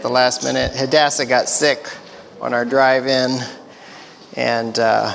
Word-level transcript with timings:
at 0.00 0.04
the 0.04 0.08
last 0.08 0.42
minute. 0.42 0.72
Hadassah 0.74 1.26
got 1.26 1.46
sick 1.46 1.86
on 2.40 2.54
our 2.54 2.64
drive 2.64 3.06
in, 3.06 3.38
and 4.34 4.78
uh, 4.78 5.14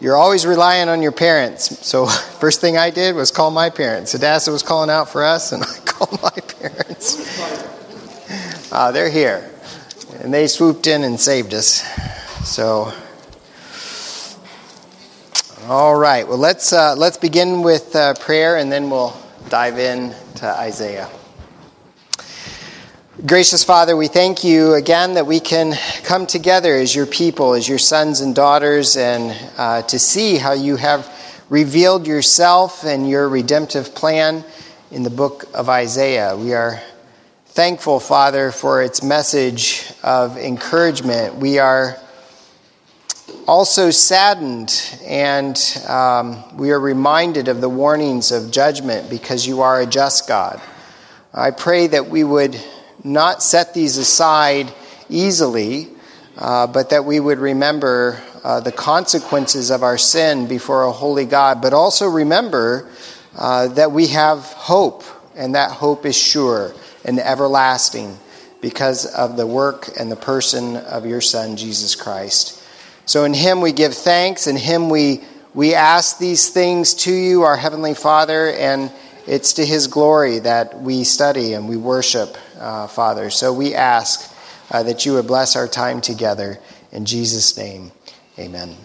you're 0.00 0.16
always 0.16 0.46
relying 0.46 0.88
on 0.88 1.02
your 1.02 1.12
parents. 1.12 1.86
So, 1.86 2.06
first 2.40 2.62
thing 2.62 2.78
I 2.78 2.88
did 2.88 3.14
was 3.14 3.30
call 3.30 3.50
my 3.50 3.68
parents. 3.68 4.12
Hadassah 4.12 4.50
was 4.50 4.62
calling 4.62 4.88
out 4.88 5.10
for 5.10 5.22
us, 5.22 5.52
and 5.52 5.62
I 5.68 5.76
called 5.84 6.18
my 6.22 6.30
parents. 6.30 7.68
Uh, 8.72 8.90
they're 8.90 9.10
here, 9.10 9.50
and 10.20 10.32
they 10.32 10.46
swooped 10.46 10.86
in 10.86 11.04
and 11.04 11.20
saved 11.20 11.52
us. 11.52 11.82
So, 12.42 12.90
all 15.68 15.94
right. 15.94 16.26
Well, 16.26 16.38
let's 16.38 16.72
uh, 16.72 16.94
let's 16.96 17.18
begin 17.18 17.60
with 17.60 17.94
uh, 17.94 18.14
prayer, 18.14 18.56
and 18.56 18.72
then 18.72 18.88
we'll 18.88 19.14
dive 19.50 19.78
in 19.78 20.14
to 20.36 20.46
Isaiah. 20.46 21.10
Gracious 23.20 23.62
Father, 23.62 23.94
we 23.94 24.08
thank 24.08 24.42
you 24.42 24.72
again 24.72 25.14
that 25.14 25.26
we 25.26 25.38
can 25.38 25.74
come 26.02 26.26
together 26.26 26.74
as 26.74 26.96
your 26.96 27.04
people, 27.04 27.52
as 27.52 27.68
your 27.68 27.76
sons 27.78 28.22
and 28.22 28.34
daughters, 28.34 28.96
and 28.96 29.38
uh, 29.58 29.82
to 29.82 29.98
see 29.98 30.38
how 30.38 30.52
you 30.52 30.76
have 30.76 31.14
revealed 31.50 32.06
yourself 32.06 32.84
and 32.84 33.06
your 33.06 33.28
redemptive 33.28 33.94
plan 33.94 34.42
in 34.90 35.02
the 35.02 35.10
book 35.10 35.44
of 35.52 35.68
Isaiah. 35.68 36.34
We 36.34 36.54
are 36.54 36.80
thankful, 37.48 38.00
Father, 38.00 38.50
for 38.50 38.82
its 38.82 39.02
message 39.02 39.84
of 40.02 40.38
encouragement. 40.38 41.34
We 41.34 41.58
are 41.58 41.98
also 43.46 43.90
saddened 43.90 44.98
and 45.04 45.58
um, 45.86 46.56
we 46.56 46.70
are 46.70 46.80
reminded 46.80 47.48
of 47.48 47.60
the 47.60 47.68
warnings 47.68 48.32
of 48.32 48.50
judgment 48.50 49.10
because 49.10 49.46
you 49.46 49.60
are 49.60 49.82
a 49.82 49.86
just 49.86 50.26
God. 50.26 50.62
I 51.34 51.50
pray 51.50 51.88
that 51.88 52.08
we 52.08 52.24
would 52.24 52.58
not 53.04 53.42
set 53.42 53.74
these 53.74 53.96
aside 53.96 54.72
easily, 55.08 55.88
uh, 56.36 56.66
but 56.66 56.90
that 56.90 57.04
we 57.04 57.20
would 57.20 57.38
remember 57.38 58.22
uh, 58.44 58.60
the 58.60 58.72
consequences 58.72 59.70
of 59.70 59.82
our 59.82 59.98
sin 59.98 60.46
before 60.48 60.84
a 60.84 60.92
holy 60.92 61.26
God, 61.26 61.60
but 61.60 61.72
also 61.72 62.08
remember 62.08 62.88
uh, 63.36 63.68
that 63.68 63.92
we 63.92 64.08
have 64.08 64.40
hope, 64.40 65.04
and 65.36 65.54
that 65.54 65.70
hope 65.70 66.04
is 66.06 66.16
sure 66.16 66.74
and 67.04 67.18
everlasting 67.18 68.18
because 68.60 69.06
of 69.06 69.36
the 69.36 69.46
work 69.46 69.88
and 69.98 70.10
the 70.10 70.16
person 70.16 70.76
of 70.76 71.04
your 71.04 71.20
Son, 71.20 71.56
Jesus 71.56 71.94
Christ. 71.94 72.62
So 73.06 73.24
in 73.24 73.34
Him 73.34 73.60
we 73.60 73.72
give 73.72 73.94
thanks, 73.94 74.46
in 74.46 74.56
Him 74.56 74.88
we, 74.88 75.22
we 75.54 75.74
ask 75.74 76.18
these 76.18 76.48
things 76.48 76.94
to 76.94 77.12
you, 77.12 77.42
our 77.42 77.56
Heavenly 77.56 77.94
Father, 77.94 78.52
and 78.52 78.92
it's 79.26 79.54
to 79.54 79.66
His 79.66 79.88
glory 79.88 80.38
that 80.40 80.80
we 80.80 81.04
study 81.04 81.54
and 81.54 81.68
we 81.68 81.76
worship, 81.76 82.36
uh, 82.62 82.86
Father. 82.86 83.28
So 83.28 83.52
we 83.52 83.74
ask 83.74 84.34
uh, 84.70 84.82
that 84.84 85.04
you 85.04 85.14
would 85.14 85.26
bless 85.26 85.56
our 85.56 85.68
time 85.68 86.00
together. 86.00 86.58
In 86.92 87.04
Jesus' 87.04 87.56
name, 87.56 87.92
amen. 88.38 88.76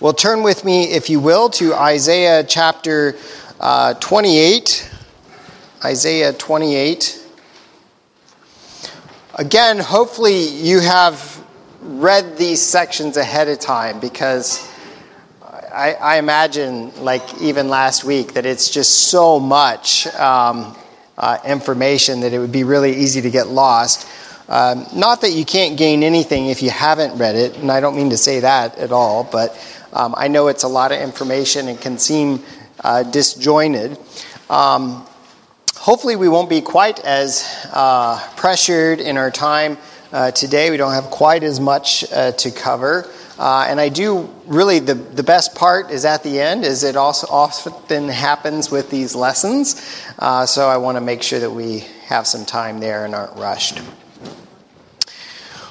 Well, 0.00 0.12
turn 0.12 0.42
with 0.42 0.64
me, 0.64 0.84
if 0.84 1.10
you 1.10 1.20
will, 1.20 1.50
to 1.50 1.74
Isaiah 1.74 2.44
chapter 2.44 3.16
uh, 3.60 3.94
28. 3.94 4.90
Isaiah 5.84 6.32
28. 6.32 7.20
Again, 9.34 9.78
hopefully 9.78 10.46
you 10.46 10.80
have 10.80 11.44
read 11.80 12.38
these 12.38 12.62
sections 12.62 13.16
ahead 13.16 13.48
of 13.48 13.58
time 13.58 14.00
because 14.00 14.70
I, 15.72 15.94
I, 15.94 16.18
imagine, 16.18 16.92
like 17.02 17.42
even 17.42 17.68
last 17.68 18.04
week, 18.04 18.34
that 18.34 18.46
it's 18.46 18.70
just 18.70 19.08
so 19.08 19.40
much 19.40 20.06
um, 20.14 20.76
uh, 21.16 21.38
information 21.44 22.20
that 22.20 22.32
it 22.32 22.38
would 22.38 22.52
be 22.52 22.64
really 22.64 22.94
easy 22.96 23.20
to 23.22 23.30
get 23.30 23.48
lost. 23.48 24.08
Um, 24.48 24.86
not 24.94 25.22
that 25.22 25.30
you 25.30 25.44
can't 25.44 25.78
gain 25.78 26.02
anything 26.02 26.46
if 26.46 26.62
you 26.62 26.70
haven't 26.70 27.16
read 27.18 27.34
it, 27.34 27.56
and 27.56 27.70
I 27.70 27.80
don't 27.80 27.96
mean 27.96 28.10
to 28.10 28.16
say 28.16 28.40
that 28.40 28.76
at 28.78 28.92
all, 28.92 29.24
but 29.24 29.56
um, 29.92 30.14
I 30.16 30.28
know 30.28 30.48
it's 30.48 30.64
a 30.64 30.68
lot 30.68 30.92
of 30.92 31.00
information 31.00 31.68
and 31.68 31.80
can 31.80 31.98
seem 31.98 32.42
uh, 32.82 33.04
disjointed. 33.04 33.96
Um, 34.50 35.06
hopefully, 35.76 36.16
we 36.16 36.28
won't 36.28 36.50
be 36.50 36.60
quite 36.60 37.00
as 37.00 37.44
uh, 37.72 38.20
pressured 38.36 39.00
in 39.00 39.16
our 39.16 39.30
time 39.30 39.78
uh, 40.12 40.30
today. 40.32 40.70
We 40.70 40.76
don't 40.76 40.92
have 40.92 41.04
quite 41.04 41.42
as 41.42 41.58
much 41.58 42.04
uh, 42.12 42.32
to 42.32 42.50
cover. 42.50 43.10
Uh, 43.38 43.66
and 43.68 43.80
I 43.80 43.88
do 43.88 44.30
really, 44.46 44.78
the, 44.78 44.94
the 44.94 45.22
best 45.22 45.54
part 45.54 45.90
is 45.90 46.04
at 46.04 46.22
the 46.22 46.40
end, 46.40 46.64
is 46.64 46.84
it 46.84 46.96
also 46.96 47.26
often 47.28 48.08
happens 48.08 48.70
with 48.70 48.90
these 48.90 49.14
lessons. 49.14 50.04
Uh, 50.18 50.46
so 50.46 50.68
I 50.68 50.76
want 50.76 50.96
to 50.96 51.00
make 51.00 51.22
sure 51.22 51.40
that 51.40 51.50
we 51.50 51.80
have 52.06 52.26
some 52.26 52.44
time 52.44 52.78
there 52.78 53.04
and 53.04 53.14
aren't 53.14 53.36
rushed. 53.36 53.80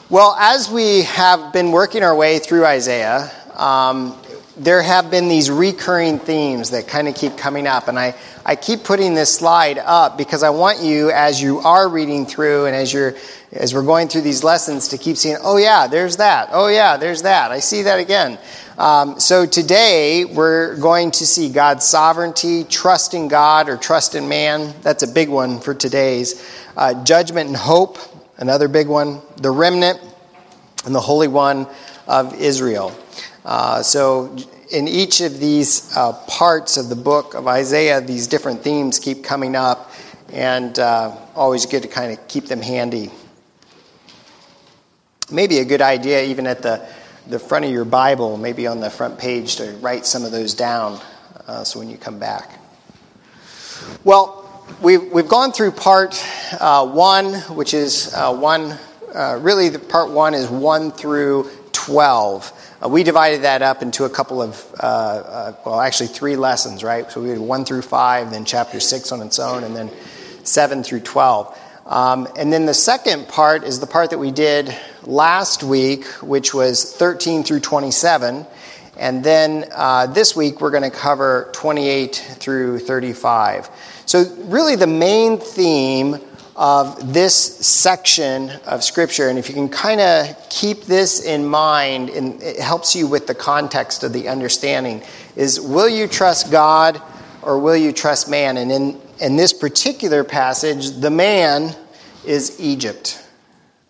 Well, 0.09 0.35
as 0.37 0.69
we 0.69 1.03
have 1.03 1.53
been 1.53 1.71
working 1.71 2.03
our 2.03 2.15
way 2.15 2.39
through 2.39 2.65
Isaiah, 2.65 3.31
um, 3.55 4.19
there 4.55 4.81
have 4.83 5.09
been 5.09 5.27
these 5.27 5.49
recurring 5.49 6.19
themes 6.19 6.69
that 6.71 6.87
kind 6.87 7.07
of 7.07 7.15
keep 7.15 7.37
coming 7.37 7.65
up. 7.65 7.87
And 7.87 7.97
I, 7.97 8.15
I 8.45 8.55
keep 8.55 8.83
putting 8.83 9.15
this 9.15 9.33
slide 9.35 9.79
up 9.79 10.17
because 10.17 10.43
I 10.43 10.51
want 10.51 10.79
you, 10.79 11.09
as 11.09 11.41
you 11.41 11.59
are 11.59 11.89
reading 11.89 12.25
through 12.25 12.65
and 12.65 12.75
as 12.75 12.93
you're 12.93 13.15
as 13.51 13.73
we're 13.73 13.83
going 13.83 14.07
through 14.07 14.21
these 14.21 14.43
lessons, 14.43 14.87
to 14.89 14.97
keep 14.97 15.15
seeing, 15.15 15.37
oh 15.41 15.57
yeah, 15.57 15.85
there's 15.85 16.17
that. 16.17 16.49
Oh 16.51 16.67
yeah, 16.67 16.97
there's 16.97 17.21
that. 17.21 17.51
I 17.51 17.59
see 17.59 17.83
that 17.83 17.99
again. 17.99 18.39
Um, 18.79 19.19
so 19.19 19.45
today 19.45 20.25
we're 20.25 20.75
going 20.77 21.11
to 21.11 21.27
see 21.27 21.49
God's 21.49 21.85
sovereignty, 21.85 22.63
trust 22.63 23.13
in 23.13 23.27
God 23.27 23.69
or 23.69 23.77
trust 23.77 24.15
in 24.15 24.27
man. 24.27 24.73
That's 24.81 25.03
a 25.03 25.07
big 25.07 25.29
one 25.29 25.59
for 25.59 25.75
today's. 25.75 26.43
Uh, 26.75 27.03
judgment 27.03 27.47
and 27.47 27.55
hope, 27.55 27.99
another 28.37 28.67
big 28.67 28.87
one. 28.87 29.21
The 29.37 29.51
remnant 29.51 29.99
and 30.85 30.95
the 30.95 31.01
Holy 31.01 31.27
One 31.27 31.67
of 32.07 32.33
Israel. 32.33 32.91
Uh, 33.45 33.83
so 33.83 34.35
in 34.71 34.87
each 34.87 35.21
of 35.21 35.39
these 35.39 35.95
uh, 35.97 36.13
parts 36.27 36.77
of 36.77 36.89
the 36.89 36.95
book 36.95 37.33
of 37.33 37.47
Isaiah, 37.47 37.99
these 37.99 38.27
different 38.27 38.63
themes 38.63 38.99
keep 38.99 39.23
coming 39.23 39.55
up, 39.55 39.91
and 40.31 40.77
uh, 40.79 41.15
always 41.35 41.65
good 41.65 41.83
to 41.83 41.89
kind 41.89 42.17
of 42.17 42.27
keep 42.27 42.45
them 42.45 42.61
handy. 42.61 43.11
Maybe 45.31 45.59
a 45.59 45.65
good 45.65 45.81
idea, 45.81 46.23
even 46.23 46.47
at 46.47 46.61
the, 46.61 46.87
the 47.27 47.39
front 47.39 47.65
of 47.65 47.71
your 47.71 47.85
Bible, 47.85 48.37
maybe 48.37 48.65
on 48.65 48.79
the 48.79 48.89
front 48.89 49.19
page, 49.19 49.57
to 49.57 49.71
write 49.81 50.05
some 50.05 50.23
of 50.23 50.31
those 50.31 50.53
down 50.53 50.99
uh, 51.47 51.63
so 51.63 51.79
when 51.79 51.89
you 51.89 51.97
come 51.97 52.19
back. 52.19 52.59
Well, 54.05 54.65
we've, 54.81 55.11
we've 55.11 55.27
gone 55.27 55.51
through 55.51 55.71
part 55.71 56.23
uh, 56.59 56.87
one, 56.87 57.33
which 57.55 57.73
is 57.73 58.13
uh, 58.13 58.33
one, 58.33 58.77
really, 59.41 59.67
the 59.67 59.79
part 59.79 60.11
one 60.11 60.33
is 60.33 60.47
one 60.47 60.91
through 60.91 61.49
12. 61.73 62.62
Uh, 62.83 62.89
we 62.89 63.03
divided 63.03 63.43
that 63.43 63.61
up 63.61 63.81
into 63.81 64.03
a 64.03 64.09
couple 64.09 64.41
of, 64.41 64.65
uh, 64.79 64.85
uh, 64.85 65.53
well, 65.65 65.79
actually 65.79 66.07
three 66.07 66.35
lessons, 66.35 66.83
right? 66.83 67.09
So 67.11 67.21
we 67.21 67.29
had 67.29 67.39
one 67.39 67.65
through 67.65 67.83
five, 67.83 68.31
then 68.31 68.43
chapter 68.45 68.79
six 68.79 69.11
on 69.11 69.21
its 69.21 69.39
own, 69.39 69.63
and 69.63 69.75
then 69.75 69.89
seven 70.43 70.83
through 70.83 71.01
12. 71.01 71.59
Um, 71.85 72.27
and 72.37 72.51
then 72.51 72.65
the 72.65 72.73
second 72.73 73.27
part 73.27 73.63
is 73.63 73.79
the 73.79 73.87
part 73.87 74.09
that 74.09 74.17
we 74.17 74.31
did 74.31 74.75
last 75.03 75.63
week, 75.63 76.05
which 76.21 76.53
was 76.53 76.93
13 76.93 77.43
through 77.43 77.61
27. 77.61 78.45
And 78.97 79.23
then 79.23 79.65
uh, 79.73 80.07
this 80.07 80.35
week 80.35 80.59
we're 80.59 80.71
going 80.71 80.83
to 80.83 80.95
cover 80.95 81.49
28 81.53 82.15
through 82.39 82.79
35. 82.79 83.69
So, 84.05 84.25
really, 84.39 84.75
the 84.75 84.87
main 84.87 85.37
theme 85.37 86.19
of 86.55 87.13
this 87.13 87.35
section 87.35 88.51
of 88.65 88.83
Scripture. 88.83 89.29
And 89.29 89.39
if 89.39 89.49
you 89.49 89.55
can 89.55 89.69
kind 89.69 89.99
of 89.99 90.49
keep 90.49 90.83
this 90.83 91.23
in 91.23 91.45
mind, 91.45 92.09
and 92.09 92.41
it 92.41 92.59
helps 92.59 92.95
you 92.95 93.07
with 93.07 93.25
the 93.25 93.35
context 93.35 94.03
of 94.03 94.13
the 94.13 94.27
understanding, 94.27 95.01
is 95.35 95.59
will 95.59 95.89
you 95.89 96.07
trust 96.07 96.51
God 96.51 97.01
or 97.41 97.59
will 97.59 97.75
you 97.75 97.91
trust 97.91 98.29
man? 98.29 98.57
And 98.57 98.71
in, 98.71 99.01
in 99.19 99.35
this 99.35 99.51
particular 99.51 100.23
passage, 100.23 100.91
the 100.91 101.09
man 101.09 101.75
is 102.25 102.59
Egypt. 102.59 103.25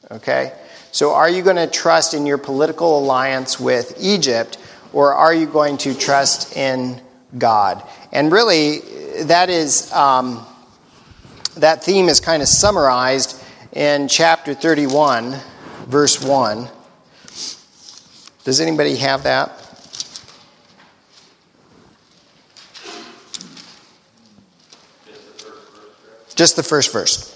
Okay? 0.09 0.53
So 0.91 1.13
are 1.13 1.29
you 1.29 1.41
going 1.41 1.57
to 1.57 1.67
trust 1.67 2.13
in 2.13 2.25
your 2.25 2.37
political 2.37 2.99
alliance 2.99 3.59
with 3.59 3.97
Egypt 3.99 4.57
or 4.93 5.13
are 5.13 5.33
you 5.33 5.47
going 5.47 5.77
to 5.79 5.93
trust 5.93 6.55
in 6.55 7.01
God? 7.37 7.83
And 8.13 8.31
really, 8.31 8.79
that 9.23 9.49
is. 9.49 9.91
Um, 9.91 10.45
that 11.55 11.83
theme 11.83 12.09
is 12.09 12.19
kind 12.19 12.41
of 12.41 12.47
summarized 12.47 13.41
in 13.73 14.07
chapter 14.07 14.53
31, 14.53 15.35
verse 15.87 16.21
1. 16.23 16.67
Does 18.43 18.59
anybody 18.59 18.95
have 18.97 19.23
that? 19.23 19.59
Just 26.35 26.55
the 26.55 26.63
first 26.63 26.91
verse. 26.91 27.32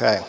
Okay. 0.00 0.22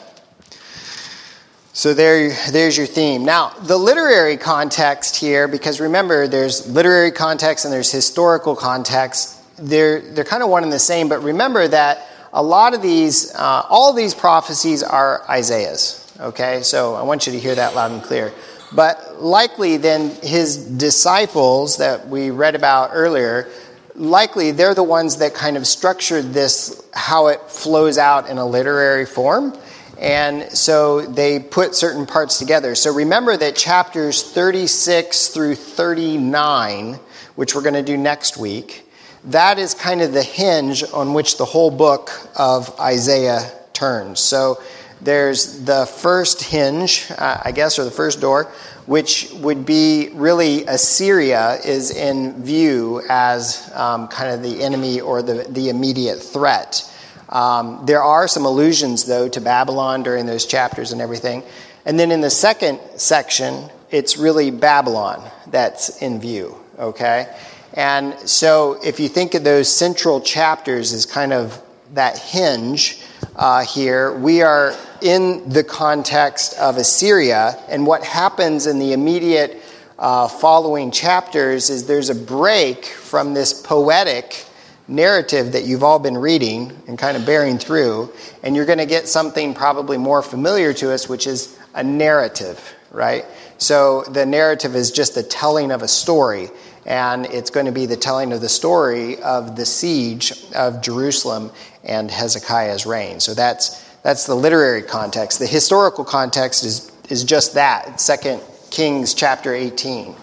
So 1.73 1.93
there, 1.93 2.35
there's 2.51 2.75
your 2.75 2.87
theme. 2.87 3.23
Now, 3.23 3.49
the 3.49 3.77
literary 3.77 4.35
context 4.35 5.15
here, 5.15 5.47
because 5.47 5.79
remember, 5.79 6.27
there's 6.27 6.67
literary 6.67 7.11
context 7.11 7.65
and 7.65 7.73
there's 7.73 7.91
historical 7.91 8.55
context. 8.55 9.37
They're, 9.59 10.01
they're 10.01 10.23
kind 10.23 10.41
of 10.41 10.49
one 10.49 10.63
and 10.63 10.73
the 10.73 10.79
same, 10.79 11.07
but 11.07 11.21
remember 11.21 11.67
that 11.67 12.07
a 12.33 12.41
lot 12.41 12.73
of 12.73 12.81
these, 12.81 13.31
uh, 13.35 13.63
all 13.69 13.93
these 13.93 14.15
prophecies 14.15 14.81
are 14.81 15.23
Isaiah's. 15.29 16.11
Okay, 16.19 16.63
so 16.63 16.95
I 16.95 17.03
want 17.03 17.27
you 17.27 17.33
to 17.33 17.39
hear 17.39 17.53
that 17.53 17.75
loud 17.75 17.91
and 17.91 18.01
clear. 18.01 18.33
But 18.73 19.21
likely, 19.21 19.77
then, 19.77 20.09
his 20.23 20.57
disciples 20.57 21.77
that 21.77 22.07
we 22.07 22.31
read 22.31 22.55
about 22.55 22.89
earlier, 22.93 23.47
likely 23.93 24.49
they're 24.49 24.73
the 24.73 24.81
ones 24.81 25.17
that 25.17 25.35
kind 25.35 25.57
of 25.57 25.67
structured 25.67 26.33
this, 26.33 26.88
how 26.93 27.27
it 27.27 27.41
flows 27.49 27.97
out 27.97 28.29
in 28.29 28.37
a 28.37 28.45
literary 28.45 29.05
form. 29.05 29.57
And 29.99 30.51
so 30.51 31.01
they 31.01 31.39
put 31.39 31.75
certain 31.75 32.05
parts 32.05 32.39
together. 32.39 32.73
So 32.75 32.93
remember 32.93 33.35
that 33.35 33.55
chapters 33.55 34.23
36 34.23 35.27
through 35.27 35.55
39, 35.55 36.99
which 37.35 37.53
we're 37.53 37.61
going 37.61 37.73
to 37.73 37.83
do 37.83 37.97
next 37.97 38.37
week, 38.37 38.89
that 39.25 39.59
is 39.59 39.73
kind 39.73 40.01
of 40.01 40.13
the 40.13 40.23
hinge 40.23 40.83
on 40.93 41.13
which 41.13 41.37
the 41.37 41.45
whole 41.45 41.71
book 41.71 42.11
of 42.37 42.79
Isaiah 42.79 43.51
turns. 43.73 44.21
So 44.21 44.61
there's 45.01 45.63
the 45.65 45.85
first 45.85 46.43
hinge, 46.43 47.11
I 47.17 47.51
guess, 47.53 47.77
or 47.79 47.83
the 47.83 47.91
first 47.91 48.21
door, 48.21 48.51
which 48.89 49.29
would 49.33 49.67
be 49.67 50.09
really 50.13 50.65
Assyria 50.65 51.59
is 51.63 51.91
in 51.91 52.41
view 52.41 53.03
as 53.07 53.71
um, 53.75 54.07
kind 54.07 54.31
of 54.31 54.41
the 54.41 54.63
enemy 54.63 54.99
or 54.99 55.21
the, 55.21 55.45
the 55.47 55.69
immediate 55.69 56.17
threat. 56.17 56.91
Um, 57.29 57.85
there 57.85 58.01
are 58.01 58.27
some 58.27 58.45
allusions, 58.45 59.05
though, 59.05 59.29
to 59.29 59.39
Babylon 59.41 60.01
during 60.01 60.25
those 60.25 60.47
chapters 60.47 60.91
and 60.91 61.01
everything. 61.01 61.43
And 61.85 61.99
then 61.99 62.09
in 62.09 62.21
the 62.21 62.31
second 62.31 62.79
section, 62.95 63.69
it's 63.91 64.17
really 64.17 64.49
Babylon 64.49 65.23
that's 65.51 66.01
in 66.01 66.19
view, 66.19 66.57
okay? 66.79 67.31
And 67.75 68.17
so 68.27 68.79
if 68.83 68.99
you 68.99 69.07
think 69.07 69.35
of 69.35 69.43
those 69.43 69.71
central 69.71 70.19
chapters 70.19 70.93
as 70.93 71.05
kind 71.05 71.31
of 71.31 71.61
that 71.93 72.17
hinge 72.17 73.03
uh, 73.35 73.63
here, 73.65 74.17
we 74.17 74.41
are 74.41 74.75
in 75.01 75.49
the 75.49 75.63
context 75.63 76.57
of 76.57 76.77
Assyria, 76.77 77.57
and 77.67 77.85
what 77.85 78.03
happens 78.03 78.67
in 78.67 78.79
the 78.79 78.93
immediate 78.93 79.61
uh, 79.97 80.27
following 80.27 80.91
chapters 80.91 81.69
is 81.69 81.85
there's 81.87 82.09
a 82.09 82.15
break 82.15 82.85
from 82.85 83.33
this 83.33 83.53
poetic 83.53 84.45
narrative 84.87 85.51
that 85.51 85.65
you've 85.65 85.83
all 85.83 85.99
been 85.99 86.17
reading 86.17 86.75
and 86.87 86.97
kind 86.97 87.15
of 87.15 87.25
bearing 87.25 87.57
through, 87.57 88.11
and 88.43 88.55
you're 88.55 88.65
going 88.65 88.79
to 88.79 88.85
get 88.85 89.07
something 89.07 89.53
probably 89.53 89.97
more 89.97 90.21
familiar 90.21 90.73
to 90.73 90.91
us, 90.91 91.07
which 91.07 91.27
is 91.27 91.57
a 91.75 91.83
narrative, 91.83 92.75
right? 92.91 93.25
So 93.57 94.03
the 94.03 94.25
narrative 94.25 94.75
is 94.75 94.91
just 94.91 95.15
the 95.15 95.23
telling 95.23 95.71
of 95.71 95.81
a 95.81 95.87
story, 95.87 96.49
and 96.85 97.25
it's 97.27 97.51
going 97.51 97.67
to 97.67 97.71
be 97.71 97.85
the 97.85 97.97
telling 97.97 98.33
of 98.33 98.41
the 98.41 98.49
story 98.49 99.21
of 99.21 99.55
the 99.55 99.65
siege 99.65 100.33
of 100.55 100.81
Jerusalem 100.81 101.51
and 101.83 102.09
Hezekiah's 102.09 102.85
reign. 102.85 103.19
So 103.19 103.33
that's 103.33 103.85
that's 104.03 104.25
the 104.25 104.35
literary 104.35 104.81
context. 104.81 105.39
The 105.39 105.47
historical 105.47 106.05
context 106.05 106.63
is 106.63 106.91
is 107.09 107.23
just 107.23 107.55
that. 107.55 107.99
Second 107.99 108.41
Kings 108.69 109.13
chapter 109.13 109.53
18. 109.53 110.15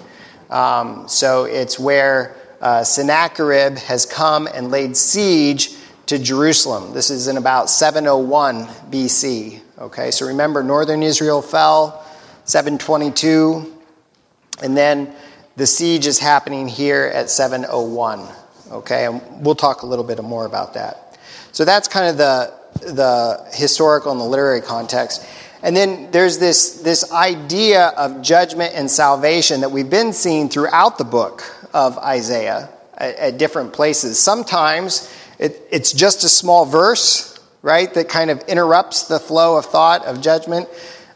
Um, 0.51 1.09
so 1.09 1.45
it's 1.45 1.79
where 1.79 2.37
uh, 2.61 2.85
Sennacherib 2.85 3.77
has 3.79 4.07
come 4.07 4.47
and 4.47 4.71
laid 4.71 4.97
siege 4.97 5.75
to 6.07 6.19
Jerusalem. 6.19 6.95
This 6.95 7.11
is 7.11 7.27
in 7.27 7.37
about 7.37 7.69
701 7.69 8.67
BC. 8.91 9.61
Okay, 9.79 10.11
so 10.11 10.27
remember, 10.27 10.63
northern 10.63 11.03
Israel 11.03 11.43
fell 11.43 12.07
722, 12.45 13.75
and 14.63 14.77
then 14.77 15.13
the 15.57 15.67
siege 15.67 16.07
is 16.07 16.19
happening 16.19 16.69
here 16.69 17.11
at 17.13 17.29
701. 17.29 18.27
Okay, 18.71 19.07
and 19.07 19.45
we'll 19.45 19.55
talk 19.55 19.83
a 19.83 19.87
little 19.87 20.05
bit 20.05 20.23
more 20.23 20.47
about 20.47 20.75
that. 20.75 21.19
So 21.53 21.65
that's 21.65 21.89
kind 21.89 22.09
of 22.09 22.17
the 22.17 22.55
the 22.81 23.47
historical 23.53 24.13
and 24.13 24.21
the 24.21 24.25
literary 24.25 24.61
context. 24.61 25.27
And 25.63 25.77
then 25.77 26.11
there's 26.11 26.39
this, 26.39 26.83
this 26.83 27.11
idea 27.13 27.89
of 27.89 28.23
judgment 28.23 28.75
and 28.75 28.91
salvation 28.91 29.63
that 29.63 29.71
we've 29.71 29.91
been 29.91 30.13
seeing 30.13 30.49
throughout 30.49 30.99
the 30.99 31.05
book 31.05 31.43
of 31.73 31.99
Isaiah 31.99 32.71
at, 32.97 33.17
at 33.17 33.39
different 33.39 33.73
places. 33.73 34.19
Sometimes 34.19 35.13
it, 35.39 35.61
it's 35.71 35.93
just 35.93 36.25
a 36.25 36.29
small 36.29 36.67
verse, 36.67 37.39
right, 37.63 37.93
that 37.95 38.09
kind 38.09 38.31
of 38.31 38.43
interrupts 38.43 39.05
the 39.05 39.19
flow 39.19 39.57
of 39.57 39.67
thought 39.67 40.05
of 40.05 40.21
judgment, 40.21 40.69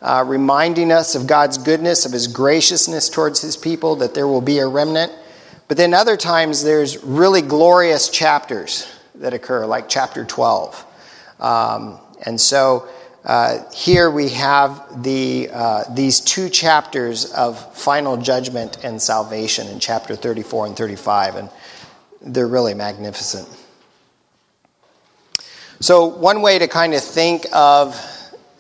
uh, 0.02 0.24
reminding 0.26 0.90
us 0.90 1.14
of 1.14 1.26
God's 1.26 1.58
goodness, 1.58 2.06
of 2.06 2.12
his 2.12 2.26
graciousness 2.26 3.08
towards 3.08 3.40
his 3.40 3.56
people, 3.56 3.96
that 3.96 4.14
there 4.14 4.26
will 4.26 4.40
be 4.40 4.58
a 4.58 4.66
remnant. 4.66 5.12
But 5.68 5.76
then 5.76 5.94
other 5.94 6.16
times 6.16 6.64
there's 6.64 7.02
really 7.04 7.42
glorious 7.42 8.08
chapters 8.08 8.90
that 9.16 9.34
occur, 9.34 9.66
like 9.66 9.88
chapter 9.88 10.24
12. 10.24 10.86
Um, 11.40 11.98
and 12.24 12.40
so 12.40 12.88
uh, 13.24 13.70
here 13.72 14.10
we 14.10 14.30
have 14.30 15.02
the, 15.02 15.50
uh, 15.52 15.84
these 15.94 16.20
two 16.20 16.48
chapters 16.48 17.30
of 17.32 17.76
final 17.76 18.16
judgment 18.16 18.82
and 18.82 19.00
salvation 19.00 19.68
in 19.68 19.78
chapter 19.78 20.16
34 20.16 20.66
and 20.66 20.76
35, 20.76 21.36
and 21.36 21.50
they're 22.22 22.46
really 22.46 22.72
magnificent. 22.72 23.48
So, 25.80 26.06
one 26.06 26.40
way 26.40 26.58
to 26.58 26.68
kind 26.68 26.94
of 26.94 27.02
think 27.02 27.46
of 27.52 27.94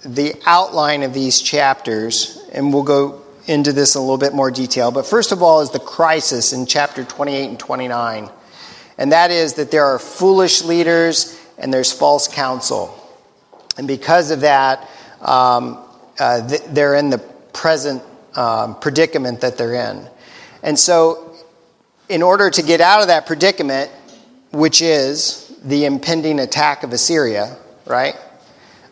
the 0.04 0.34
outline 0.46 1.02
of 1.02 1.14
these 1.14 1.40
chapters, 1.40 2.42
and 2.52 2.72
we'll 2.72 2.82
go 2.82 3.22
into 3.46 3.72
this 3.72 3.94
in 3.94 4.00
a 4.00 4.02
little 4.02 4.18
bit 4.18 4.34
more 4.34 4.50
detail, 4.50 4.90
but 4.90 5.06
first 5.06 5.32
of 5.32 5.42
all, 5.42 5.60
is 5.62 5.70
the 5.70 5.80
crisis 5.80 6.52
in 6.52 6.66
chapter 6.66 7.04
28 7.04 7.48
and 7.48 7.58
29. 7.58 8.30
And 8.98 9.12
that 9.12 9.30
is 9.30 9.54
that 9.54 9.70
there 9.70 9.86
are 9.86 9.98
foolish 9.98 10.62
leaders 10.62 11.39
and 11.60 11.72
there's 11.72 11.92
false 11.92 12.26
counsel. 12.26 12.96
And 13.78 13.86
because 13.86 14.30
of 14.30 14.40
that, 14.40 14.88
um, 15.20 15.78
uh, 16.18 16.46
th- 16.48 16.62
they're 16.68 16.96
in 16.96 17.10
the 17.10 17.18
present 17.52 18.02
um, 18.34 18.78
predicament 18.80 19.40
that 19.42 19.56
they're 19.56 19.74
in. 19.74 20.08
And 20.62 20.78
so, 20.78 21.34
in 22.08 22.22
order 22.22 22.50
to 22.50 22.62
get 22.62 22.80
out 22.80 23.02
of 23.02 23.08
that 23.08 23.26
predicament, 23.26 23.90
which 24.50 24.82
is 24.82 25.54
the 25.64 25.84
impending 25.84 26.40
attack 26.40 26.82
of 26.82 26.92
Assyria, 26.92 27.56
right? 27.86 28.16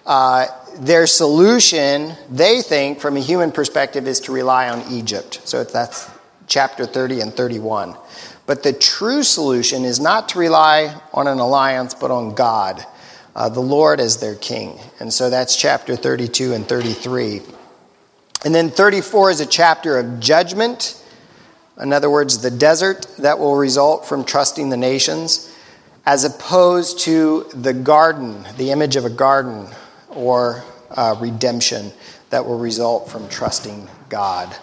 Uh, 0.07 0.47
their 0.79 1.07
solution, 1.07 2.15
they 2.31 2.63
think, 2.63 3.01
from 3.01 3.17
a 3.17 3.21
human 3.21 3.51
perspective, 3.51 4.07
is 4.07 4.21
to 4.21 4.33
rely 4.33 4.69
on 4.69 4.93
Egypt. 4.93 5.41
So 5.45 5.65
that's 5.65 6.09
chapter 6.47 6.87
30 6.87 7.21
and 7.21 7.35
31. 7.35 7.97
But 8.49 8.63
the 8.63 8.73
true 8.73 9.23
solution 9.23 9.85
is 9.85 10.01
not 10.01 10.31
to 10.31 10.39
rely 10.39 10.99
on 11.13 11.29
an 11.29 11.39
alliance, 11.39 11.93
but 11.93 12.11
on 12.11 12.35
God 12.35 12.85
uh, 13.37 13.49
the 13.49 13.61
Lord 13.61 14.01
as 14.01 14.17
their 14.17 14.35
king. 14.35 14.81
And 14.99 15.13
so 15.13 15.31
that's 15.31 15.55
chapter 15.55 15.95
32 15.95 16.55
and 16.55 16.67
33. 16.67 17.43
And 18.45 18.53
then 18.53 18.71
34 18.71 19.31
is 19.31 19.41
a 19.41 19.47
chapter 19.47 19.97
of 19.97 20.19
judgment. 20.19 21.01
In 21.81 21.93
other 21.93 22.11
words, 22.11 22.39
the 22.39 22.51
desert 22.51 23.07
that 23.19 23.39
will 23.39 23.55
result 23.55 24.07
from 24.07 24.25
trusting 24.25 24.71
the 24.71 24.77
nations, 24.77 25.55
as 26.05 26.25
opposed 26.25 27.01
to 27.01 27.45
the 27.55 27.73
garden, 27.73 28.45
the 28.57 28.73
image 28.73 28.97
of 28.97 29.05
a 29.05 29.11
garden, 29.11 29.69
or 30.09 30.65
uh, 30.91 31.15
redemption 31.21 31.93
that 32.31 32.45
will 32.45 32.59
result 32.59 33.11
from 33.11 33.29
trusting 33.29 33.87
God. 34.09 34.57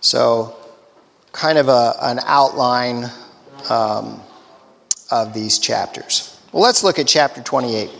So, 0.00 0.57
kind 1.32 1.58
of 1.58 1.68
a, 1.68 1.94
an 2.02 2.20
outline 2.24 3.10
um, 3.70 4.22
of 5.10 5.34
these 5.34 5.58
chapters. 5.58 6.38
Well, 6.52 6.62
let's 6.62 6.82
look 6.82 6.98
at 6.98 7.06
chapter 7.06 7.42
28. 7.42 7.90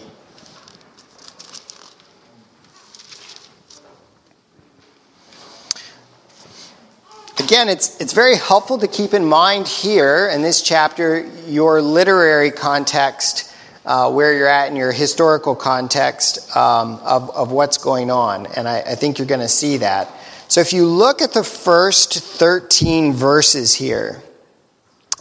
again, 7.49 7.71
it's, 7.71 7.99
it's 7.99 8.13
very 8.13 8.37
helpful 8.37 8.77
to 8.77 8.87
keep 8.87 9.15
in 9.15 9.25
mind 9.25 9.67
here 9.67 10.29
in 10.29 10.43
this 10.43 10.61
chapter 10.61 11.27
your 11.47 11.81
literary 11.81 12.51
context, 12.51 13.51
uh, 13.87 14.13
where 14.13 14.37
you're 14.37 14.47
at 14.47 14.69
in 14.69 14.77
your 14.77 14.93
historical 14.93 15.57
context 15.57 16.55
um, 16.55 16.97
of, 16.97 17.35
of 17.35 17.51
what's 17.51 17.79
going 17.79 18.11
on. 18.11 18.45
And 18.49 18.69
I, 18.69 18.81
I 18.81 18.95
think 18.97 19.17
you're 19.17 19.27
going 19.27 19.41
to 19.41 19.49
see 19.49 19.79
that. 19.79 20.13
So 20.49 20.61
if 20.61 20.73
you 20.73 20.87
look 20.87 21.21
at 21.21 21.33
the 21.33 21.45
first 21.45 22.21
13 22.21 23.13
verses 23.13 23.75
here, 23.75 24.23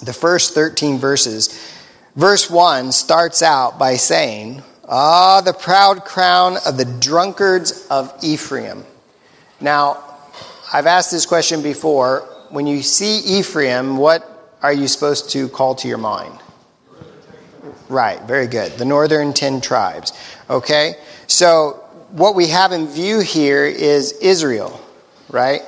the 0.01 0.13
first 0.13 0.53
13 0.53 0.98
verses, 0.98 1.50
verse 2.15 2.50
1 2.50 2.91
starts 2.93 3.41
out 3.41 3.77
by 3.77 3.96
saying, 3.96 4.63
Ah, 4.88 5.41
the 5.41 5.53
proud 5.53 6.05
crown 6.05 6.57
of 6.65 6.77
the 6.77 6.86
drunkards 6.86 7.86
of 7.88 8.13
Ephraim. 8.24 8.86
Now, 9.60 10.01
I've 10.72 10.86
asked 10.86 11.12
this 11.12 11.25
question 11.25 11.62
before. 11.62 12.22
When 12.50 12.65
you 12.65 12.81
see 12.81 13.19
Ephraim, 13.39 13.98
what 13.98 14.55
are 14.62 14.72
you 14.72 14.88
supposed 14.88 15.29
to 15.31 15.50
call 15.50 15.75
to 15.75 15.89
your 15.89 15.98
mind? 15.98 16.39
Right, 17.89 18.22
very 18.24 18.48
good. 18.48 18.72
The 18.74 18.86
northern 18.86 19.34
10 19.34 19.60
tribes. 19.60 20.13
Okay? 20.50 20.96
So 21.27 21.84
what 22.12 22.36
we 22.36 22.48
have 22.48 22.72
in 22.72 22.88
view 22.88 23.19
here 23.19 23.65
is 23.65 24.13
Israel, 24.13 24.81
right? 25.29 25.62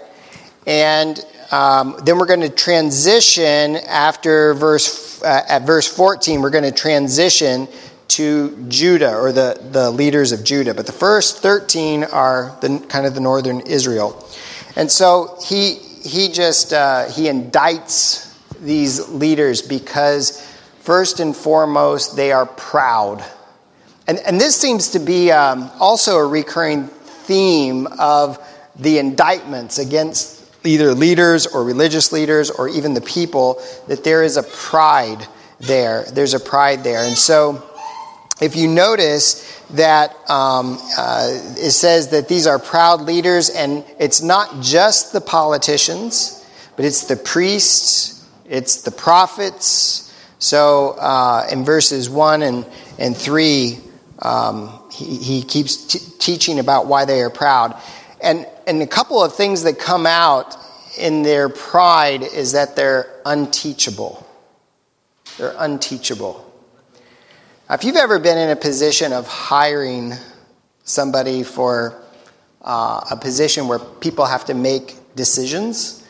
And 0.67 1.23
um, 1.51 1.97
then 2.03 2.17
we're 2.17 2.25
going 2.25 2.41
to 2.41 2.49
transition 2.49 3.77
after 3.77 4.53
verse 4.53 5.21
uh, 5.21 5.43
at 5.47 5.65
verse 5.65 5.87
14. 5.87 6.41
We're 6.41 6.49
going 6.49 6.63
to 6.63 6.71
transition 6.71 7.67
to 8.09 8.65
Judah 8.67 9.15
or 9.15 9.31
the, 9.31 9.59
the 9.71 9.91
leaders 9.91 10.31
of 10.31 10.43
Judah. 10.43 10.73
But 10.73 10.85
the 10.85 10.91
first 10.91 11.39
13 11.39 12.03
are 12.05 12.57
the 12.61 12.83
kind 12.89 13.05
of 13.05 13.13
the 13.13 13.21
northern 13.21 13.61
Israel. 13.61 14.27
And 14.75 14.91
so 14.91 15.37
he 15.45 15.75
he 15.75 16.29
just 16.29 16.73
uh, 16.73 17.09
he 17.09 17.23
indicts 17.23 18.25
these 18.59 19.09
leaders 19.09 19.61
because 19.61 20.41
first 20.79 21.19
and 21.19 21.35
foremost 21.35 22.15
they 22.15 22.31
are 22.31 22.45
proud 22.45 23.23
and, 24.09 24.17
and 24.25 24.41
this 24.41 24.55
seems 24.55 24.89
to 24.89 24.99
be 24.99 25.31
um, 25.31 25.69
also 25.79 26.17
a 26.17 26.25
recurring 26.25 26.87
theme 26.87 27.85
of 27.99 28.39
the 28.79 28.97
indictments 28.97 29.77
against 29.77 30.39
either 30.63 30.93
leaders 30.93 31.47
or 31.47 31.63
religious 31.63 32.11
leaders 32.11 32.49
or 32.49 32.67
even 32.67 32.93
the 32.93 33.01
people, 33.01 33.61
that 33.87 34.03
there 34.03 34.23
is 34.23 34.37
a 34.37 34.43
pride 34.43 35.25
there. 35.59 36.05
There's 36.11 36.33
a 36.33 36.39
pride 36.39 36.83
there. 36.83 37.03
And 37.03 37.17
so, 37.17 37.65
if 38.41 38.55
you 38.55 38.67
notice 38.69 39.61
that 39.71 40.11
um, 40.29 40.79
uh, 40.97 41.27
it 41.57 41.71
says 41.71 42.09
that 42.09 42.27
these 42.27 42.47
are 42.47 42.57
proud 42.57 43.01
leaders, 43.01 43.49
and 43.49 43.83
it's 43.99 44.21
not 44.21 44.61
just 44.61 45.11
the 45.11 45.21
politicians, 45.21 46.45
but 46.75 46.85
it's 46.85 47.05
the 47.05 47.17
priests, 47.17 48.25
it's 48.45 48.81
the 48.81 48.91
prophets. 48.91 50.05
So, 50.39 50.91
uh, 50.91 51.47
in 51.51 51.65
verses 51.65 52.09
1 52.09 52.41
and, 52.41 52.65
and 52.97 53.15
3, 53.15 53.77
um, 54.19 54.79
he, 54.91 55.17
he, 55.17 55.41
keeps 55.41 55.75
t- 55.85 55.99
teaching 56.17 56.59
about 56.59 56.87
why 56.87 57.03
they 57.03 57.21
are 57.21 57.29
proud. 57.29 57.79
And, 58.21 58.47
and 58.69 58.83
a 58.83 58.87
couple 58.87 59.23
of 59.23 59.33
things 59.33 59.63
that 59.63 59.79
come 59.79 60.05
out 60.05 60.55
in 60.95 61.23
their 61.23 61.49
pride 61.49 62.21
is 62.21 62.51
that 62.51 62.75
they're 62.75 63.11
unteachable. 63.25 64.25
They're 65.39 65.55
unteachable. 65.57 66.45
Now, 67.67 67.75
if 67.75 67.83
you've 67.83 67.95
ever 67.95 68.19
been 68.19 68.37
in 68.37 68.51
a 68.51 68.55
position 68.55 69.11
of 69.11 69.27
hiring 69.27 70.13
somebody 70.83 71.41
for 71.41 71.99
uh, 72.61 73.01
a 73.09 73.17
position 73.17 73.67
where 73.67 73.79
people 73.79 74.25
have 74.25 74.45
to 74.45 74.53
make 74.53 74.95
decisions, 75.15 76.07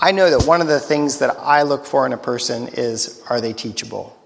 I 0.00 0.12
know 0.12 0.30
that 0.30 0.46
one 0.46 0.62
of 0.62 0.68
the 0.68 0.80
things 0.80 1.18
that 1.18 1.36
I 1.40 1.62
look 1.62 1.84
for 1.84 2.06
in 2.06 2.14
a 2.14 2.18
person 2.18 2.68
is 2.68 3.22
are 3.28 3.42
they 3.42 3.52
teachable? 3.52 4.18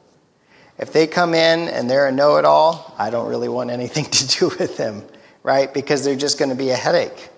If 0.79 0.93
they 0.93 1.09
come 1.09 1.35
in 1.35 1.69
and 1.69 1.91
they're 1.91 2.07
a 2.07 2.13
know 2.13 2.37
it 2.37 2.45
all, 2.45 2.95
I 2.97 3.11
don't 3.11 3.29
really 3.29 3.49
want 3.49 3.71
anything 3.71 4.05
to 4.11 4.29
do 4.39 4.49
with 4.57 4.77
them, 4.77 5.03
right? 5.43 5.75
Because 5.75 6.05
they're 6.05 6.15
just 6.15 6.39
going 6.39 6.51
to 6.51 6.57
be 6.57 6.71
a 6.71 6.77
headache. 6.77 7.31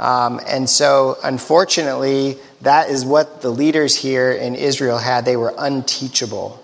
Um, 0.00 0.40
and 0.48 0.68
so, 0.68 1.16
unfortunately, 1.22 2.38
that 2.62 2.90
is 2.90 3.04
what 3.04 3.42
the 3.42 3.50
leaders 3.50 3.94
here 3.94 4.32
in 4.32 4.56
Israel 4.56 4.98
had. 4.98 5.24
They 5.24 5.36
were 5.36 5.54
unteachable. 5.56 6.60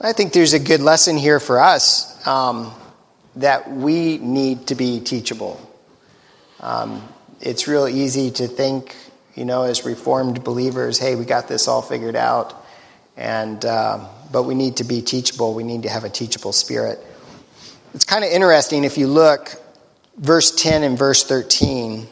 I 0.00 0.14
think 0.14 0.32
there's 0.32 0.54
a 0.54 0.58
good 0.58 0.80
lesson 0.80 1.18
here 1.18 1.38
for 1.38 1.60
us 1.60 2.26
um, 2.26 2.72
that 3.36 3.70
we 3.70 4.16
need 4.16 4.68
to 4.68 4.74
be 4.74 5.00
teachable. 5.00 5.60
Um, 6.60 7.06
it's 7.40 7.68
real 7.68 7.86
easy 7.86 8.30
to 8.30 8.48
think, 8.48 8.96
you 9.34 9.44
know, 9.44 9.64
as 9.64 9.84
reformed 9.84 10.42
believers, 10.42 10.98
hey, 10.98 11.16
we 11.16 11.26
got 11.26 11.48
this 11.48 11.68
all 11.68 11.82
figured 11.82 12.16
out. 12.16 12.64
And. 13.18 13.62
Uh, 13.62 14.08
but 14.32 14.44
we 14.44 14.54
need 14.54 14.78
to 14.78 14.84
be 14.84 15.02
teachable. 15.02 15.54
We 15.54 15.62
need 15.62 15.82
to 15.82 15.90
have 15.90 16.04
a 16.04 16.08
teachable 16.08 16.52
spirit. 16.52 16.98
It's 17.94 18.04
kind 18.04 18.24
of 18.24 18.30
interesting 18.30 18.84
if 18.84 18.96
you 18.96 19.06
look, 19.06 19.54
verse 20.16 20.50
10 20.50 20.82
and 20.82 20.98
verse 20.98 21.22
13. 21.22 22.08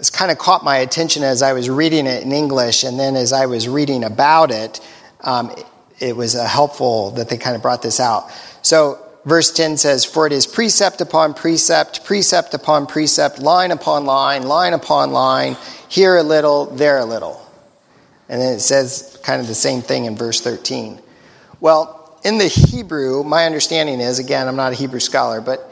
It's 0.00 0.08
kind 0.08 0.30
of 0.30 0.38
caught 0.38 0.64
my 0.64 0.78
attention 0.78 1.22
as 1.22 1.42
I 1.42 1.52
was 1.52 1.68
reading 1.68 2.06
it 2.06 2.22
in 2.22 2.32
English, 2.32 2.84
and 2.84 2.98
then 2.98 3.16
as 3.16 3.34
I 3.34 3.44
was 3.44 3.68
reading 3.68 4.02
about 4.02 4.50
it, 4.50 4.80
um, 5.20 5.50
it, 5.50 5.66
it 5.98 6.16
was 6.16 6.34
uh, 6.34 6.46
helpful 6.46 7.10
that 7.12 7.28
they 7.28 7.36
kind 7.36 7.54
of 7.54 7.60
brought 7.60 7.82
this 7.82 8.00
out. 8.00 8.30
So, 8.62 8.98
verse 9.26 9.50
10 9.50 9.76
says, 9.76 10.06
For 10.06 10.26
it 10.26 10.32
is 10.32 10.46
precept 10.46 11.02
upon 11.02 11.34
precept, 11.34 12.06
precept 12.06 12.54
upon 12.54 12.86
precept, 12.86 13.40
line 13.40 13.72
upon 13.72 14.06
line, 14.06 14.44
line 14.44 14.72
upon 14.72 15.12
line, 15.12 15.58
here 15.90 16.16
a 16.16 16.22
little, 16.22 16.64
there 16.64 16.98
a 16.98 17.04
little. 17.04 17.46
And 18.30 18.40
then 18.40 18.54
it 18.54 18.60
says 18.60 19.20
kind 19.22 19.42
of 19.42 19.48
the 19.48 19.54
same 19.54 19.82
thing 19.82 20.06
in 20.06 20.16
verse 20.16 20.40
13. 20.40 20.98
Well, 21.60 22.18
in 22.24 22.38
the 22.38 22.48
Hebrew, 22.48 23.22
my 23.22 23.44
understanding 23.44 24.00
is, 24.00 24.18
again, 24.18 24.48
I'm 24.48 24.56
not 24.56 24.72
a 24.72 24.76
Hebrew 24.76 25.00
scholar, 25.00 25.42
but 25.42 25.69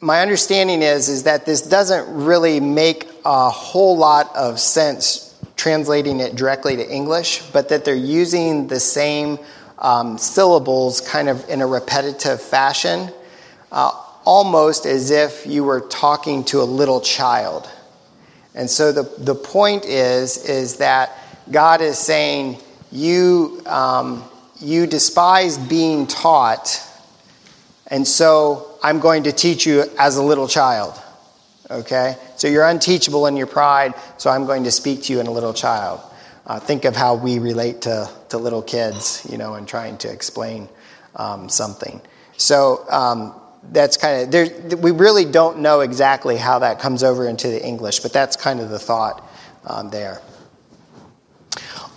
my 0.00 0.20
understanding 0.20 0.82
is, 0.82 1.08
is 1.08 1.22
that 1.22 1.46
this 1.46 1.62
doesn't 1.62 2.24
really 2.24 2.60
make 2.60 3.08
a 3.24 3.50
whole 3.50 3.96
lot 3.96 4.34
of 4.36 4.60
sense 4.60 5.34
translating 5.56 6.20
it 6.20 6.36
directly 6.36 6.76
to 6.76 6.88
English, 6.88 7.42
but 7.52 7.70
that 7.70 7.84
they're 7.84 7.94
using 7.94 8.66
the 8.68 8.78
same 8.78 9.38
um, 9.78 10.18
syllables 10.18 11.00
kind 11.00 11.28
of 11.28 11.48
in 11.48 11.62
a 11.62 11.66
repetitive 11.66 12.40
fashion, 12.40 13.10
uh, 13.72 13.90
almost 14.24 14.86
as 14.86 15.10
if 15.10 15.46
you 15.46 15.64
were 15.64 15.80
talking 15.80 16.44
to 16.44 16.60
a 16.60 16.64
little 16.64 17.00
child. 17.00 17.68
And 18.54 18.68
so 18.68 18.92
the, 18.92 19.02
the 19.18 19.34
point 19.34 19.84
is, 19.84 20.44
is 20.44 20.76
that 20.76 21.12
God 21.50 21.80
is 21.80 21.98
saying, 21.98 22.58
You, 22.90 23.62
um, 23.66 24.24
you 24.60 24.86
despise 24.86 25.58
being 25.58 26.06
taught, 26.06 26.85
and 27.88 28.06
so 28.06 28.78
I'm 28.82 29.00
going 29.00 29.24
to 29.24 29.32
teach 29.32 29.66
you 29.66 29.84
as 29.98 30.16
a 30.16 30.22
little 30.22 30.48
child. 30.48 31.00
Okay? 31.70 32.16
So 32.36 32.48
you're 32.48 32.66
unteachable 32.66 33.26
in 33.26 33.36
your 33.36 33.46
pride, 33.46 33.94
so 34.18 34.30
I'm 34.30 34.46
going 34.46 34.64
to 34.64 34.70
speak 34.70 35.04
to 35.04 35.12
you 35.12 35.20
in 35.20 35.26
a 35.26 35.32
little 35.32 35.54
child. 35.54 36.00
Uh, 36.46 36.60
think 36.60 36.84
of 36.84 36.94
how 36.94 37.16
we 37.16 37.38
relate 37.38 37.82
to, 37.82 38.08
to 38.28 38.38
little 38.38 38.62
kids, 38.62 39.26
you 39.30 39.36
know, 39.36 39.54
and 39.54 39.66
trying 39.66 39.98
to 39.98 40.12
explain 40.12 40.68
um, 41.16 41.48
something. 41.48 42.00
So 42.36 42.84
um, 42.88 43.34
that's 43.72 43.96
kind 43.96 44.22
of, 44.22 44.30
there, 44.30 44.76
we 44.76 44.92
really 44.92 45.24
don't 45.24 45.58
know 45.58 45.80
exactly 45.80 46.36
how 46.36 46.60
that 46.60 46.78
comes 46.78 47.02
over 47.02 47.26
into 47.26 47.48
the 47.48 47.64
English, 47.64 48.00
but 48.00 48.12
that's 48.12 48.36
kind 48.36 48.60
of 48.60 48.70
the 48.70 48.78
thought 48.78 49.28
um, 49.64 49.90
there. 49.90 50.20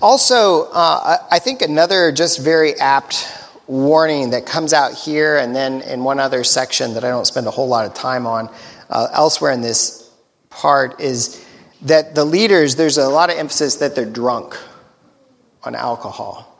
Also, 0.02 0.64
uh, 0.72 1.18
I 1.30 1.40
think 1.40 1.62
another 1.62 2.12
just 2.12 2.40
very 2.40 2.74
apt 2.80 3.28
warning 3.70 4.32
that 4.32 4.48
comes 4.48 4.74
out 4.74 4.94
here 4.94 5.38
and 5.38 5.56
then 5.56 5.82
in 5.82 6.04
one 6.04 6.20
other 6.20 6.44
section 6.44 6.96
that 6.96 7.04
I 7.04 7.10
don't 7.10 7.26
spend 7.26 7.46
a 7.46 7.52
whole 7.52 7.68
lot 7.68 7.86
of 7.86 7.94
time 7.94 8.26
on 8.26 8.50
uh, 8.90 9.08
elsewhere 9.14 9.52
in 9.52 9.62
this 9.62 10.12
part 10.50 11.00
is 11.00 11.46
that 11.84 12.16
the 12.16 12.26
leaders, 12.26 12.76
there's 12.76 12.98
a 12.98 13.08
lot 13.08 13.30
of 13.30 13.38
emphasis 13.38 13.76
that 13.76 13.96
they're 13.96 14.06
drunk 14.06 14.58
on 15.64 15.76
alcohol, 15.76 16.60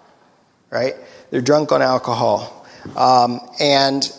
right? 0.70 0.94
They're 1.32 1.42
drunk 1.42 1.72
on 1.72 1.82
alcohol. 1.82 2.68
Um, 2.96 3.42
and 3.60 4.10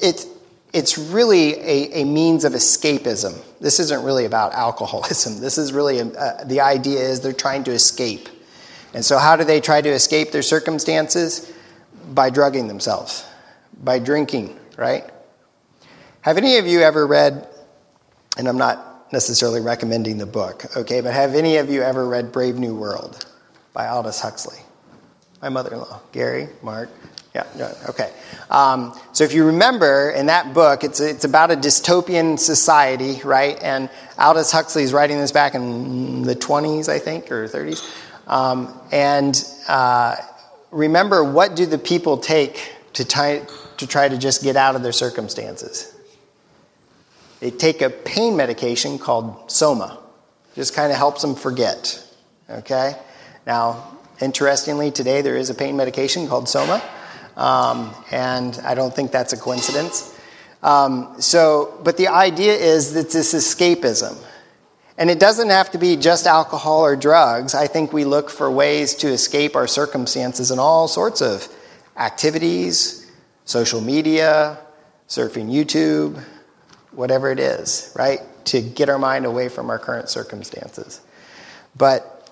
it, 0.00 0.24
it's 0.72 0.98
really 0.98 1.54
a, 1.54 2.02
a, 2.02 2.04
means 2.04 2.44
of 2.44 2.52
escapism. 2.52 3.42
This 3.60 3.80
isn't 3.80 4.04
really 4.04 4.24
about 4.24 4.52
alcoholism. 4.52 5.40
This 5.40 5.58
is 5.58 5.72
really, 5.72 5.98
a, 5.98 6.06
uh, 6.06 6.44
the 6.44 6.60
idea 6.60 7.00
is 7.00 7.20
they're 7.20 7.32
trying 7.32 7.64
to 7.64 7.72
escape. 7.72 8.28
And 8.94 9.04
so, 9.04 9.18
how 9.18 9.36
do 9.36 9.44
they 9.44 9.60
try 9.60 9.80
to 9.80 9.88
escape 9.88 10.30
their 10.30 10.42
circumstances? 10.42 11.52
By 12.12 12.30
drugging 12.30 12.68
themselves, 12.68 13.24
by 13.82 13.98
drinking, 13.98 14.58
right? 14.76 15.04
Have 16.22 16.36
any 16.36 16.58
of 16.58 16.66
you 16.66 16.80
ever 16.82 17.06
read, 17.06 17.48
and 18.36 18.48
I'm 18.48 18.58
not 18.58 19.12
necessarily 19.12 19.60
recommending 19.60 20.18
the 20.18 20.26
book, 20.26 20.76
okay, 20.76 21.00
but 21.00 21.12
have 21.14 21.34
any 21.34 21.56
of 21.56 21.70
you 21.70 21.82
ever 21.82 22.06
read 22.06 22.32
Brave 22.32 22.56
New 22.56 22.74
World 22.74 23.24
by 23.72 23.88
Aldous 23.88 24.20
Huxley? 24.20 24.58
My 25.40 25.48
mother 25.48 25.72
in 25.72 25.78
law, 25.78 26.00
Gary, 26.12 26.48
Mark. 26.62 26.90
Yeah, 27.34 27.74
okay. 27.88 28.10
Um, 28.50 28.98
so 29.12 29.22
if 29.22 29.32
you 29.32 29.46
remember 29.46 30.10
in 30.10 30.26
that 30.26 30.52
book, 30.52 30.82
it's, 30.82 30.98
it's 30.98 31.24
about 31.24 31.52
a 31.52 31.56
dystopian 31.56 32.36
society, 32.38 33.20
right? 33.24 33.56
And 33.62 33.88
Aldous 34.18 34.50
Huxley 34.50 34.82
is 34.82 34.92
writing 34.92 35.18
this 35.18 35.30
back 35.30 35.54
in 35.54 36.22
the 36.22 36.34
20s, 36.34 36.88
I 36.88 36.98
think, 36.98 37.30
or 37.30 37.46
30s. 37.46 37.88
Um, 38.26 38.78
and 38.90 39.44
uh, 39.68 40.16
remember, 40.70 41.24
what 41.24 41.56
do 41.56 41.66
the 41.66 41.78
people 41.78 42.18
take 42.18 42.74
to 42.94 43.04
try, 43.04 43.42
to 43.76 43.86
try 43.86 44.08
to 44.08 44.18
just 44.18 44.42
get 44.42 44.56
out 44.56 44.76
of 44.76 44.82
their 44.82 44.92
circumstances? 44.92 45.94
They 47.40 47.50
take 47.50 47.82
a 47.82 47.90
pain 47.90 48.36
medication 48.36 48.98
called 48.98 49.50
Soma. 49.50 49.98
Just 50.54 50.74
kind 50.74 50.92
of 50.92 50.98
helps 50.98 51.22
them 51.22 51.34
forget. 51.34 52.04
Okay? 52.48 52.94
Now, 53.46 53.96
interestingly, 54.20 54.90
today 54.90 55.22
there 55.22 55.36
is 55.36 55.48
a 55.48 55.54
pain 55.54 55.76
medication 55.76 56.28
called 56.28 56.48
Soma. 56.48 56.82
Um, 57.36 57.94
and 58.10 58.58
I 58.64 58.74
don't 58.74 58.94
think 58.94 59.12
that's 59.12 59.32
a 59.32 59.36
coincidence. 59.36 60.14
Um, 60.62 61.14
so, 61.20 61.80
but 61.82 61.96
the 61.96 62.08
idea 62.08 62.52
is 62.52 62.92
that 62.92 63.10
this 63.10 63.32
escapism. 63.32 64.16
And 65.00 65.08
it 65.10 65.18
doesn't 65.18 65.48
have 65.48 65.70
to 65.70 65.78
be 65.78 65.96
just 65.96 66.26
alcohol 66.26 66.84
or 66.84 66.94
drugs. 66.94 67.54
I 67.54 67.68
think 67.68 67.90
we 67.90 68.04
look 68.04 68.28
for 68.28 68.50
ways 68.50 68.94
to 68.96 69.08
escape 69.08 69.56
our 69.56 69.66
circumstances 69.66 70.50
in 70.50 70.58
all 70.58 70.88
sorts 70.88 71.22
of 71.22 71.48
activities, 71.96 73.10
social 73.46 73.80
media, 73.80 74.58
surfing 75.08 75.50
YouTube, 75.50 76.22
whatever 76.92 77.30
it 77.30 77.38
is, 77.38 77.94
right? 77.96 78.20
To 78.44 78.60
get 78.60 78.90
our 78.90 78.98
mind 78.98 79.24
away 79.24 79.48
from 79.48 79.70
our 79.70 79.78
current 79.78 80.10
circumstances. 80.10 81.00
But 81.74 82.30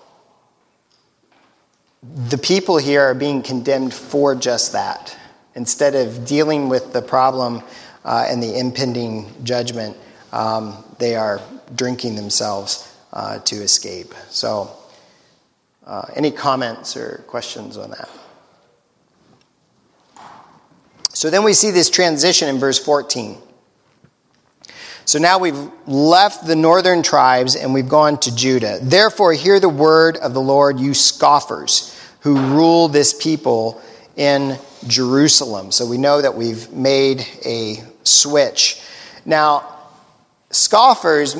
the 2.03 2.37
people 2.37 2.77
here 2.77 3.01
are 3.01 3.15
being 3.15 3.41
condemned 3.41 3.95
for 3.95 4.35
just 4.35 4.73
that. 4.73 5.17
Instead 5.55 5.95
of 5.95 6.23
dealing 6.23 6.69
with 6.69 6.93
the 6.93 7.01
problem 7.01 7.63
uh, 8.05 8.27
and 8.29 8.43
the 8.43 8.59
impending 8.59 9.33
judgment, 9.43 9.97
um, 10.31 10.83
they 10.97 11.15
are 11.15 11.41
drinking 11.75 12.15
themselves 12.15 12.91
uh, 13.13 13.39
to 13.39 13.55
escape. 13.57 14.13
So, 14.29 14.71
uh, 15.85 16.05
any 16.15 16.31
comments 16.31 16.95
or 16.95 17.23
questions 17.27 17.77
on 17.77 17.91
that? 17.91 18.09
So 21.13 21.29
then 21.29 21.43
we 21.43 21.53
see 21.53 21.71
this 21.71 21.89
transition 21.89 22.47
in 22.47 22.59
verse 22.59 22.79
14. 22.79 23.37
So 25.05 25.17
now 25.17 25.39
we've 25.39 25.57
left 25.87 26.45
the 26.45 26.55
northern 26.55 27.01
tribes 27.01 27.55
and 27.55 27.73
we've 27.73 27.89
gone 27.89 28.19
to 28.19 28.35
Judah. 28.35 28.79
Therefore, 28.81 29.33
hear 29.33 29.59
the 29.59 29.67
word 29.67 30.17
of 30.17 30.35
the 30.35 30.41
Lord, 30.41 30.79
you 30.79 30.93
scoffers 30.93 31.99
who 32.19 32.39
rule 32.39 32.87
this 32.87 33.13
people 33.13 33.81
in 34.15 34.57
Jerusalem. 34.85 35.71
So 35.71 35.87
we 35.87 35.97
know 35.97 36.21
that 36.21 36.35
we've 36.35 36.71
made 36.71 37.27
a 37.43 37.77
switch. 38.03 38.81
Now, 39.25 39.78
scoffers, 40.51 41.35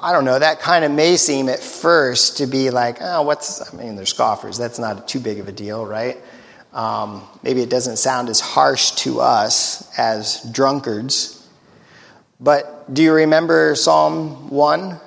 I 0.00 0.12
don't 0.12 0.24
know, 0.24 0.38
that 0.38 0.60
kind 0.60 0.84
of 0.84 0.92
may 0.92 1.16
seem 1.16 1.48
at 1.48 1.60
first 1.60 2.38
to 2.38 2.46
be 2.46 2.70
like, 2.70 2.98
oh, 3.00 3.22
what's, 3.22 3.72
I 3.72 3.76
mean, 3.76 3.96
they're 3.96 4.06
scoffers. 4.06 4.58
That's 4.58 4.78
not 4.78 5.08
too 5.08 5.20
big 5.20 5.38
of 5.38 5.48
a 5.48 5.52
deal, 5.52 5.86
right? 5.86 6.18
Um, 6.72 7.26
maybe 7.42 7.62
it 7.62 7.70
doesn't 7.70 7.96
sound 7.96 8.28
as 8.28 8.40
harsh 8.40 8.92
to 8.92 9.20
us 9.20 9.90
as 9.98 10.42
drunkards. 10.52 11.48
But 12.38 12.92
do 12.92 13.02
you 13.02 13.12
remember 13.12 13.74
Psalm 13.74 14.50
1? 14.50 15.00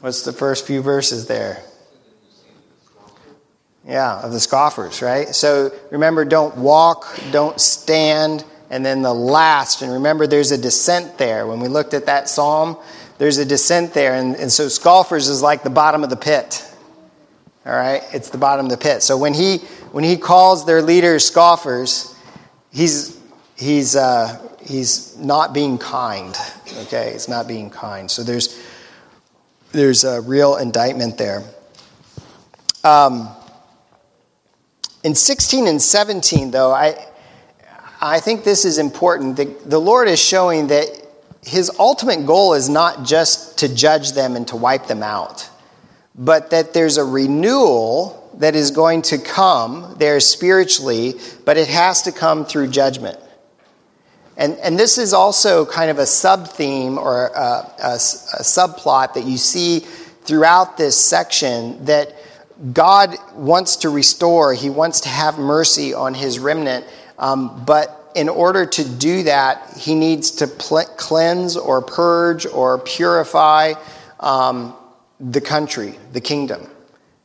What's 0.00 0.22
the 0.22 0.32
first 0.32 0.66
few 0.66 0.80
verses 0.82 1.26
there? 1.26 1.62
Yeah, 3.86 4.20
of 4.20 4.32
the 4.32 4.40
scoffers, 4.40 5.02
right? 5.02 5.34
So 5.34 5.72
remember, 5.90 6.24
don't 6.24 6.56
walk, 6.56 7.06
don't 7.30 7.60
stand, 7.60 8.44
and 8.70 8.84
then 8.84 9.02
the 9.02 9.14
last. 9.14 9.82
And 9.82 9.92
remember, 9.92 10.26
there's 10.26 10.50
a 10.50 10.58
descent 10.58 11.18
there. 11.18 11.46
When 11.46 11.60
we 11.60 11.68
looked 11.68 11.94
at 11.94 12.06
that 12.06 12.28
psalm, 12.28 12.76
there's 13.18 13.38
a 13.38 13.44
descent 13.44 13.94
there. 13.94 14.14
And, 14.14 14.36
and 14.36 14.50
so 14.50 14.68
scoffers 14.68 15.28
is 15.28 15.42
like 15.42 15.62
the 15.62 15.70
bottom 15.70 16.04
of 16.04 16.10
the 16.10 16.16
pit. 16.16 16.62
All 17.64 17.72
right, 17.72 18.02
it's 18.12 18.30
the 18.30 18.38
bottom 18.38 18.66
of 18.66 18.70
the 18.70 18.78
pit. 18.78 19.02
So 19.02 19.18
when 19.18 19.34
he 19.34 19.58
when 19.90 20.04
he 20.04 20.16
calls 20.16 20.66
their 20.66 20.82
leaders 20.82 21.24
scoffers, 21.24 22.14
he's 22.70 23.20
he's 23.56 23.96
uh, 23.96 24.40
he's 24.64 25.18
not 25.18 25.52
being 25.52 25.76
kind. 25.76 26.36
Okay, 26.82 27.10
it's 27.10 27.28
not 27.28 27.48
being 27.48 27.70
kind. 27.70 28.08
So 28.08 28.22
there's 28.22 28.56
there's 29.72 30.04
a 30.04 30.20
real 30.20 30.56
indictment 30.56 31.18
there. 31.18 31.42
Um, 32.84 33.28
in 35.02 35.14
16 35.14 35.66
and 35.66 35.82
17, 35.82 36.52
though, 36.52 36.72
I 36.72 36.96
I 38.00 38.20
think 38.20 38.44
this 38.44 38.64
is 38.64 38.78
important. 38.78 39.36
The, 39.36 39.44
the 39.64 39.80
Lord 39.80 40.08
is 40.08 40.20
showing 40.20 40.68
that 40.68 40.86
His 41.42 41.70
ultimate 41.78 42.26
goal 42.26 42.54
is 42.54 42.68
not 42.68 43.04
just 43.04 43.58
to 43.58 43.74
judge 43.74 44.12
them 44.12 44.36
and 44.36 44.46
to 44.48 44.56
wipe 44.56 44.86
them 44.86 45.02
out 45.02 45.48
but 46.18 46.50
that 46.50 46.72
there's 46.72 46.96
a 46.96 47.04
renewal 47.04 48.30
that 48.38 48.56
is 48.56 48.70
going 48.70 49.02
to 49.02 49.18
come 49.18 49.96
there 49.98 50.20
spiritually, 50.20 51.14
but 51.44 51.56
it 51.56 51.68
has 51.68 52.02
to 52.02 52.12
come 52.12 52.44
through 52.44 52.68
judgment. 52.68 53.18
And, 54.36 54.54
and 54.58 54.78
this 54.78 54.98
is 54.98 55.14
also 55.14 55.64
kind 55.64 55.90
of 55.90 55.98
a 55.98 56.06
sub 56.06 56.48
theme 56.48 56.98
or 56.98 57.28
a, 57.28 57.40
a, 57.40 57.92
a 57.94 58.42
subplot 58.42 59.14
that 59.14 59.24
you 59.24 59.38
see 59.38 59.80
throughout 59.80 60.76
this 60.76 61.02
section 61.02 61.84
that 61.86 62.14
God 62.72 63.16
wants 63.34 63.76
to 63.76 63.90
restore, 63.90 64.54
He 64.54 64.70
wants 64.70 65.00
to 65.00 65.08
have 65.08 65.38
mercy 65.38 65.92
on 65.92 66.14
His 66.14 66.38
remnant, 66.38 66.86
um, 67.18 67.64
but 67.64 68.12
in 68.14 68.28
order 68.28 68.66
to 68.66 68.88
do 68.98 69.24
that, 69.24 69.76
He 69.78 69.94
needs 69.94 70.30
to 70.32 70.46
pl- 70.46 70.90
cleanse 70.96 71.56
or 71.56 71.82
purge 71.82 72.46
or 72.46 72.78
purify. 72.78 73.74
Um, 74.20 74.74
the 75.20 75.40
country, 75.40 75.94
the 76.12 76.20
kingdom, 76.20 76.68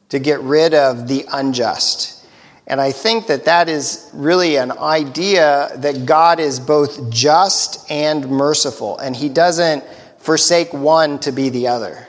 to 0.10 0.20
get 0.20 0.40
rid 0.42 0.74
of 0.74 1.08
the 1.08 1.26
unjust. 1.32 2.26
And 2.68 2.80
I 2.80 2.92
think 2.92 3.28
that 3.28 3.46
that 3.46 3.68
is 3.68 4.10
really 4.14 4.56
an 4.56 4.72
idea 4.72 5.72
that 5.78 6.06
God 6.06 6.40
is 6.40 6.60
both 6.60 7.10
just 7.10 7.90
and 7.92 8.30
merciful, 8.30 8.98
and 9.00 9.16
He 9.16 9.30
doesn't 9.30 9.84
forsake 10.20 10.72
one 10.72 11.20
to 11.20 11.32
be 11.32 11.50
the 11.50 11.68
other. 11.68 12.08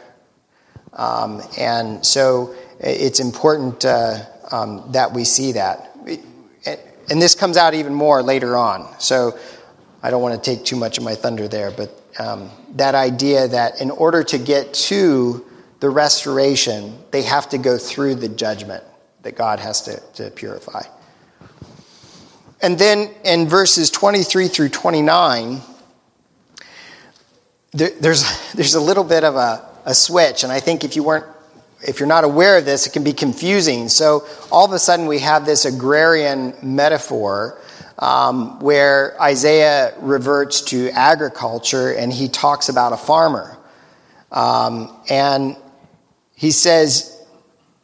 Um, 0.92 1.42
and 1.59 2.05
so 2.05 2.55
it's 2.79 3.18
important 3.18 3.85
uh, 3.85 4.18
um, 4.51 4.92
that 4.92 5.12
we 5.12 5.25
see 5.25 5.53
that. 5.53 5.97
And 7.11 7.21
this 7.21 7.35
comes 7.35 7.57
out 7.57 7.75
even 7.75 7.95
more 7.95 8.23
later 8.23 8.57
on. 8.57 8.88
So 9.01 9.38
I 10.03 10.11
don't 10.11 10.23
want 10.23 10.43
to 10.43 10.51
take 10.51 10.65
too 10.65 10.77
much 10.77 10.99
of 10.99 11.05
my 11.05 11.15
thunder 11.15 11.49
there, 11.49 11.71
but 11.71 12.01
um, 12.19 12.51
that 12.75 12.95
idea 12.95 13.49
that 13.49 13.81
in 13.81 13.91
order 13.91 14.23
to 14.25 14.38
get 14.38 14.75
to 14.75 15.47
the 15.81 15.91
restoration, 15.91 16.97
they 17.11 17.23
have 17.23 17.49
to 17.51 17.59
go 17.59 17.79
through 17.79 18.17
the 18.17 18.29
judgment 18.29 18.85
that 19.23 19.37
God 19.37 19.59
has 19.59 19.83
to, 19.83 20.01
to 20.15 20.31
purify. 20.31 20.83
And 22.61 22.79
then 22.79 23.11
in 23.25 23.49
verses 23.49 23.91
23 23.91 24.49
through 24.49 24.69
29, 24.69 25.61
there, 27.73 27.91
there's, 27.91 28.53
there's 28.53 28.75
a 28.75 28.81
little 28.81 29.05
bit 29.05 29.25
of 29.25 29.35
a, 29.35 29.69
a 29.85 29.95
switch. 29.95 30.45
And 30.45 30.53
I 30.53 30.61
think 30.61 30.85
if 30.85 30.95
you 30.95 31.03
weren't 31.03 31.27
if 31.87 32.01
you're 32.01 32.09
not 32.09 32.25
aware 32.25 32.59
of 32.59 32.64
this, 32.64 32.87
it 32.87 32.92
can 32.92 33.05
be 33.05 33.12
confusing. 33.12 33.88
So 33.88 34.27
all 34.51 34.64
of 34.64 34.73
a 34.73 34.79
sudden, 34.79 35.07
we 35.07 35.18
have 35.21 35.45
this 35.45 35.64
agrarian 35.64 36.55
metaphor 36.62 37.59
um, 37.99 38.59
where 38.61 39.21
Isaiah 39.21 39.95
reverts 40.01 40.61
to 40.62 40.90
agriculture 40.90 41.92
and 41.92 42.12
he 42.12 42.29
talks 42.29 42.68
about 42.68 42.92
a 42.92 42.97
farmer. 42.97 43.57
Um, 44.31 44.97
and 45.09 45.57
he 46.35 46.51
says, 46.51 47.25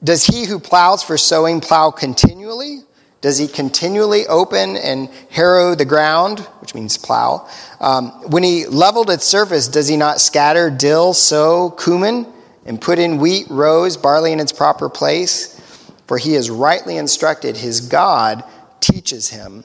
Does 0.03 0.25
he 0.25 0.45
who 0.45 0.59
plows 0.59 1.03
for 1.03 1.19
sowing 1.19 1.61
plow 1.61 1.91
continually? 1.91 2.81
Does 3.21 3.37
he 3.37 3.49
continually 3.49 4.29
open 4.29 4.77
and 4.77 5.09
harrow 5.29 5.75
the 5.75 5.85
ground, 5.85 6.39
which 6.61 6.75
means 6.75 6.97
plow? 6.97 7.49
Um, 7.81 8.11
when 8.31 8.45
he 8.45 8.67
leveled 8.67 9.11
its 9.11 9.25
surface, 9.25 9.67
does 9.67 9.89
he 9.89 9.97
not 9.97 10.21
scatter 10.21 10.71
dill, 10.71 11.15
sow, 11.15 11.71
cumin, 11.71 12.33
and 12.69 12.81
put 12.81 12.99
in 12.99 13.19
wheat, 13.19 13.47
rows, 13.49 13.97
barley 13.97 14.31
in 14.31 14.39
its 14.39 14.53
proper 14.53 14.89
place? 14.89 15.61
For 16.07 16.19
he 16.19 16.35
is 16.35 16.51
rightly 16.51 16.99
instructed, 16.99 17.57
his 17.57 17.81
God 17.81 18.45
teaches 18.81 19.29
him. 19.29 19.65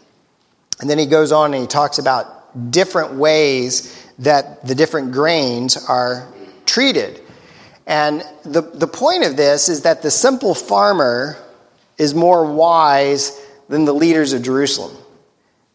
And 0.80 0.90
then 0.90 0.98
he 0.98 1.06
goes 1.06 1.32
on 1.32 1.54
and 1.54 1.62
he 1.62 1.68
talks 1.68 2.00
about 2.00 2.72
different 2.72 3.14
ways 3.14 4.08
that 4.20 4.66
the 4.66 4.74
different 4.74 5.12
grains 5.12 5.78
are 5.88 6.28
treated. 6.66 7.22
And 7.86 8.24
the, 8.44 8.62
the 8.62 8.88
point 8.88 9.24
of 9.26 9.36
this 9.36 9.70
is 9.70 9.82
that 9.82 10.02
the 10.02 10.12
simple 10.12 10.56
farmer 10.56 11.38
is 11.98 12.16
more 12.16 12.52
wise 12.52 13.40
than 13.68 13.86
the 13.86 13.94
leaders 13.94 14.34
of 14.34 14.44
Jerusalem 14.44 14.96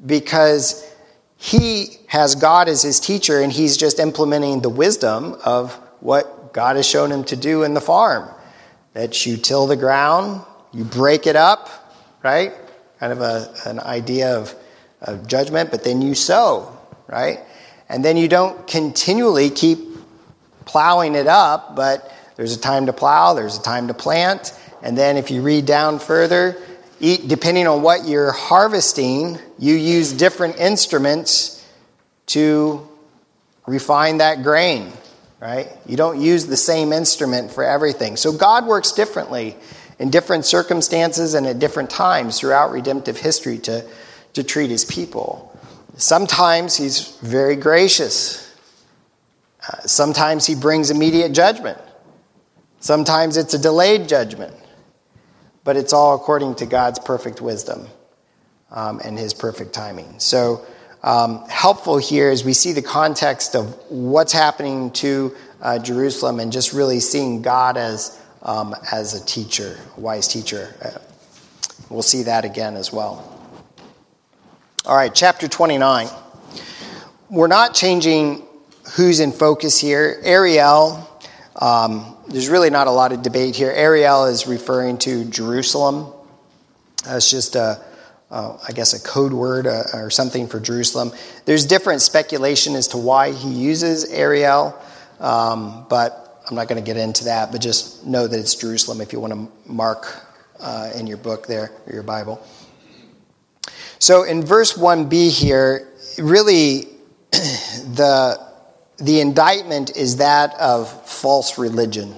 because 0.04 0.90
he 1.36 1.98
has 2.06 2.34
God 2.34 2.68
as 2.68 2.82
his 2.82 3.00
teacher 3.00 3.40
and 3.40 3.52
he's 3.52 3.76
just 3.76 3.98
implementing 3.98 4.60
the 4.60 4.70
wisdom 4.70 5.36
of 5.44 5.74
what 6.00 6.37
God 6.58 6.74
has 6.74 6.88
shown 6.88 7.12
him 7.12 7.22
to 7.22 7.36
do 7.36 7.62
in 7.62 7.72
the 7.72 7.80
farm. 7.80 8.28
That 8.92 9.24
you 9.24 9.36
till 9.36 9.68
the 9.68 9.76
ground, 9.76 10.44
you 10.72 10.82
break 10.82 11.28
it 11.28 11.36
up, 11.36 11.94
right? 12.24 12.52
Kind 12.98 13.12
of 13.12 13.20
a, 13.20 13.54
an 13.64 13.78
idea 13.78 14.36
of, 14.36 14.52
of 15.00 15.28
judgment, 15.28 15.70
but 15.70 15.84
then 15.84 16.02
you 16.02 16.16
sow, 16.16 16.76
right? 17.06 17.38
And 17.88 18.04
then 18.04 18.16
you 18.16 18.26
don't 18.26 18.66
continually 18.66 19.50
keep 19.50 19.78
plowing 20.64 21.14
it 21.14 21.28
up, 21.28 21.76
but 21.76 22.12
there's 22.34 22.56
a 22.56 22.60
time 22.60 22.86
to 22.86 22.92
plow, 22.92 23.34
there's 23.34 23.56
a 23.56 23.62
time 23.62 23.86
to 23.86 23.94
plant, 23.94 24.52
and 24.82 24.98
then 24.98 25.16
if 25.16 25.30
you 25.30 25.42
read 25.42 25.64
down 25.64 26.00
further, 26.00 26.60
eat, 26.98 27.28
depending 27.28 27.68
on 27.68 27.82
what 27.82 28.08
you're 28.08 28.32
harvesting, 28.32 29.38
you 29.60 29.76
use 29.76 30.12
different 30.12 30.58
instruments 30.58 31.64
to 32.26 32.84
refine 33.68 34.18
that 34.18 34.42
grain, 34.42 34.92
right? 35.40 35.68
You 35.86 35.96
don't 35.96 36.20
use 36.20 36.46
the 36.46 36.56
same 36.56 36.92
instrument 36.92 37.52
for 37.52 37.64
everything. 37.64 38.16
So 38.16 38.32
God 38.32 38.66
works 38.66 38.92
differently 38.92 39.56
in 39.98 40.10
different 40.10 40.44
circumstances 40.44 41.34
and 41.34 41.46
at 41.46 41.58
different 41.58 41.90
times 41.90 42.40
throughout 42.40 42.70
redemptive 42.72 43.18
history 43.18 43.58
to, 43.58 43.84
to 44.34 44.42
treat 44.44 44.70
his 44.70 44.84
people. 44.84 45.56
Sometimes 45.96 46.76
he's 46.76 47.16
very 47.22 47.56
gracious. 47.56 48.54
Uh, 49.68 49.80
sometimes 49.82 50.46
he 50.46 50.54
brings 50.54 50.90
immediate 50.90 51.32
judgment. 51.32 51.78
Sometimes 52.80 53.36
it's 53.36 53.54
a 53.54 53.58
delayed 53.58 54.08
judgment, 54.08 54.54
but 55.64 55.76
it's 55.76 55.92
all 55.92 56.14
according 56.16 56.56
to 56.56 56.66
God's 56.66 56.98
perfect 57.00 57.40
wisdom. 57.40 57.88
um, 58.70 59.00
and 59.04 59.18
his 59.18 59.34
perfect 59.34 59.72
timing. 59.72 60.18
So, 60.18 60.64
um, 61.08 61.42
helpful 61.48 61.96
here 61.96 62.28
as 62.28 62.44
we 62.44 62.52
see 62.52 62.72
the 62.72 62.82
context 62.82 63.56
of 63.56 63.74
what's 63.88 64.30
happening 64.30 64.90
to 64.90 65.34
uh, 65.62 65.78
Jerusalem 65.78 66.38
and 66.38 66.52
just 66.52 66.74
really 66.74 67.00
seeing 67.00 67.40
God 67.40 67.78
as, 67.78 68.20
um, 68.42 68.76
as 68.92 69.14
a 69.14 69.24
teacher, 69.24 69.78
a 69.96 70.00
wise 70.00 70.28
teacher. 70.28 70.74
Uh, 70.82 70.98
we'll 71.88 72.02
see 72.02 72.24
that 72.24 72.44
again 72.44 72.76
as 72.76 72.92
well. 72.92 73.24
All 74.84 74.94
right, 74.94 75.14
chapter 75.14 75.48
29. 75.48 76.08
We're 77.30 77.46
not 77.46 77.72
changing 77.72 78.46
who's 78.94 79.20
in 79.20 79.32
focus 79.32 79.80
here. 79.80 80.20
Ariel, 80.22 81.08
um, 81.56 82.18
there's 82.28 82.50
really 82.50 82.68
not 82.68 82.86
a 82.86 82.90
lot 82.90 83.12
of 83.12 83.22
debate 83.22 83.56
here. 83.56 83.70
Ariel 83.70 84.26
is 84.26 84.46
referring 84.46 84.98
to 84.98 85.24
Jerusalem. 85.24 86.12
It's 87.06 87.30
just 87.30 87.56
a, 87.56 87.82
uh, 88.30 88.58
I 88.66 88.72
guess, 88.72 88.92
a 88.92 89.00
code 89.00 89.32
word 89.32 89.66
uh, 89.66 89.84
or 89.94 90.10
something 90.10 90.48
for 90.48 90.60
Jerusalem. 90.60 91.12
There's 91.44 91.64
different 91.64 92.02
speculation 92.02 92.74
as 92.74 92.88
to 92.88 92.98
why 92.98 93.32
he 93.32 93.50
uses 93.50 94.10
Ariel, 94.12 94.78
um, 95.18 95.86
but 95.88 96.42
I'm 96.48 96.54
not 96.54 96.68
going 96.68 96.82
to 96.82 96.86
get 96.86 96.96
into 96.96 97.24
that. 97.24 97.52
But 97.52 97.60
just 97.60 98.06
know 98.06 98.26
that 98.26 98.38
it's 98.38 98.54
Jerusalem 98.54 99.00
if 99.00 99.12
you 99.12 99.20
want 99.20 99.32
to 99.32 99.72
mark 99.72 100.26
uh, 100.60 100.90
in 100.94 101.06
your 101.06 101.16
book 101.16 101.46
there 101.46 101.70
or 101.86 101.92
your 101.92 102.02
Bible. 102.02 102.44
So 103.98 104.22
in 104.24 104.44
verse 104.44 104.74
1b 104.76 105.30
here, 105.30 105.88
really 106.18 106.88
the 107.30 108.46
the 108.98 109.20
indictment 109.20 109.96
is 109.96 110.16
that 110.16 110.54
of 110.54 111.08
false 111.08 111.56
religion. 111.56 112.14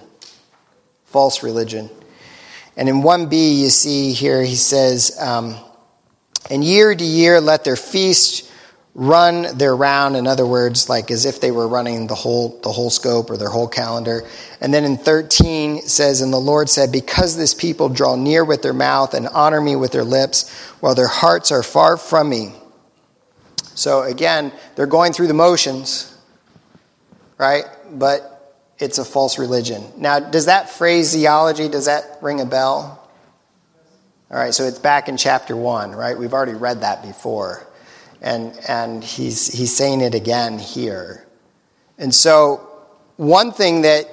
False 1.05 1.43
religion. 1.43 1.91
And 2.77 2.89
in 2.89 3.03
1b, 3.03 3.33
you 3.59 3.69
see 3.69 4.13
here, 4.13 4.43
he 4.43 4.55
says, 4.55 5.19
um, 5.21 5.57
And 6.51 6.65
year 6.65 6.95
to 6.95 7.05
year 7.05 7.41
let 7.41 7.65
their 7.65 7.77
feast 7.77 8.51
run 8.95 9.57
their 9.57 9.75
round. 9.75 10.17
In 10.17 10.27
other 10.27 10.45
words, 10.45 10.89
like 10.89 11.11
as 11.11 11.25
if 11.25 11.41
they 11.41 11.51
were 11.51 11.69
running 11.69 12.09
the 12.09 12.15
whole, 12.15 12.61
the 12.63 12.73
whole 12.73 12.91
scope 12.91 13.31
or 13.31 13.37
their 13.37 13.49
whole 13.49 13.69
calendar. 13.69 14.29
And 14.61 14.75
then 14.75 14.85
in 14.85 14.97
13, 14.97 15.77
it 15.79 15.89
says, 15.89 16.21
And 16.21 16.33
the 16.33 16.39
Lord 16.39 16.69
said, 16.69 16.91
Because 16.91 17.37
this 17.37 17.55
people 17.55 17.89
draw 17.89 18.17
near 18.17 18.45
with 18.45 18.63
their 18.63 18.73
mouth 18.73 19.15
and 19.15 19.29
honor 19.29 19.61
me 19.61 19.77
with 19.77 19.93
their 19.93 20.05
lips, 20.05 20.51
while 20.81 20.95
their 20.95 21.09
hearts 21.09 21.53
are 21.53 21.63
far 21.63 21.97
from 21.97 22.29
me. 22.29 22.53
So 23.75 24.03
again, 24.03 24.53
they're 24.75 24.87
going 24.87 25.13
through 25.13 25.29
the 25.29 25.35
motions 25.35 26.11
right? 27.41 27.65
But 27.91 28.55
it's 28.79 28.99
a 28.99 29.05
false 29.05 29.39
religion. 29.39 29.83
Now, 29.97 30.21
does 30.21 30.45
that 30.45 30.69
phraseology, 30.69 31.69
does 31.69 31.87
that 31.87 32.19
ring 32.21 32.41
a 32.41 32.45
bell? 32.45 33.00
All 34.33 34.39
right, 34.39 34.55
so 34.55 34.65
it's 34.65 34.79
back 34.79 35.09
in 35.09 35.17
chapter 35.17 35.57
1, 35.57 35.91
right? 35.91 36.17
We've 36.17 36.33
already 36.33 36.55
read 36.55 36.83
that 36.83 37.03
before. 37.03 37.67
And, 38.23 38.57
and 38.69 39.03
he's, 39.03 39.53
he's 39.53 39.77
saying 39.77 40.03
it 40.03 40.15
again 40.15 40.61
here. 40.61 41.27
And 41.99 42.15
so, 42.15 42.69
one 43.17 43.51
thing 43.51 43.83
that 43.83 44.07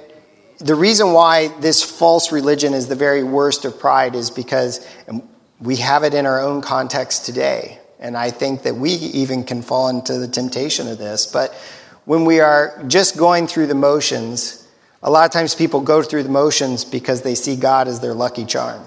the 0.58 0.74
reason 0.74 1.12
why 1.12 1.48
this 1.60 1.84
false 1.84 2.32
religion 2.32 2.74
is 2.74 2.88
the 2.88 2.96
very 2.96 3.22
worst 3.22 3.64
of 3.64 3.78
pride 3.78 4.16
is 4.16 4.28
because 4.28 4.84
we 5.60 5.76
have 5.76 6.02
it 6.02 6.14
in 6.14 6.26
our 6.26 6.40
own 6.40 6.62
context 6.62 7.24
today. 7.24 7.78
And 8.00 8.16
I 8.16 8.32
think 8.32 8.64
that 8.64 8.74
we 8.74 8.90
even 8.90 9.44
can 9.44 9.62
fall 9.62 9.88
into 9.88 10.18
the 10.18 10.26
temptation 10.26 10.88
of 10.88 10.98
this. 10.98 11.26
But 11.26 11.54
when 12.06 12.24
we 12.24 12.40
are 12.40 12.82
just 12.88 13.16
going 13.16 13.46
through 13.46 13.68
the 13.68 13.76
motions, 13.76 14.66
a 15.00 15.10
lot 15.10 15.26
of 15.26 15.30
times 15.30 15.54
people 15.54 15.80
go 15.80 16.02
through 16.02 16.24
the 16.24 16.28
motions 16.28 16.84
because 16.84 17.22
they 17.22 17.36
see 17.36 17.54
God 17.54 17.86
as 17.86 18.00
their 18.00 18.14
lucky 18.14 18.44
charm. 18.44 18.84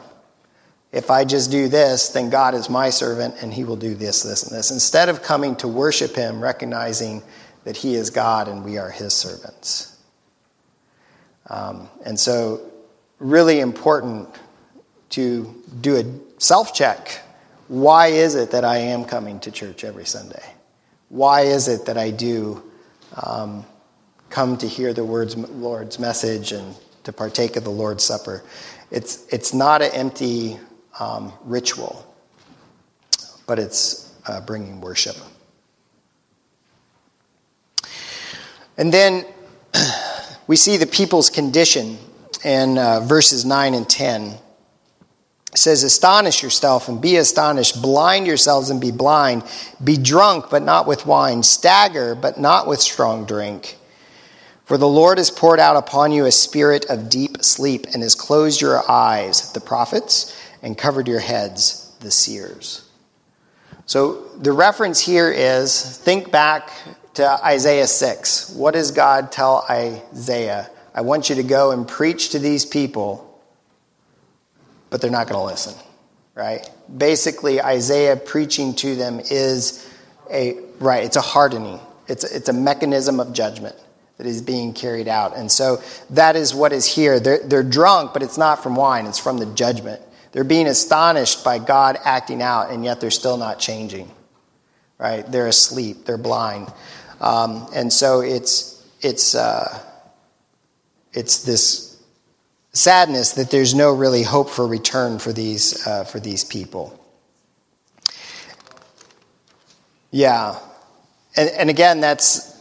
If 0.91 1.09
I 1.09 1.23
just 1.23 1.51
do 1.51 1.67
this, 1.67 2.09
then 2.09 2.29
God 2.29 2.53
is 2.53 2.69
my 2.69 2.89
servant 2.89 3.35
and 3.41 3.53
he 3.53 3.63
will 3.63 3.77
do 3.77 3.95
this, 3.95 4.23
this, 4.23 4.43
and 4.43 4.57
this. 4.57 4.71
Instead 4.71 5.07
of 5.09 5.21
coming 5.21 5.55
to 5.57 5.67
worship 5.67 6.15
him, 6.15 6.41
recognizing 6.41 7.23
that 7.63 7.77
he 7.77 7.95
is 7.95 8.09
God 8.09 8.47
and 8.47 8.65
we 8.65 8.77
are 8.77 8.89
his 8.89 9.13
servants. 9.13 9.97
Um, 11.49 11.89
and 12.05 12.19
so, 12.19 12.61
really 13.19 13.59
important 13.59 14.29
to 15.11 15.63
do 15.81 15.97
a 15.97 16.41
self 16.41 16.73
check. 16.73 17.21
Why 17.67 18.07
is 18.07 18.35
it 18.35 18.51
that 18.51 18.65
I 18.65 18.77
am 18.77 19.05
coming 19.05 19.39
to 19.41 19.51
church 19.51 19.83
every 19.83 20.05
Sunday? 20.05 20.43
Why 21.09 21.41
is 21.41 21.67
it 21.67 21.85
that 21.85 21.97
I 21.97 22.11
do 22.11 22.61
um, 23.15 23.65
come 24.31 24.57
to 24.57 24.67
hear 24.67 24.93
the 24.93 25.03
words, 25.03 25.35
Lord's 25.35 25.99
message 25.99 26.53
and 26.53 26.75
to 27.03 27.13
partake 27.13 27.55
of 27.55 27.63
the 27.63 27.69
Lord's 27.69 28.03
Supper. 28.03 28.43
It's, 28.89 29.27
it's 29.27 29.53
not 29.53 29.81
an 29.81 29.91
empty 29.93 30.57
um, 30.99 31.33
ritual, 31.43 32.05
but 33.47 33.59
it's 33.59 34.13
uh, 34.27 34.41
bringing 34.41 34.81
worship. 34.81 35.15
And 38.77 38.93
then 38.93 39.25
we 40.47 40.55
see 40.55 40.77
the 40.77 40.87
people's 40.87 41.29
condition 41.29 41.97
in 42.43 42.77
uh, 42.77 43.01
verses 43.01 43.45
9 43.45 43.73
and 43.73 43.87
10. 43.89 44.37
It 45.51 45.57
says, 45.57 45.83
Astonish 45.83 46.41
yourself 46.41 46.87
and 46.87 47.01
be 47.01 47.17
astonished. 47.17 47.81
Blind 47.81 48.25
yourselves 48.25 48.69
and 48.69 48.79
be 48.79 48.91
blind. 48.91 49.43
Be 49.83 49.97
drunk, 49.97 50.45
but 50.49 50.63
not 50.63 50.87
with 50.87 51.05
wine. 51.05 51.43
Stagger, 51.43 52.15
but 52.15 52.39
not 52.39 52.67
with 52.67 52.79
strong 52.79 53.25
drink. 53.25 53.77
For 54.65 54.77
the 54.77 54.87
Lord 54.87 55.17
has 55.17 55.29
poured 55.29 55.59
out 55.59 55.75
upon 55.75 56.13
you 56.13 56.25
a 56.25 56.31
spirit 56.31 56.85
of 56.85 57.09
deep 57.09 57.43
sleep 57.43 57.87
and 57.93 58.01
has 58.01 58.15
closed 58.15 58.61
your 58.61 58.89
eyes, 58.89 59.51
the 59.51 59.59
prophets, 59.59 60.33
and 60.61 60.77
covered 60.77 61.07
your 61.07 61.19
heads, 61.19 61.95
the 61.99 62.11
seers. 62.11 62.87
So 63.85 64.27
the 64.37 64.51
reference 64.51 64.99
here 64.99 65.31
is 65.31 65.97
think 65.97 66.31
back 66.31 66.71
to 67.15 67.27
Isaiah 67.45 67.87
6. 67.87 68.51
What 68.51 68.73
does 68.73 68.91
God 68.91 69.31
tell 69.31 69.65
Isaiah? 69.69 70.69
I 70.93 71.01
want 71.01 71.29
you 71.29 71.35
to 71.35 71.43
go 71.43 71.71
and 71.71 71.87
preach 71.87 72.29
to 72.29 72.39
these 72.39 72.65
people 72.65 73.27
but 74.91 75.01
they're 75.01 75.09
not 75.09 75.27
going 75.27 75.39
to 75.39 75.45
listen, 75.45 75.73
right? 76.35 76.69
Basically, 76.95 77.59
Isaiah 77.59 78.15
preaching 78.15 78.75
to 78.75 78.95
them 78.95 79.19
is 79.19 79.89
a, 80.29 80.59
right, 80.79 81.03
it's 81.03 81.15
a 81.15 81.21
hardening, 81.21 81.79
it's 82.07 82.23
it's 82.23 82.49
a 82.49 82.53
mechanism 82.53 83.19
of 83.19 83.33
judgment 83.33 83.75
that 84.17 84.27
is 84.27 84.41
being 84.41 84.73
carried 84.73 85.07
out. 85.07 85.35
And 85.35 85.51
so 85.51 85.81
that 86.11 86.35
is 86.35 86.53
what 86.53 86.73
is 86.73 86.85
here. 86.85 87.19
They're, 87.19 87.39
they're 87.39 87.63
drunk, 87.63 88.13
but 88.13 88.21
it's 88.21 88.37
not 88.37 88.61
from 88.61 88.75
wine, 88.75 89.07
it's 89.07 89.17
from 89.17 89.39
the 89.39 89.47
judgment. 89.47 89.99
They're 90.31 90.43
being 90.43 90.67
astonished 90.67 91.43
by 91.43 91.59
God 91.59 91.97
acting 92.03 92.41
out, 92.41 92.71
and 92.71 92.85
yet 92.85 93.01
they're 93.01 93.11
still 93.11 93.37
not 93.37 93.59
changing, 93.59 94.09
right? 94.97 95.29
They're 95.29 95.47
asleep, 95.47 96.05
they're 96.05 96.17
blind. 96.17 96.71
Um, 97.19 97.67
and 97.73 97.91
so 97.91 98.21
it's, 98.21 98.85
it's, 99.01 99.35
uh, 99.35 99.83
it's 101.13 101.43
this 101.43 102.01
sadness 102.73 103.33
that 103.33 103.51
there's 103.51 103.75
no 103.75 103.93
really 103.93 104.23
hope 104.23 104.49
for 104.49 104.65
return 104.65 105.19
for 105.19 105.33
these, 105.33 105.85
uh, 105.85 106.05
for 106.05 106.19
these 106.19 106.43
people. 106.43 106.97
Yeah. 110.11 110.57
And, 111.35 111.49
and 111.49 111.69
again, 111.69 111.99
that's, 111.99 112.57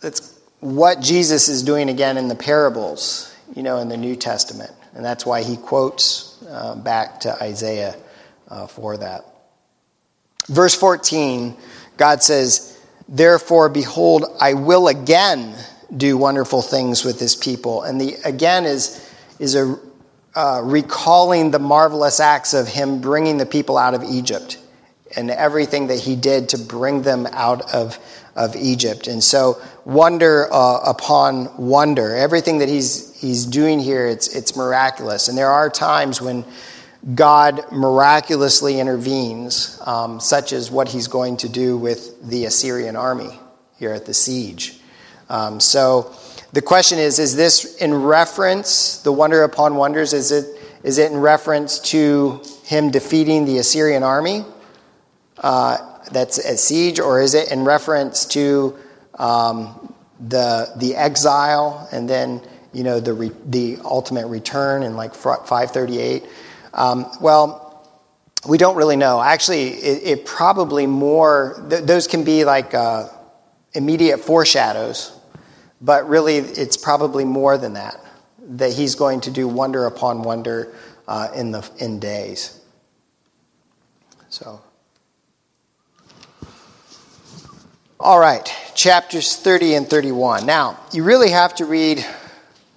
that's 0.00 0.38
what 0.60 1.00
Jesus 1.00 1.48
is 1.48 1.62
doing 1.62 1.88
again 1.88 2.16
in 2.16 2.28
the 2.28 2.34
parables, 2.34 3.34
you 3.54 3.62
know, 3.62 3.78
in 3.78 3.88
the 3.88 3.96
New 3.96 4.16
Testament. 4.16 4.72
And 4.94 5.04
that's 5.04 5.26
why 5.26 5.42
he 5.42 5.56
quotes 5.56 6.25
uh, 6.48 6.76
back 6.76 7.20
to 7.20 7.42
Isaiah 7.42 7.96
uh, 8.48 8.66
for 8.66 8.96
that. 8.96 9.24
Verse 10.48 10.74
14, 10.74 11.56
God 11.96 12.22
says, 12.22 12.78
Therefore, 13.08 13.68
behold, 13.68 14.24
I 14.40 14.54
will 14.54 14.88
again 14.88 15.54
do 15.96 16.16
wonderful 16.16 16.62
things 16.62 17.04
with 17.04 17.18
this 17.18 17.36
people. 17.36 17.82
And 17.82 18.00
the 18.00 18.16
again 18.24 18.64
is 18.64 19.02
is 19.38 19.54
a 19.54 19.78
uh, 20.34 20.60
recalling 20.62 21.50
the 21.50 21.58
marvelous 21.58 22.20
acts 22.20 22.52
of 22.52 22.68
him 22.68 23.00
bringing 23.00 23.38
the 23.38 23.46
people 23.46 23.78
out 23.78 23.94
of 23.94 24.02
Egypt 24.04 24.58
and 25.16 25.30
everything 25.30 25.86
that 25.86 25.98
he 25.98 26.14
did 26.14 26.50
to 26.50 26.58
bring 26.58 27.02
them 27.02 27.26
out 27.32 27.72
of, 27.72 27.98
of 28.36 28.54
Egypt. 28.54 29.08
And 29.08 29.24
so, 29.24 29.60
wonder 29.84 30.52
uh, 30.52 30.80
upon 30.84 31.56
wonder. 31.56 32.14
Everything 32.14 32.58
that 32.58 32.68
he's, 32.68 33.18
he's 33.18 33.46
doing 33.46 33.80
here, 33.80 34.06
it's, 34.06 34.28
it's 34.34 34.54
miraculous. 34.56 35.28
And 35.28 35.36
there 35.36 35.50
are 35.50 35.70
times 35.70 36.20
when 36.20 36.44
God 37.14 37.72
miraculously 37.72 38.78
intervenes, 38.78 39.80
um, 39.86 40.20
such 40.20 40.52
as 40.52 40.70
what 40.70 40.88
he's 40.88 41.08
going 41.08 41.38
to 41.38 41.48
do 41.48 41.78
with 41.78 42.28
the 42.28 42.44
Assyrian 42.44 42.94
army 42.94 43.38
here 43.78 43.92
at 43.92 44.06
the 44.06 44.14
siege. 44.14 44.80
Um, 45.28 45.58
so, 45.58 46.14
the 46.52 46.62
question 46.62 46.98
is 46.98 47.18
is 47.18 47.34
this 47.34 47.76
in 47.76 47.94
reference, 47.94 48.98
the 49.02 49.12
wonder 49.12 49.42
upon 49.42 49.76
wonders, 49.76 50.12
is 50.12 50.30
it, 50.30 50.60
is 50.84 50.98
it 50.98 51.10
in 51.10 51.18
reference 51.18 51.78
to 51.80 52.42
him 52.64 52.90
defeating 52.90 53.44
the 53.44 53.58
Assyrian 53.58 54.02
army 54.02 54.44
uh, 55.38 55.95
that's 56.12 56.38
a 56.38 56.56
siege, 56.56 57.00
or 57.00 57.20
is 57.20 57.34
it 57.34 57.50
in 57.50 57.64
reference 57.64 58.24
to 58.26 58.76
um, 59.18 59.92
the, 60.20 60.72
the 60.76 60.94
exile 60.94 61.88
and 61.92 62.08
then 62.08 62.40
you 62.72 62.84
know, 62.84 63.00
the, 63.00 63.14
re, 63.14 63.30
the 63.46 63.78
ultimate 63.84 64.26
return 64.26 64.82
in 64.82 64.96
like 64.96 65.14
538? 65.14 66.24
Um, 66.74 67.06
well, 67.20 67.62
We 68.46 68.58
don't 68.58 68.76
really 68.76 68.96
know. 68.96 69.20
Actually, 69.20 69.70
it, 69.70 70.18
it 70.18 70.24
probably 70.26 70.86
more, 70.86 71.66
th- 71.68 71.82
those 71.84 72.06
can 72.06 72.22
be 72.22 72.44
like 72.44 72.74
uh, 72.74 73.08
immediate 73.74 74.18
foreshadows, 74.18 75.12
but 75.80 76.08
really 76.08 76.36
it's 76.36 76.76
probably 76.76 77.24
more 77.24 77.58
than 77.58 77.72
that, 77.74 77.98
that 78.38 78.72
he's 78.72 78.94
going 78.94 79.20
to 79.22 79.30
do 79.30 79.48
wonder 79.48 79.86
upon 79.86 80.22
wonder 80.22 80.72
uh, 81.08 81.28
in, 81.34 81.50
the, 81.50 81.68
in 81.78 81.98
days. 81.98 82.60
So. 84.28 84.60
All 87.98 88.20
right, 88.20 88.46
chapters 88.74 89.36
30 89.36 89.74
and 89.74 89.88
31. 89.88 90.44
Now, 90.44 90.78
you 90.92 91.02
really 91.02 91.30
have 91.30 91.54
to 91.56 91.64
read 91.64 92.04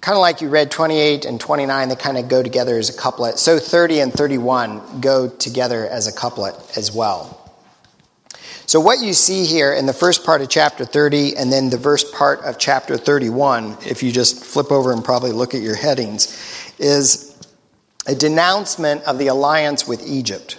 kind 0.00 0.16
of 0.16 0.20
like 0.20 0.40
you 0.40 0.48
read 0.48 0.70
28 0.70 1.26
and 1.26 1.38
29, 1.38 1.88
they 1.88 1.94
kind 1.94 2.16
of 2.16 2.28
go 2.28 2.42
together 2.42 2.78
as 2.78 2.88
a 2.88 2.98
couplet. 2.98 3.38
So 3.38 3.58
30 3.58 4.00
and 4.00 4.12
31 4.12 5.00
go 5.00 5.28
together 5.28 5.86
as 5.86 6.06
a 6.06 6.12
couplet 6.12 6.54
as 6.76 6.92
well. 6.92 7.36
So, 8.64 8.80
what 8.80 9.00
you 9.00 9.12
see 9.12 9.44
here 9.46 9.74
in 9.74 9.86
the 9.86 9.92
first 9.92 10.24
part 10.24 10.40
of 10.40 10.48
chapter 10.48 10.84
30 10.84 11.36
and 11.36 11.52
then 11.52 11.70
the 11.70 11.78
first 11.78 12.14
part 12.14 12.40
of 12.40 12.56
chapter 12.56 12.96
31, 12.96 13.76
if 13.84 14.02
you 14.02 14.12
just 14.12 14.44
flip 14.44 14.70
over 14.70 14.92
and 14.92 15.04
probably 15.04 15.32
look 15.32 15.54
at 15.54 15.60
your 15.60 15.74
headings, 15.74 16.72
is 16.78 17.36
a 18.06 18.14
denouncement 18.14 19.02
of 19.02 19.18
the 19.18 19.26
alliance 19.26 19.88
with 19.88 20.06
Egypt. 20.06 20.56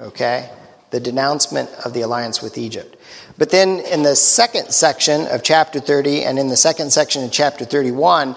Okay? 0.00 0.50
The 0.90 1.00
denouncement 1.00 1.70
of 1.86 1.94
the 1.94 2.02
alliance 2.02 2.42
with 2.42 2.58
Egypt. 2.58 2.96
But 3.42 3.50
then 3.50 3.80
in 3.80 4.04
the 4.04 4.14
second 4.14 4.70
section 4.70 5.26
of 5.26 5.42
chapter 5.42 5.80
30 5.80 6.22
and 6.22 6.38
in 6.38 6.46
the 6.46 6.56
second 6.56 6.92
section 6.92 7.24
of 7.24 7.32
chapter 7.32 7.64
31, 7.64 8.36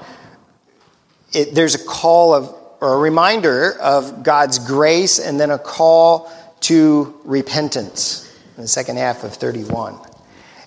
it, 1.32 1.54
there's 1.54 1.76
a 1.76 1.86
call 1.86 2.34
of, 2.34 2.52
or 2.82 2.96
a 2.96 2.98
reminder 2.98 3.78
of 3.80 4.24
God's 4.24 4.58
grace, 4.58 5.20
and 5.20 5.40
then 5.40 5.52
a 5.52 5.60
call 5.60 6.32
to 6.62 7.14
repentance 7.24 8.36
in 8.58 8.64
the 8.64 8.68
second 8.68 8.98
half 8.98 9.24
of 9.24 9.36
31. 9.36 10.00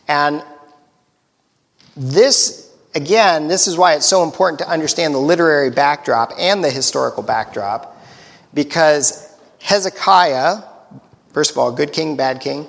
And 0.07 0.45
this, 1.97 2.73
again, 2.95 3.49
this 3.49 3.67
is 3.67 3.77
why 3.77 3.97
it's 3.97 4.07
so 4.07 4.23
important 4.23 4.61
to 4.61 4.69
understand 4.69 5.17
the 5.17 5.19
literary 5.19 5.71
backdrop 5.71 6.31
and 6.39 6.63
the 6.63 6.71
historical 6.71 7.25
backdrop, 7.25 8.01
because 8.55 9.37
Hezekiah, 9.61 10.63
first 11.33 11.51
of 11.51 11.59
all, 11.59 11.73
good 11.73 11.93
king, 11.93 12.17
bad 12.17 12.41
king? 12.41 12.69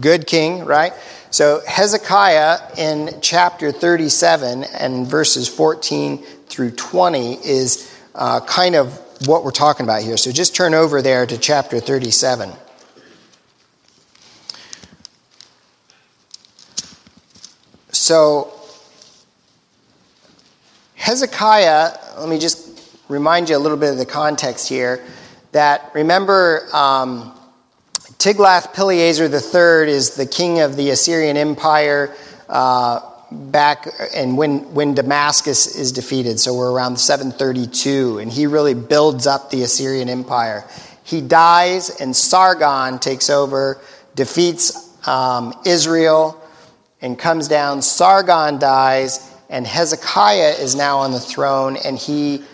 Good 0.00 0.26
king, 0.26 0.64
right? 0.64 0.92
So 1.30 1.62
Hezekiah 1.66 2.76
in 2.78 3.20
chapter 3.20 3.72
37 3.72 4.64
and 4.64 5.06
verses 5.06 5.48
14 5.48 6.18
through 6.46 6.72
20 6.72 7.34
is 7.46 7.94
uh, 8.14 8.40
kind 8.40 8.74
of 8.74 8.98
what 9.26 9.44
we're 9.44 9.50
talking 9.50 9.84
about 9.84 10.02
here. 10.02 10.16
So 10.16 10.32
just 10.32 10.54
turn 10.54 10.74
over 10.74 11.02
there 11.02 11.26
to 11.26 11.38
chapter 11.38 11.80
37. 11.80 12.52
So, 17.90 18.52
Hezekiah, 20.94 21.98
let 22.18 22.28
me 22.28 22.38
just 22.38 22.80
remind 23.08 23.48
you 23.48 23.56
a 23.56 23.58
little 23.58 23.76
bit 23.76 23.90
of 23.90 23.98
the 23.98 24.06
context 24.06 24.68
here. 24.68 25.04
That 25.52 25.90
remember, 25.94 26.68
um, 26.72 27.38
Tiglath-Pileser 28.22 29.24
III 29.24 29.92
is 29.92 30.14
the 30.14 30.26
king 30.26 30.60
of 30.60 30.76
the 30.76 30.90
Assyrian 30.90 31.36
Empire. 31.36 32.14
Uh, 32.48 33.00
back 33.32 33.88
and 34.14 34.38
when, 34.38 34.72
when 34.72 34.94
Damascus 34.94 35.74
is 35.74 35.90
defeated, 35.90 36.38
so 36.38 36.54
we're 36.54 36.70
around 36.70 37.00
732, 37.00 38.18
and 38.18 38.30
he 38.30 38.46
really 38.46 38.74
builds 38.74 39.26
up 39.26 39.50
the 39.50 39.64
Assyrian 39.64 40.08
Empire. 40.08 40.64
He 41.02 41.20
dies, 41.20 42.00
and 42.00 42.14
Sargon 42.14 43.00
takes 43.00 43.28
over, 43.28 43.80
defeats 44.14 44.96
um, 45.08 45.52
Israel, 45.66 46.40
and 47.00 47.18
comes 47.18 47.48
down. 47.48 47.82
Sargon 47.82 48.60
dies, 48.60 49.34
and 49.50 49.66
Hezekiah 49.66 50.60
is 50.60 50.76
now 50.76 50.98
on 50.98 51.10
the 51.10 51.18
throne, 51.18 51.76
and 51.84 51.98
he 51.98 52.44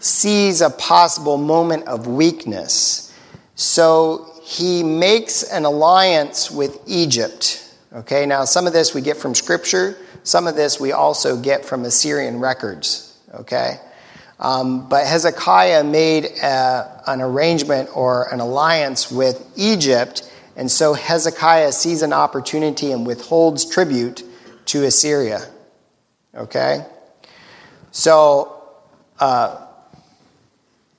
sees 0.00 0.60
a 0.60 0.68
possible 0.68 1.38
moment 1.38 1.88
of 1.88 2.06
weakness. 2.06 3.10
So 3.54 4.33
he 4.44 4.82
makes 4.82 5.42
an 5.42 5.64
alliance 5.64 6.50
with 6.50 6.78
Egypt. 6.86 7.74
Okay, 7.94 8.26
now 8.26 8.44
some 8.44 8.66
of 8.66 8.74
this 8.74 8.92
we 8.92 9.00
get 9.00 9.16
from 9.16 9.34
Scripture. 9.34 9.96
Some 10.22 10.46
of 10.46 10.54
this 10.54 10.78
we 10.78 10.92
also 10.92 11.40
get 11.40 11.64
from 11.64 11.84
Assyrian 11.84 12.38
records, 12.40 13.16
okay? 13.32 13.80
Um, 14.38 14.86
but 14.88 15.06
Hezekiah 15.06 15.84
made 15.84 16.26
a, 16.42 16.46
uh, 16.46 17.02
an 17.06 17.22
arrangement 17.22 17.88
or 17.94 18.32
an 18.34 18.40
alliance 18.40 19.10
with 19.10 19.50
Egypt, 19.56 20.30
and 20.56 20.70
so 20.70 20.92
Hezekiah 20.92 21.72
sees 21.72 22.02
an 22.02 22.12
opportunity 22.12 22.92
and 22.92 23.06
withholds 23.06 23.64
tribute 23.64 24.24
to 24.66 24.84
Assyria, 24.84 25.40
okay? 26.34 26.84
So 27.92 28.62
uh, 29.20 29.66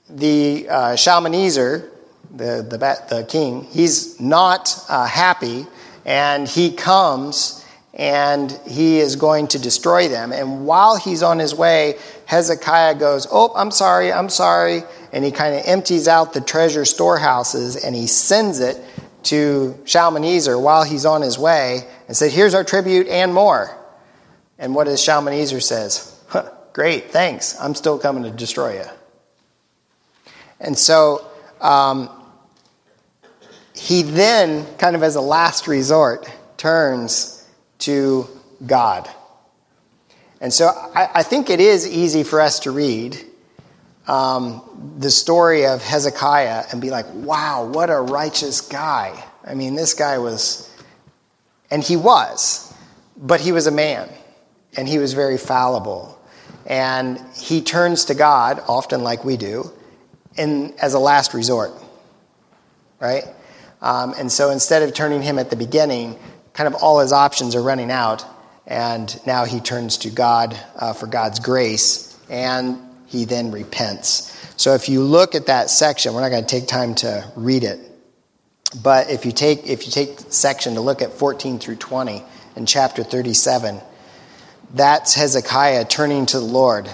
the 0.08 0.68
uh, 0.68 0.96
Shalmaneser, 0.96 1.92
the, 2.34 2.66
the, 2.68 2.78
the 3.08 3.26
king, 3.28 3.64
he's 3.64 4.20
not 4.20 4.74
uh, 4.88 5.06
happy, 5.06 5.66
and 6.04 6.48
he 6.48 6.72
comes 6.72 7.64
and 7.96 8.52
he 8.68 8.98
is 8.98 9.16
going 9.16 9.48
to 9.48 9.58
destroy 9.58 10.08
them. 10.08 10.30
And 10.30 10.66
while 10.66 10.96
he's 10.96 11.22
on 11.22 11.38
his 11.38 11.54
way, 11.54 11.94
Hezekiah 12.26 12.96
goes, 12.96 13.26
Oh, 13.30 13.52
I'm 13.56 13.70
sorry, 13.70 14.12
I'm 14.12 14.28
sorry. 14.28 14.82
And 15.12 15.24
he 15.24 15.30
kind 15.30 15.54
of 15.54 15.62
empties 15.64 16.06
out 16.06 16.34
the 16.34 16.42
treasure 16.42 16.84
storehouses 16.84 17.76
and 17.76 17.94
he 17.94 18.06
sends 18.06 18.60
it 18.60 18.78
to 19.24 19.76
Shalmaneser 19.86 20.58
while 20.58 20.84
he's 20.84 21.06
on 21.06 21.22
his 21.22 21.38
way 21.38 21.88
and 22.06 22.14
said, 22.16 22.32
Here's 22.32 22.52
our 22.52 22.64
tribute 22.64 23.08
and 23.08 23.32
more. 23.32 23.74
And 24.58 24.74
what 24.74 24.84
does 24.84 25.02
Shalmaneser 25.02 25.60
says? 25.60 26.20
Huh, 26.28 26.50
great, 26.74 27.10
thanks. 27.10 27.58
I'm 27.58 27.74
still 27.74 27.98
coming 27.98 28.24
to 28.24 28.30
destroy 28.30 28.74
you. 28.74 28.84
And 30.60 30.76
so 30.76 31.26
um, 31.62 32.10
he 33.76 34.02
then, 34.02 34.66
kind 34.76 34.96
of 34.96 35.02
as 35.02 35.16
a 35.16 35.20
last 35.20 35.68
resort, 35.68 36.30
turns 36.56 37.46
to 37.78 38.26
God. 38.64 39.08
And 40.40 40.52
so 40.52 40.68
I, 40.68 41.10
I 41.16 41.22
think 41.22 41.50
it 41.50 41.60
is 41.60 41.86
easy 41.86 42.22
for 42.22 42.40
us 42.40 42.60
to 42.60 42.70
read 42.70 43.18
um, 44.06 44.96
the 44.98 45.10
story 45.10 45.66
of 45.66 45.82
Hezekiah 45.82 46.66
and 46.70 46.80
be 46.80 46.90
like, 46.90 47.06
wow, 47.12 47.64
what 47.64 47.90
a 47.90 48.00
righteous 48.00 48.60
guy. 48.60 49.22
I 49.44 49.54
mean, 49.54 49.74
this 49.74 49.94
guy 49.94 50.18
was, 50.18 50.70
and 51.70 51.82
he 51.82 51.96
was, 51.96 52.72
but 53.16 53.40
he 53.40 53.52
was 53.52 53.66
a 53.66 53.70
man, 53.70 54.08
and 54.76 54.88
he 54.88 54.98
was 54.98 55.12
very 55.12 55.38
fallible. 55.38 56.18
And 56.66 57.20
he 57.34 57.60
turns 57.60 58.06
to 58.06 58.14
God, 58.14 58.62
often 58.68 59.02
like 59.02 59.24
we 59.24 59.36
do, 59.36 59.70
in, 60.36 60.74
as 60.80 60.94
a 60.94 60.98
last 60.98 61.34
resort, 61.34 61.72
right? 63.00 63.24
Um, 63.80 64.14
and 64.18 64.30
so 64.30 64.50
instead 64.50 64.82
of 64.82 64.94
turning 64.94 65.22
him 65.22 65.38
at 65.38 65.50
the 65.50 65.56
beginning, 65.56 66.18
kind 66.52 66.66
of 66.66 66.74
all 66.82 67.00
his 67.00 67.12
options 67.12 67.54
are 67.54 67.62
running 67.62 67.90
out, 67.90 68.24
and 68.66 69.20
now 69.26 69.44
he 69.44 69.60
turns 69.60 69.98
to 69.98 70.10
God 70.10 70.58
uh, 70.76 70.92
for 70.92 71.06
God's 71.06 71.38
grace, 71.38 72.18
and 72.28 72.78
he 73.06 73.24
then 73.24 73.52
repents. 73.52 74.32
So 74.56 74.74
if 74.74 74.88
you 74.88 75.02
look 75.02 75.34
at 75.34 75.46
that 75.46 75.70
section, 75.70 76.14
we're 76.14 76.22
not 76.22 76.30
going 76.30 76.44
to 76.44 76.48
take 76.48 76.66
time 76.66 76.94
to 76.96 77.30
read 77.36 77.62
it, 77.62 77.78
but 78.82 79.10
if 79.10 79.26
you 79.26 79.32
take 79.32 79.66
if 79.66 79.86
you 79.86 79.92
take 79.92 80.18
section 80.30 80.74
to 80.74 80.80
look 80.80 81.02
at 81.02 81.12
14 81.12 81.58
through 81.58 81.76
20 81.76 82.22
in 82.56 82.66
chapter 82.66 83.04
37, 83.04 83.80
that's 84.74 85.14
Hezekiah 85.14 85.84
turning 85.84 86.26
to 86.26 86.40
the 86.40 86.46
Lord 86.46 86.90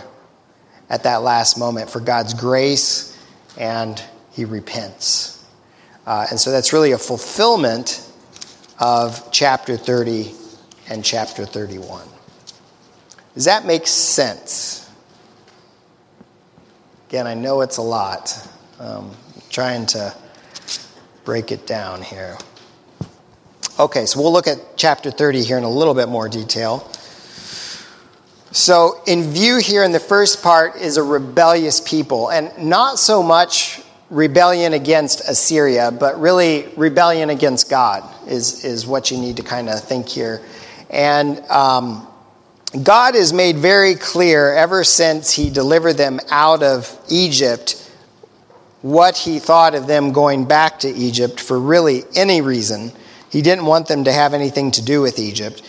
at 0.90 1.04
that 1.04 1.22
last 1.22 1.56
moment 1.56 1.88
for 1.88 2.00
God's 2.00 2.34
grace, 2.34 3.16
and 3.56 4.02
he 4.32 4.44
repents. 4.44 5.41
Uh, 6.06 6.26
and 6.30 6.40
so 6.40 6.50
that's 6.50 6.72
really 6.72 6.92
a 6.92 6.98
fulfillment 6.98 8.08
of 8.78 9.30
chapter 9.30 9.76
30 9.76 10.32
and 10.88 11.04
chapter 11.04 11.46
31. 11.46 12.06
Does 13.34 13.44
that 13.44 13.64
make 13.64 13.86
sense? 13.86 14.90
Again, 17.08 17.26
I 17.26 17.34
know 17.34 17.60
it's 17.60 17.76
a 17.76 17.82
lot. 17.82 18.48
Um, 18.80 19.12
trying 19.50 19.86
to 19.86 20.14
break 21.24 21.52
it 21.52 21.66
down 21.66 22.02
here. 22.02 22.36
Okay, 23.78 24.06
so 24.06 24.20
we'll 24.20 24.32
look 24.32 24.46
at 24.46 24.58
chapter 24.76 25.10
30 25.10 25.42
here 25.42 25.58
in 25.58 25.64
a 25.64 25.70
little 25.70 25.94
bit 25.94 26.08
more 26.08 26.28
detail. 26.28 26.90
So, 28.50 29.00
in 29.06 29.30
view 29.30 29.58
here 29.58 29.82
in 29.82 29.92
the 29.92 30.00
first 30.00 30.42
part 30.42 30.76
is 30.76 30.96
a 30.96 31.02
rebellious 31.02 31.80
people, 31.80 32.30
and 32.30 32.50
not 32.58 32.98
so 32.98 33.22
much 33.22 33.81
rebellion 34.12 34.74
against 34.74 35.28
Assyria, 35.28 35.90
but 35.90 36.20
really 36.20 36.68
rebellion 36.76 37.30
against 37.30 37.70
God 37.70 38.04
is, 38.28 38.64
is 38.64 38.86
what 38.86 39.10
you 39.10 39.18
need 39.18 39.38
to 39.38 39.42
kind 39.42 39.68
of 39.68 39.82
think 39.82 40.08
here. 40.08 40.42
And 40.90 41.38
um, 41.50 42.06
God 42.82 43.14
has 43.14 43.32
made 43.32 43.56
very 43.56 43.94
clear 43.94 44.52
ever 44.52 44.84
since 44.84 45.32
He 45.32 45.48
delivered 45.50 45.94
them 45.94 46.20
out 46.30 46.62
of 46.62 46.96
Egypt 47.08 47.78
what 48.82 49.16
he 49.16 49.38
thought 49.38 49.74
of 49.74 49.86
them 49.86 50.12
going 50.12 50.44
back 50.44 50.80
to 50.80 50.88
Egypt 50.88 51.40
for 51.40 51.58
really 51.58 52.02
any 52.16 52.40
reason. 52.40 52.92
He 53.30 53.40
didn't 53.40 53.64
want 53.64 53.86
them 53.86 54.04
to 54.04 54.12
have 54.12 54.34
anything 54.34 54.72
to 54.72 54.82
do 54.82 55.00
with 55.00 55.18
Egypt. 55.18 55.62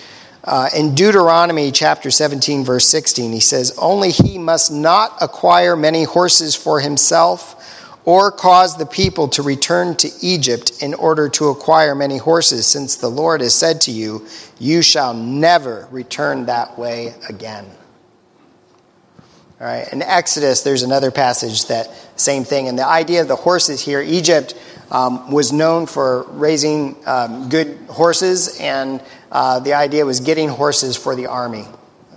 Uh, 0.44 0.70
in 0.76 0.94
Deuteronomy 0.94 1.72
chapter 1.72 2.12
17, 2.12 2.66
verse 2.66 2.88
16, 2.88 3.32
he 3.32 3.40
says, 3.40 3.78
Only 3.78 4.10
he 4.10 4.38
must 4.38 4.72
not 4.72 5.16
acquire 5.22 5.76
many 5.76 6.04
horses 6.04 6.56
for 6.56 6.82
himself 6.82 7.53
or 8.06 8.32
cause 8.32 8.78
the 8.78 8.86
people 8.86 9.30
to 9.30 9.42
return 9.42 9.96
to 9.96 10.10
Egypt 10.22 10.82
in 10.82 10.94
order 10.94 11.30
to 11.30 11.50
acquire 11.50 11.96
many 11.96 12.18
horses, 12.18 12.68
since 12.68 12.98
the 12.98 13.08
Lord 13.08 13.42
has 13.42 13.56
said 13.56 13.82
to 13.82 13.92
you, 13.92 14.28
You 14.60 14.82
shall 14.82 15.14
never 15.14 15.88
return 15.92 16.46
that 16.48 16.78
way 16.78 17.14
again. 17.30 17.66
All 19.62 19.68
right, 19.68 19.88
in 19.94 20.02
Exodus, 20.02 20.64
there's 20.64 20.84
another 20.84 21.12
passage 21.12 21.68
that 21.68 21.90
same 22.18 22.44
thing. 22.44 22.68
And 22.68 22.78
the 22.78 22.86
idea 22.86 23.22
of 23.22 23.30
the 23.30 23.36
horses 23.38 23.80
here, 23.80 24.02
Egypt 24.02 24.56
um, 24.92 25.32
was 25.32 25.54
known 25.54 25.86
for 25.86 26.24
raising 26.32 26.98
um, 27.08 27.48
good 27.48 27.78
horses, 27.88 28.60
and 28.60 29.02
uh, 29.32 29.60
the 29.60 29.74
idea 29.74 30.06
was 30.06 30.20
getting 30.20 30.50
horses 30.50 30.98
for 30.98 31.16
the 31.16 31.28
army, 31.28 31.66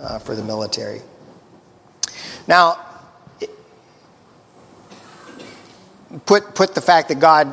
uh, 0.01 0.19
for 0.19 0.35
the 0.35 0.43
military. 0.43 1.01
Now, 2.47 2.77
put, 6.25 6.55
put 6.55 6.75
the 6.75 6.81
fact 6.81 7.09
that 7.09 7.19
God 7.19 7.47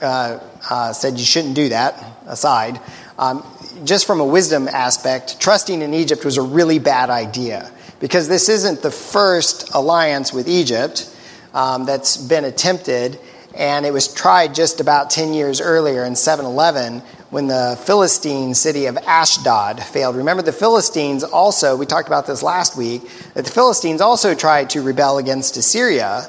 uh, 0.00 0.38
uh, 0.68 0.92
said 0.92 1.18
you 1.18 1.24
shouldn't 1.24 1.54
do 1.54 1.70
that 1.70 2.02
aside. 2.26 2.80
Um, 3.18 3.44
just 3.84 4.06
from 4.06 4.20
a 4.20 4.24
wisdom 4.24 4.68
aspect, 4.68 5.40
trusting 5.40 5.82
in 5.82 5.94
Egypt 5.94 6.24
was 6.24 6.36
a 6.36 6.42
really 6.42 6.78
bad 6.78 7.10
idea 7.10 7.70
because 8.00 8.28
this 8.28 8.48
isn't 8.48 8.82
the 8.82 8.90
first 8.90 9.74
alliance 9.74 10.32
with 10.32 10.48
Egypt 10.48 11.10
um, 11.52 11.86
that's 11.86 12.16
been 12.16 12.44
attempted, 12.44 13.18
and 13.56 13.86
it 13.86 13.92
was 13.92 14.12
tried 14.12 14.54
just 14.54 14.80
about 14.80 15.10
10 15.10 15.32
years 15.32 15.60
earlier 15.60 16.04
in 16.04 16.16
711 16.16 17.00
when 17.30 17.46
the 17.46 17.80
Philistine 17.84 18.54
city 18.54 18.86
of 18.86 18.96
Ashdod 18.96 19.82
failed. 19.82 20.16
Remember, 20.16 20.42
the 20.42 20.52
Philistines 20.52 21.24
also, 21.24 21.76
we 21.76 21.86
talked 21.86 22.08
about 22.08 22.26
this 22.26 22.42
last 22.42 22.76
week, 22.76 23.02
that 23.34 23.44
the 23.44 23.50
Philistines 23.50 24.00
also 24.00 24.34
tried 24.34 24.70
to 24.70 24.82
rebel 24.82 25.18
against 25.18 25.56
Assyria 25.56 26.28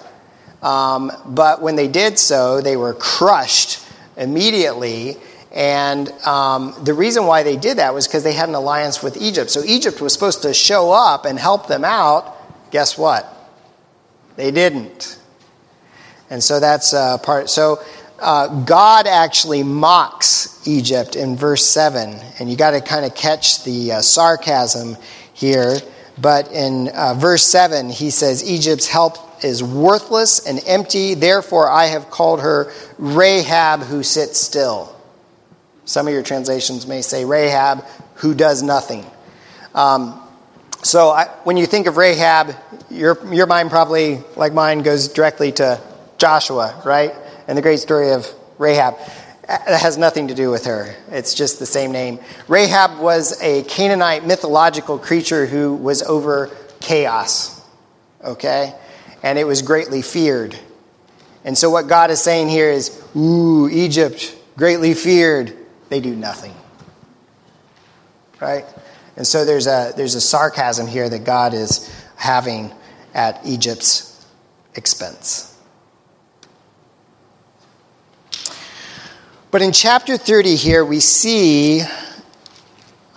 um, 0.66 1.12
but 1.28 1.62
when 1.62 1.76
they 1.76 1.88
did 1.88 2.18
so, 2.18 2.60
they 2.60 2.76
were 2.76 2.96
crushed 2.96 3.88
immediately. 4.18 5.18
And 5.52 6.10
um, 6.26 6.74
the 6.84 6.94
reason 6.96 7.28
why 7.28 7.44
they 7.44 7.56
did 7.56 7.78
that 7.78 7.94
was 7.94 8.08
because 8.08 8.24
they 8.24 8.34
had 8.34 8.50
an 8.50 8.56
alliance 8.56 9.04
with 9.04 9.16
Egypt. 9.18 9.52
So 9.52 9.64
Egypt 9.64 10.02
was 10.02 10.12
supposed 10.12 10.42
to 10.42 10.56
show 10.56 10.92
up 10.92 11.26
and 11.26 11.38
help 11.38 11.68
them 11.68 11.86
out. 11.86 12.36
Guess 12.72 12.98
what? 12.98 13.32
They 14.38 14.50
didn't. 14.50 15.20
And 16.32 16.44
so 16.44 16.60
that's 16.60 16.96
uh, 16.96 17.20
part. 17.20 17.52
So 17.52 17.84
uh, 18.20 18.64
God 18.64 19.06
actually 19.06 19.62
mocks 19.62 20.68
Egypt 20.68 21.16
in 21.16 21.36
verse 21.36 21.64
7. 21.64 22.20
And 22.40 22.50
you 22.50 22.58
got 22.58 22.72
to 22.72 22.82
kind 22.82 23.06
of 23.06 23.14
catch 23.14 23.64
the 23.66 23.92
uh, 23.92 24.02
sarcasm 24.02 24.98
here. 25.36 25.78
But 26.20 26.52
in 26.52 26.88
uh, 26.88 27.14
verse 27.14 27.44
7, 27.44 27.92
he 27.92 28.10
says, 28.10 28.44
Egypt's 28.44 28.88
help 28.88 29.25
is 29.44 29.64
worthless 29.64 30.46
and 30.46 30.60
empty. 30.68 31.14
Therefore, 31.14 31.70
I 31.70 31.86
have 31.86 32.10
called 32.10 32.42
her 32.42 32.72
Rahab 32.98 33.82
who 33.82 34.04
sits 34.04 34.40
still. 34.40 34.96
Some 35.86 36.08
of 36.08 36.14
your 36.14 36.24
translations 36.24 36.88
may 36.88 37.02
say 37.02 37.26
Rahab 37.26 37.86
who 38.16 38.34
does 38.34 38.64
nothing. 38.64 39.06
Um, 39.74 40.22
so 40.84 41.10
I, 41.10 41.26
when 41.44 41.58
you 41.58 41.66
think 41.66 41.88
of 41.88 41.98
Rahab, 41.98 42.56
your, 42.90 43.34
your 43.34 43.48
mind 43.48 43.70
probably, 43.70 44.20
like 44.36 44.54
mine, 44.54 44.84
goes 44.84 45.08
directly 45.08 45.52
to 45.54 45.82
Joshua, 46.18 46.82
right? 46.86 47.14
And 47.48 47.58
the 47.58 47.62
great 47.62 47.80
story 47.80 48.12
of 48.12 48.28
Rahab. 48.58 48.98
That 49.48 49.82
has 49.82 49.98
nothing 49.98 50.30
to 50.30 50.34
do 50.34 50.50
with 50.50 50.66
her. 50.66 50.96
It's 51.12 51.36
just 51.36 51.60
the 51.60 51.66
same 51.68 51.92
name. 51.92 52.20
Rahab 52.48 53.00
was 53.00 53.40
a 53.42 53.64
Canaanite 53.64 54.26
mythological 54.26 54.98
creature 54.98 55.46
who 55.46 55.76
was 55.76 56.02
over 56.02 56.50
chaos. 56.80 57.62
Okay? 58.24 58.74
And 59.26 59.40
it 59.40 59.44
was 59.46 59.64
greatly 59.64 60.04
feared. 60.04 60.58
And 61.44 61.58
so, 61.58 61.70
what 61.72 61.88
God 61.88 62.12
is 62.12 62.22
saying 62.22 62.48
here 62.48 62.70
is, 62.70 63.04
Ooh, 63.16 63.68
Egypt, 63.68 64.38
greatly 64.56 64.94
feared. 64.94 65.58
They 65.90 66.00
do 66.00 66.16
nothing. 66.16 66.54
Right? 68.40 68.66
And 69.18 69.26
so, 69.26 69.44
there's 69.44 69.66
a, 69.66 69.94
there's 69.98 70.14
a 70.14 70.22
sarcasm 70.22 70.86
here 70.86 71.10
that 71.10 71.26
God 71.26 71.56
is 71.56 71.92
having 72.16 72.72
at 73.16 73.44
Egypt's 73.46 74.26
expense. 74.76 75.52
But 79.50 79.64
in 79.64 79.72
chapter 79.72 80.18
30 80.18 80.56
here, 80.56 80.86
we 80.86 81.00
see, 81.00 81.82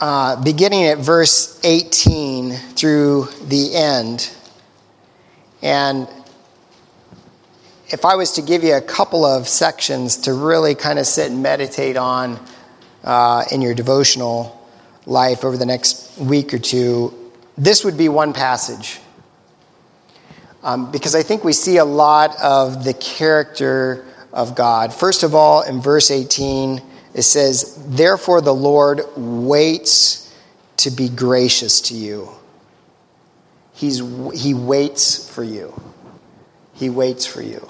uh, 0.01 0.43
beginning 0.43 0.85
at 0.85 0.99
verse 0.99 1.61
18 1.65 2.53
through 2.53 3.29
the 3.49 3.75
end, 3.75 4.31
and 5.63 6.09
if 7.89 8.05
I 8.05 8.17
was 8.17 8.33
to 8.33 8.43
give 8.43 8.65
you 8.65 8.75
a 8.75 8.81
couple 8.81 9.25
of 9.25 9.49
sections 9.49 10.19
to 10.19 10.35
really 10.35 10.75
kind 10.75 10.99
of 10.99 11.07
sit 11.07 11.31
and 11.31 11.43
meditate 11.43 11.97
on 11.97 12.39
uh, 13.03 13.45
in 13.51 13.63
your 13.63 13.75
devotional 13.75 14.55
life 15.07 15.45
over 15.45 15.57
the 15.57 15.67
next 15.67 16.19
week 16.19 16.53
or 16.53 16.59
two, 16.59 17.33
this 17.57 17.85
would 17.85 17.97
be 17.97 18.09
one 18.09 18.35
passage. 18.35 19.01
Um, 20.63 20.91
because 20.91 21.15
I 21.15 21.23
think 21.23 21.45
we 21.45 21.53
see 21.53 21.79
a 21.79 21.85
lot 21.85 22.39
of 22.43 22.85
the 22.85 22.93
character 22.93 24.05
of 24.33 24.55
God. 24.55 24.93
First 24.93 25.23
of 25.23 25.35
all, 25.35 25.63
in 25.63 25.81
verse 25.81 26.11
18, 26.11 26.83
it 27.15 27.23
says, 27.23 27.83
Therefore 27.89 28.41
the 28.41 28.55
Lord 28.55 29.03
waits 29.17 30.35
to 30.79 30.91
be 30.91 31.09
gracious 31.09 31.81
to 31.83 31.95
you. 31.95 32.29
He's, 33.79 34.03
he 34.35 34.55
waits 34.55 35.33
for 35.33 35.45
you. 35.45 35.73
He 36.75 36.91
waits 36.91 37.27
for 37.27 37.43
you. 37.43 37.65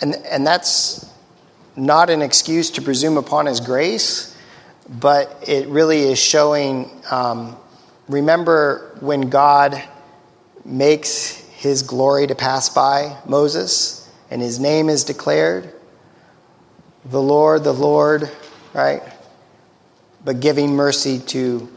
And, 0.00 0.14
and 0.14 0.46
that's 0.46 1.06
not 1.76 2.08
an 2.08 2.22
excuse 2.22 2.70
to 2.70 2.82
presume 2.82 3.18
upon 3.18 3.44
his 3.44 3.60
grace, 3.60 4.34
but 4.88 5.44
it 5.46 5.68
really 5.68 6.00
is 6.00 6.18
showing. 6.18 6.90
Um, 7.10 7.58
remember 8.08 8.96
when 9.00 9.28
God 9.28 9.82
makes 10.64 11.36
his 11.50 11.82
glory 11.82 12.26
to 12.26 12.34
pass 12.34 12.70
by 12.70 13.18
Moses 13.26 14.10
and 14.30 14.40
his 14.40 14.58
name 14.58 14.88
is 14.88 15.04
declared? 15.04 15.74
The 17.04 17.20
Lord, 17.20 17.64
the 17.64 17.74
Lord, 17.74 18.30
right? 18.72 19.02
But 20.24 20.40
giving 20.40 20.74
mercy 20.74 21.18
to 21.18 21.68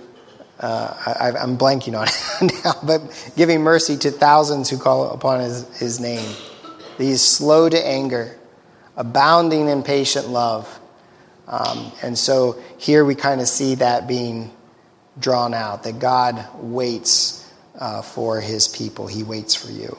uh, 0.66 1.14
I, 1.20 1.44
am 1.44 1.58
blanking 1.58 1.96
on 1.96 2.08
it 2.08 2.64
now, 2.66 2.74
but 2.84 3.32
giving 3.38 3.62
mercy 3.62 3.98
to 3.98 4.10
thousands 4.10 4.68
who 4.68 4.80
call 4.80 5.12
upon 5.12 5.42
his, 5.42 5.78
his 5.78 6.00
name. 6.00 6.28
He 6.98 7.12
is 7.12 7.22
slow 7.22 7.70
to 7.70 7.88
anger, 7.88 8.36
abounding 8.98 9.68
in 9.68 9.84
patient 9.84 10.30
love. 10.30 10.68
Um, 11.48 11.92
and 12.02 12.18
so 12.18 12.60
here 12.80 13.06
we 13.06 13.14
kind 13.14 13.42
of 13.42 13.48
see 13.48 13.76
that 13.76 14.08
being 14.08 14.52
drawn 15.20 15.54
out 15.54 15.84
that 15.84 16.00
God 16.00 16.48
waits 16.56 17.48
uh, 17.78 18.02
for 18.02 18.42
his 18.42 18.68
people, 18.68 19.06
he 19.06 19.22
waits 19.22 19.54
for 19.54 19.72
you. 19.72 19.96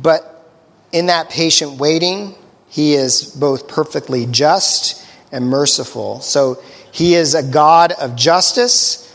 But 0.00 0.50
in 0.90 1.06
that 1.06 1.28
patient 1.28 1.72
waiting, 1.72 2.34
he 2.68 2.94
is 2.94 3.24
both 3.24 3.68
perfectly 3.68 4.24
just 4.24 5.06
and 5.30 5.48
merciful. 5.48 6.20
So 6.20 6.62
he 6.94 7.16
is 7.16 7.34
a 7.34 7.42
God 7.42 7.90
of 7.90 8.14
justice. 8.14 9.12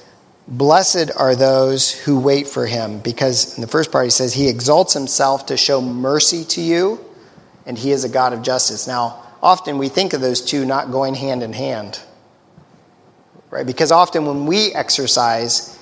Blessed 0.49 1.11
are 1.15 1.33
those 1.33 1.89
who 1.93 2.19
wait 2.19 2.45
for 2.45 2.65
him, 2.65 2.99
because 2.99 3.55
in 3.55 3.61
the 3.61 3.69
first 3.69 3.89
part 3.89 4.03
he 4.03 4.09
says, 4.09 4.33
He 4.33 4.49
exalts 4.49 4.93
himself 4.93 5.45
to 5.45 5.55
show 5.55 5.79
mercy 5.79 6.43
to 6.43 6.61
you, 6.61 6.99
and 7.65 7.77
he 7.77 7.93
is 7.93 8.03
a 8.03 8.09
God 8.09 8.33
of 8.33 8.41
justice. 8.41 8.85
Now, 8.85 9.23
often 9.41 9.77
we 9.77 9.87
think 9.87 10.11
of 10.11 10.19
those 10.19 10.41
two 10.41 10.65
not 10.65 10.91
going 10.91 11.15
hand 11.15 11.41
in 11.41 11.53
hand, 11.53 12.01
right? 13.49 13.65
Because 13.65 13.93
often 13.93 14.25
when 14.25 14.45
we 14.45 14.73
exercise 14.73 15.79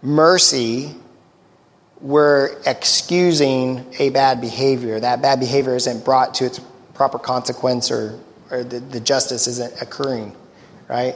mercy, 0.00 0.94
we're 2.00 2.58
excusing 2.64 3.84
a 3.98 4.08
bad 4.08 4.40
behavior. 4.40 4.98
That 4.98 5.20
bad 5.20 5.38
behavior 5.38 5.76
isn't 5.76 6.02
brought 6.02 6.32
to 6.36 6.46
its 6.46 6.62
proper 6.94 7.18
consequence 7.18 7.90
or, 7.90 8.18
or 8.50 8.64
the, 8.64 8.80
the 8.80 9.00
justice 9.00 9.46
isn't 9.46 9.82
occurring 9.82 10.34
right? 10.88 11.14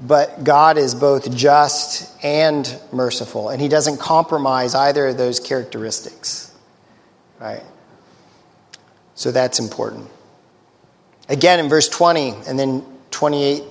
But 0.00 0.44
God 0.44 0.76
is 0.76 0.94
both 0.94 1.34
just 1.34 2.12
and 2.24 2.78
merciful, 2.92 3.48
and 3.48 3.60
He 3.60 3.68
doesn't 3.68 3.98
compromise 3.98 4.74
either 4.74 5.08
of 5.08 5.16
those 5.16 5.40
characteristics, 5.40 6.54
right? 7.40 7.62
So 9.14 9.32
that's 9.32 9.58
important. 9.58 10.10
Again, 11.28 11.58
in 11.58 11.68
verse 11.68 11.88
20 11.88 12.34
and 12.46 12.58
then 12.58 12.84
28, 13.10 13.62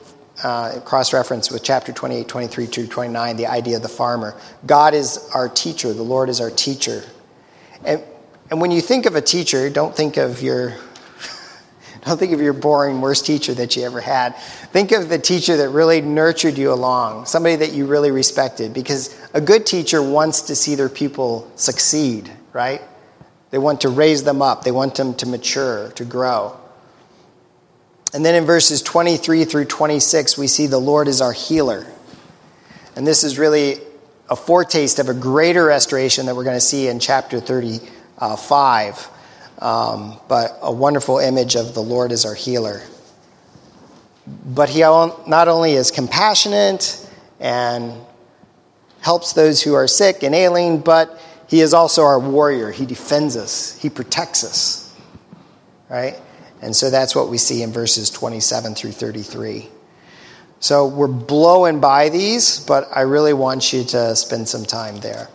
uh, 0.43 0.79
cross 0.81 1.13
reference 1.13 1.51
with 1.51 1.63
chapter 1.63 1.93
28, 1.93 2.27
23 2.27 2.67
to 2.67 2.87
29, 2.87 3.37
the 3.37 3.47
idea 3.47 3.77
of 3.77 3.83
the 3.83 3.87
farmer. 3.87 4.35
God 4.65 4.93
is 4.93 5.29
our 5.33 5.47
teacher, 5.47 5.93
the 5.93 6.03
Lord 6.03 6.29
is 6.29 6.41
our 6.41 6.49
teacher. 6.49 7.03
And 7.85 8.03
and 8.49 8.61
when 8.61 8.71
you 8.71 8.81
think 8.81 9.05
of 9.05 9.15
a 9.15 9.21
teacher, 9.21 9.69
don't 9.69 9.95
think 9.95 10.17
of 10.17 10.41
your 10.41 10.75
don't 12.09 12.17
think 12.19 12.33
of 12.33 12.41
your 12.41 12.53
boring 12.53 13.01
worst 13.01 13.25
teacher 13.25 13.53
that 13.55 13.75
you 13.75 13.83
ever 13.83 13.99
had. 13.99 14.35
Think 14.71 14.91
of 14.91 15.09
the 15.09 15.17
teacher 15.17 15.57
that 15.57 15.69
really 15.69 16.01
nurtured 16.01 16.57
you 16.57 16.71
along, 16.71 17.25
somebody 17.25 17.55
that 17.55 17.73
you 17.73 17.87
really 17.87 18.11
respected, 18.11 18.73
because 18.73 19.19
a 19.33 19.41
good 19.41 19.65
teacher 19.65 20.01
wants 20.01 20.41
to 20.43 20.55
see 20.55 20.75
their 20.75 20.89
pupil 20.89 21.51
succeed, 21.55 22.31
right? 22.53 22.81
They 23.49 23.57
want 23.57 23.81
to 23.81 23.89
raise 23.89 24.23
them 24.23 24.41
up, 24.41 24.63
they 24.63 24.71
want 24.71 24.95
them 24.95 25.15
to 25.15 25.25
mature, 25.25 25.91
to 25.93 26.05
grow. 26.05 26.55
And 28.13 28.23
then 28.23 28.35
in 28.35 28.45
verses 28.45 28.81
23 28.81 29.45
through 29.45 29.65
26, 29.65 30.37
we 30.37 30.47
see 30.47 30.67
the 30.67 30.77
Lord 30.77 31.07
is 31.07 31.21
our 31.21 31.33
healer. 31.33 31.85
And 32.95 33.05
this 33.05 33.23
is 33.23 33.37
really 33.39 33.79
a 34.29 34.35
foretaste 34.35 34.99
of 34.99 35.09
a 35.09 35.13
greater 35.13 35.65
restoration 35.65 36.27
that 36.27 36.35
we're 36.35 36.43
going 36.43 36.55
to 36.55 36.61
see 36.61 36.87
in 36.87 36.99
chapter 36.99 37.39
35. 37.39 39.09
Um, 39.59 40.19
but 40.27 40.57
a 40.61 40.71
wonderful 40.71 41.19
image 41.19 41.55
of 41.55 41.73
the 41.73 41.81
Lord 41.81 42.11
as 42.11 42.25
our 42.25 42.35
healer. 42.35 42.81
But 44.27 44.69
he 44.69 44.81
not 44.81 45.47
only 45.47 45.73
is 45.73 45.91
compassionate 45.91 47.07
and 47.39 47.93
helps 49.01 49.33
those 49.33 49.61
who 49.61 49.75
are 49.75 49.87
sick 49.87 50.23
and 50.23 50.33
ailing, 50.33 50.79
but 50.79 51.19
he 51.47 51.61
is 51.61 51.73
also 51.73 52.03
our 52.03 52.19
warrior. 52.19 52.71
He 52.71 52.85
defends 52.85 53.37
us, 53.37 53.79
he 53.79 53.89
protects 53.89 54.43
us. 54.43 54.93
Right? 55.89 56.19
And 56.61 56.75
so 56.75 56.89
that's 56.89 57.15
what 57.15 57.29
we 57.29 57.37
see 57.37 57.61
in 57.61 57.71
verses 57.71 58.09
27 58.09 58.75
through 58.75 58.93
33. 58.93 59.69
So 60.59 60.87
we're 60.87 61.07
blowing 61.07 61.79
by 61.79 62.09
these, 62.09 62.59
but 62.59 62.87
I 62.91 63.01
really 63.01 63.33
want 63.33 63.71
you 63.71 63.83
to 63.83 64.15
spend 64.15 64.49
some 64.49 64.65
time 64.65 64.99
there. 64.99 65.27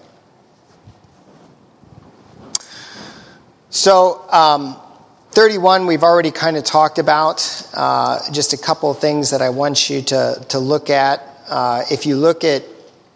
So, 3.73 4.29
um, 4.33 4.77
31, 5.31 5.87
we've 5.87 6.03
already 6.03 6.33
kind 6.33 6.57
of 6.57 6.65
talked 6.65 6.99
about. 6.99 7.69
Uh, 7.73 8.19
just 8.33 8.53
a 8.53 8.59
couple 8.59 8.91
of 8.91 8.99
things 8.99 9.31
that 9.31 9.43
I 9.43 9.51
want 9.51 9.89
you 9.89 10.03
to, 10.03 10.45
to 10.49 10.59
look 10.59 10.91
at. 10.91 11.25
Uh, 11.49 11.85
if 11.89 12.05
you 12.05 12.17
look 12.17 12.43
at 12.43 12.65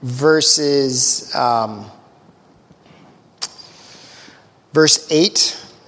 verses, 0.03 1.35
um, 1.35 1.91
verse 4.73 5.11
8, 5.11 5.39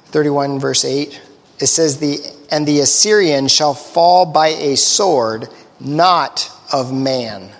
31, 0.06 0.58
verse 0.58 0.84
8, 0.84 1.22
it 1.60 1.66
says, 1.68 1.98
the, 1.98 2.18
And 2.50 2.66
the 2.66 2.80
Assyrian 2.80 3.46
shall 3.46 3.72
fall 3.72 4.26
by 4.26 4.48
a 4.48 4.76
sword, 4.76 5.48
not 5.78 6.50
of 6.72 6.92
man. 6.92 7.52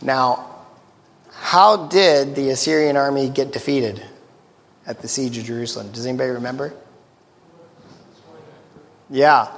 Now, 0.00 0.64
how 1.32 1.88
did 1.88 2.36
the 2.36 2.50
Assyrian 2.50 2.96
army 2.96 3.28
get 3.28 3.52
defeated? 3.52 4.00
At 4.86 5.00
the 5.00 5.08
siege 5.08 5.36
of 5.38 5.44
Jerusalem. 5.44 5.90
Does 5.92 6.06
anybody 6.06 6.30
remember? 6.30 6.72
Yeah. 9.10 9.52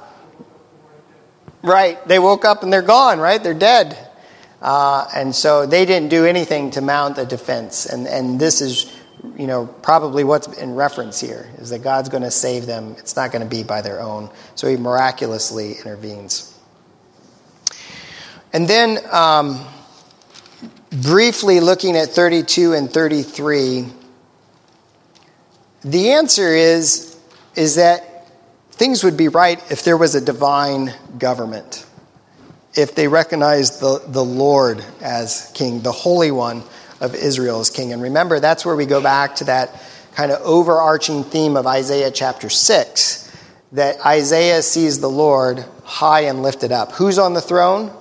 Right. 1.62 2.07
They 2.07 2.18
woke 2.18 2.45
up 2.45 2.62
and 2.62 2.72
they're 2.72 2.83
gone, 2.83 3.18
right? 3.18 3.43
They're 3.43 3.55
dead. 3.55 3.97
Uh, 4.61 5.09
and 5.14 5.35
so 5.35 5.66
they 5.66 5.85
didn't 5.85 6.09
do 6.09 6.24
anything 6.24 6.70
to 6.72 6.81
mount 6.81 7.18
a 7.18 7.24
defense. 7.24 7.87
And, 7.87 8.07
and 8.07 8.41
this 8.41 8.61
is, 8.61 8.93
you 9.37 9.47
know, 9.47 9.66
probably 9.66 10.24
what's 10.24 10.49
in 10.59 10.74
reference 10.74 11.20
here 11.20 11.49
is 11.59 11.70
that 11.70 11.81
God's 11.81 12.09
going 12.09 12.24
to 12.24 12.31
save 12.31 12.66
them. 12.66 12.97
It's 12.99 13.16
not 13.16 13.31
going 13.31 13.43
to 13.43 13.49
be 13.49 13.62
by 13.62 13.83
their 13.83 14.01
own. 14.01 14.31
So 14.55 14.68
he 14.68 14.76
miraculously 14.76 15.74
intervenes. 15.79 16.55
And 18.53 18.66
then, 18.66 18.99
um, 19.12 19.64
briefly 20.91 21.61
looking 21.61 21.97
at 21.97 22.09
32 22.09 22.72
and 22.72 22.91
33, 22.91 23.87
the 25.83 26.12
answer 26.12 26.49
is, 26.49 27.16
is 27.55 27.76
that 27.76 28.29
things 28.70 29.05
would 29.05 29.16
be 29.16 29.29
right 29.29 29.62
if 29.70 29.85
there 29.85 29.97
was 29.97 30.14
a 30.14 30.20
divine 30.20 30.93
government, 31.18 31.87
if 32.74 32.95
they 32.95 33.09
recognized 33.09 33.81
the, 33.81 34.03
the 34.09 34.24
Lord 34.24 34.85
as 35.01 35.51
king, 35.55 35.83
the 35.83 35.93
Holy 35.93 36.31
One 36.31 36.62
of 37.01 37.14
Israel 37.14 37.61
as 37.61 37.70
king. 37.70 37.93
And 37.93 38.03
remember, 38.03 38.41
that's 38.41 38.64
where 38.64 38.76
we 38.76 38.87
go 38.87 39.01
back 39.01 39.37
to 39.37 39.45
that 39.45 39.83
kind 40.14 40.33
of 40.33 40.41
overarching 40.43 41.22
theme 41.22 41.57
of 41.57 41.66
Isaiah 41.66 42.11
chapter 42.11 42.49
6 42.49 43.24
that 43.72 44.05
Isaiah 44.05 44.62
sees 44.62 44.99
the 44.99 45.11
Lord 45.11 45.64
high 45.85 46.22
and 46.22 46.43
lifted 46.43 46.72
up. 46.72 46.93
Who's 46.93 47.18
on 47.18 47.35
the 47.35 47.41
throne? 47.41 47.93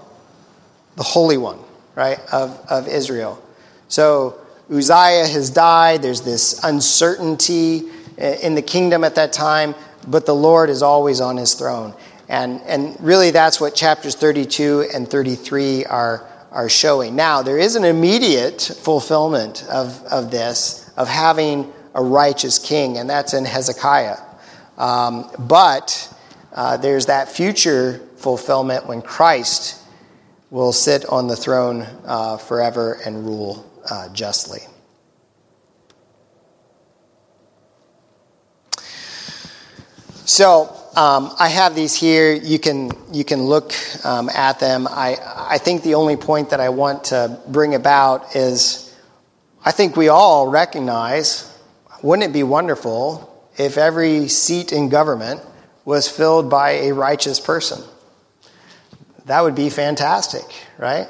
The 0.95 1.03
Holy 1.03 1.37
One, 1.37 1.59
right, 1.93 2.19
of, 2.31 2.59
of 2.69 2.87
Israel. 2.87 3.41
So 3.87 4.39
Uzziah 4.69 5.27
has 5.27 5.49
died. 5.49 6.01
There's 6.01 6.21
this 6.21 6.63
uncertainty 6.63 7.83
in 8.17 8.55
the 8.55 8.61
kingdom 8.61 9.03
at 9.03 9.15
that 9.15 9.31
time, 9.31 9.75
but 10.07 10.25
the 10.25 10.35
Lord 10.35 10.69
is 10.69 10.81
always 10.81 11.21
on 11.21 11.37
his 11.37 11.53
throne. 11.53 11.93
And, 12.29 12.61
and 12.61 12.97
really, 12.99 13.31
that's 13.31 13.61
what 13.61 13.73
chapters 13.73 14.15
32 14.15 14.89
and 14.93 15.07
33 15.09 15.85
are, 15.85 16.27
are 16.51 16.67
showing. 16.67 17.15
Now, 17.15 17.41
there 17.41 17.57
is 17.57 17.75
an 17.75 17.85
immediate 17.85 18.61
fulfillment 18.61 19.65
of, 19.69 20.03
of 20.03 20.29
this, 20.31 20.91
of 20.97 21.07
having 21.07 21.71
a 21.93 22.03
righteous 22.03 22.59
king, 22.59 22.97
and 22.97 23.09
that's 23.09 23.33
in 23.33 23.45
Hezekiah. 23.45 24.17
Um, 24.77 25.31
but 25.39 26.13
uh, 26.53 26.75
there's 26.77 27.05
that 27.05 27.29
future 27.29 27.99
fulfillment 28.17 28.87
when 28.87 29.01
Christ 29.01 29.81
will 30.49 30.73
sit 30.73 31.05
on 31.05 31.27
the 31.27 31.35
throne 31.35 31.87
uh, 32.05 32.37
forever 32.37 32.99
and 33.05 33.25
rule 33.25 33.66
uh, 33.89 34.09
justly. 34.09 34.59
So 40.25 40.75
um, 40.97 41.31
I 41.39 41.47
have 41.47 41.73
these 41.73 41.95
here. 41.95 42.33
You 42.33 42.59
can 42.59 42.91
you 43.13 43.23
can 43.23 43.43
look 43.43 43.73
um, 44.03 44.29
at 44.29 44.59
them. 44.59 44.87
I 44.89 45.17
I 45.23 45.57
think 45.57 45.83
the 45.83 45.93
only 45.95 46.17
point 46.17 46.49
that 46.49 46.59
I 46.59 46.69
want 46.69 47.05
to 47.05 47.39
bring 47.47 47.75
about 47.75 48.35
is 48.35 48.93
I 49.63 49.71
think 49.71 49.95
we 49.95 50.09
all 50.09 50.47
recognize. 50.47 51.53
Wouldn't 52.03 52.29
it 52.29 52.33
be 52.33 52.43
wonderful 52.43 53.47
if 53.57 53.77
every 53.77 54.27
seat 54.27 54.71
in 54.71 54.89
government 54.89 55.41
was 55.85 56.09
filled 56.09 56.49
by 56.49 56.71
a 56.71 56.91
righteous 56.93 57.39
person? 57.39 57.81
That 59.25 59.41
would 59.41 59.55
be 59.55 59.69
fantastic, 59.69 60.45
right? 60.77 61.07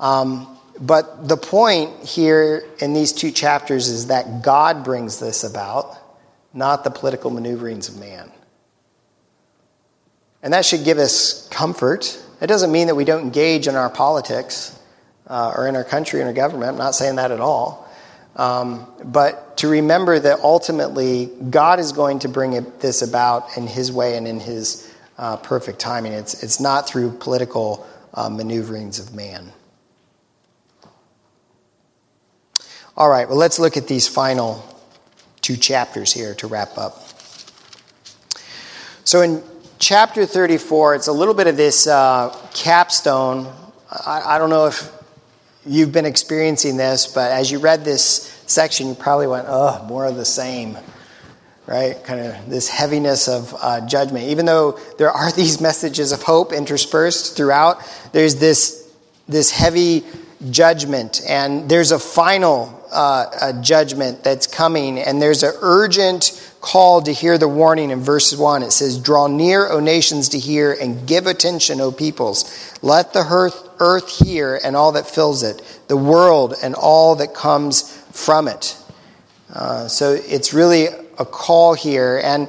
Um, 0.00 0.53
but 0.80 1.28
the 1.28 1.36
point 1.36 2.04
here 2.04 2.64
in 2.80 2.94
these 2.94 3.12
two 3.12 3.30
chapters 3.30 3.88
is 3.88 4.08
that 4.08 4.42
God 4.42 4.84
brings 4.84 5.20
this 5.20 5.44
about, 5.44 5.96
not 6.52 6.84
the 6.84 6.90
political 6.90 7.30
maneuverings 7.30 7.88
of 7.88 7.98
man. 7.98 8.30
And 10.42 10.52
that 10.52 10.64
should 10.64 10.84
give 10.84 10.98
us 10.98 11.48
comfort. 11.48 12.20
It 12.40 12.48
doesn't 12.48 12.72
mean 12.72 12.88
that 12.88 12.94
we 12.94 13.04
don't 13.04 13.22
engage 13.22 13.66
in 13.68 13.76
our 13.76 13.88
politics 13.88 14.78
uh, 15.26 15.54
or 15.56 15.68
in 15.68 15.76
our 15.76 15.84
country 15.84 16.20
and 16.20 16.28
our 16.28 16.34
government. 16.34 16.72
I'm 16.72 16.78
not 16.78 16.94
saying 16.94 17.16
that 17.16 17.30
at 17.30 17.40
all. 17.40 17.88
Um, 18.36 18.86
but 19.04 19.56
to 19.58 19.68
remember 19.68 20.18
that 20.18 20.40
ultimately 20.40 21.30
God 21.50 21.78
is 21.78 21.92
going 21.92 22.18
to 22.20 22.28
bring 22.28 22.54
it, 22.54 22.80
this 22.80 23.00
about 23.00 23.56
in 23.56 23.66
His 23.66 23.92
way 23.92 24.16
and 24.16 24.26
in 24.26 24.40
His 24.40 24.92
uh, 25.18 25.36
perfect 25.36 25.78
timing. 25.78 26.12
It's, 26.12 26.42
it's 26.42 26.58
not 26.58 26.88
through 26.88 27.12
political 27.12 27.86
uh, 28.12 28.28
maneuverings 28.28 28.98
of 28.98 29.14
man. 29.14 29.52
All 32.96 33.10
right, 33.10 33.28
well, 33.28 33.36
let's 33.36 33.58
look 33.58 33.76
at 33.76 33.88
these 33.88 34.06
final 34.06 34.64
two 35.40 35.56
chapters 35.56 36.12
here 36.12 36.32
to 36.36 36.46
wrap 36.46 36.78
up. 36.78 37.02
So, 39.02 39.20
in 39.22 39.42
chapter 39.80 40.26
34, 40.26 40.94
it's 40.94 41.08
a 41.08 41.12
little 41.12 41.34
bit 41.34 41.48
of 41.48 41.56
this 41.56 41.88
uh, 41.88 42.30
capstone. 42.54 43.52
I, 43.90 44.36
I, 44.36 44.38
don't 44.38 44.48
know 44.48 44.66
if 44.66 44.92
you've 45.66 45.90
been 45.90 46.04
experiencing 46.04 46.76
this, 46.76 47.08
but 47.08 47.32
as 47.32 47.50
you 47.50 47.58
read 47.58 47.84
this 47.84 48.40
section, 48.46 48.86
you 48.86 48.94
probably 48.94 49.26
went, 49.26 49.46
oh, 49.48 49.84
more 49.88 50.06
of 50.06 50.14
the 50.14 50.24
same, 50.24 50.78
right? 51.66 51.96
Kind 52.04 52.20
of 52.20 52.48
this 52.48 52.68
heaviness 52.68 53.26
of 53.26 53.56
uh, 53.60 53.84
judgment. 53.88 54.26
Even 54.26 54.46
though 54.46 54.78
there 54.98 55.10
are 55.10 55.32
these 55.36 55.60
messages 55.60 56.12
of 56.12 56.22
hope 56.22 56.52
interspersed 56.52 57.36
throughout, 57.36 57.78
there's 58.12 58.36
this, 58.36 58.88
this 59.26 59.50
heavy 59.50 60.04
judgment, 60.50 61.22
and 61.28 61.68
there's 61.68 61.92
a 61.92 61.98
final 61.98 62.84
uh, 62.92 63.52
judgment 63.60 64.22
that's 64.22 64.46
coming, 64.46 64.98
and 64.98 65.20
there's 65.20 65.42
an 65.42 65.52
urgent 65.60 66.54
call 66.60 67.02
to 67.02 67.12
hear 67.12 67.36
the 67.36 67.48
warning 67.48 67.90
in 67.90 68.00
verse 68.00 68.34
1. 68.34 68.62
It 68.62 68.72
says, 68.72 68.98
Draw 68.98 69.26
near, 69.26 69.68
O 69.68 69.80
nations, 69.80 70.30
to 70.30 70.38
hear, 70.38 70.72
and 70.72 71.06
give 71.06 71.26
attention, 71.26 71.80
O 71.80 71.92
peoples. 71.92 72.78
Let 72.82 73.12
the 73.12 73.24
earth, 73.28 73.68
earth 73.80 74.08
hear 74.08 74.58
and 74.64 74.74
all 74.74 74.92
that 74.92 75.06
fills 75.06 75.42
it, 75.42 75.60
the 75.88 75.96
world 75.96 76.54
and 76.62 76.74
all 76.74 77.16
that 77.16 77.34
comes 77.34 77.92
from 78.12 78.48
it. 78.48 78.78
Uh, 79.52 79.88
so 79.88 80.12
it's 80.12 80.54
really 80.54 80.86
a 81.18 81.24
call 81.24 81.74
here. 81.74 82.20
And 82.24 82.48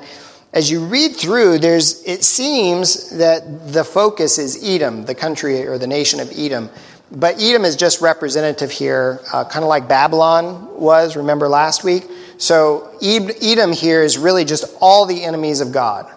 as 0.54 0.72
you 0.72 0.86
read 0.86 1.16
through, 1.16 1.60
there's, 1.60 2.02
it 2.06 2.24
seems 2.24 3.10
that 3.18 3.74
the 3.74 3.84
focus 3.84 4.38
is 4.38 4.64
Edom, 4.64 5.04
the 5.04 5.14
country 5.14 5.68
or 5.68 5.78
the 5.78 5.88
nation 5.88 6.22
of 6.22 6.32
Edom. 6.34 6.70
But 7.12 7.42
Edom 7.42 7.66
is 7.66 7.76
just 7.76 8.02
representative 8.02 8.72
here, 8.72 9.20
uh, 9.32 9.46
kind 9.46 9.64
of 9.64 9.70
like 9.70 9.88
Babylon 9.88 10.80
was, 10.80 11.16
remember 11.16 11.48
last 11.48 11.84
week? 11.84 12.04
So 12.38 12.98
Edom 13.02 13.72
here 13.72 14.02
is 14.02 14.18
really 14.18 14.46
just 14.46 14.66
all 14.82 15.06
the 15.06 15.24
enemies 15.24 15.62
of 15.62 15.72
God. 15.72 16.12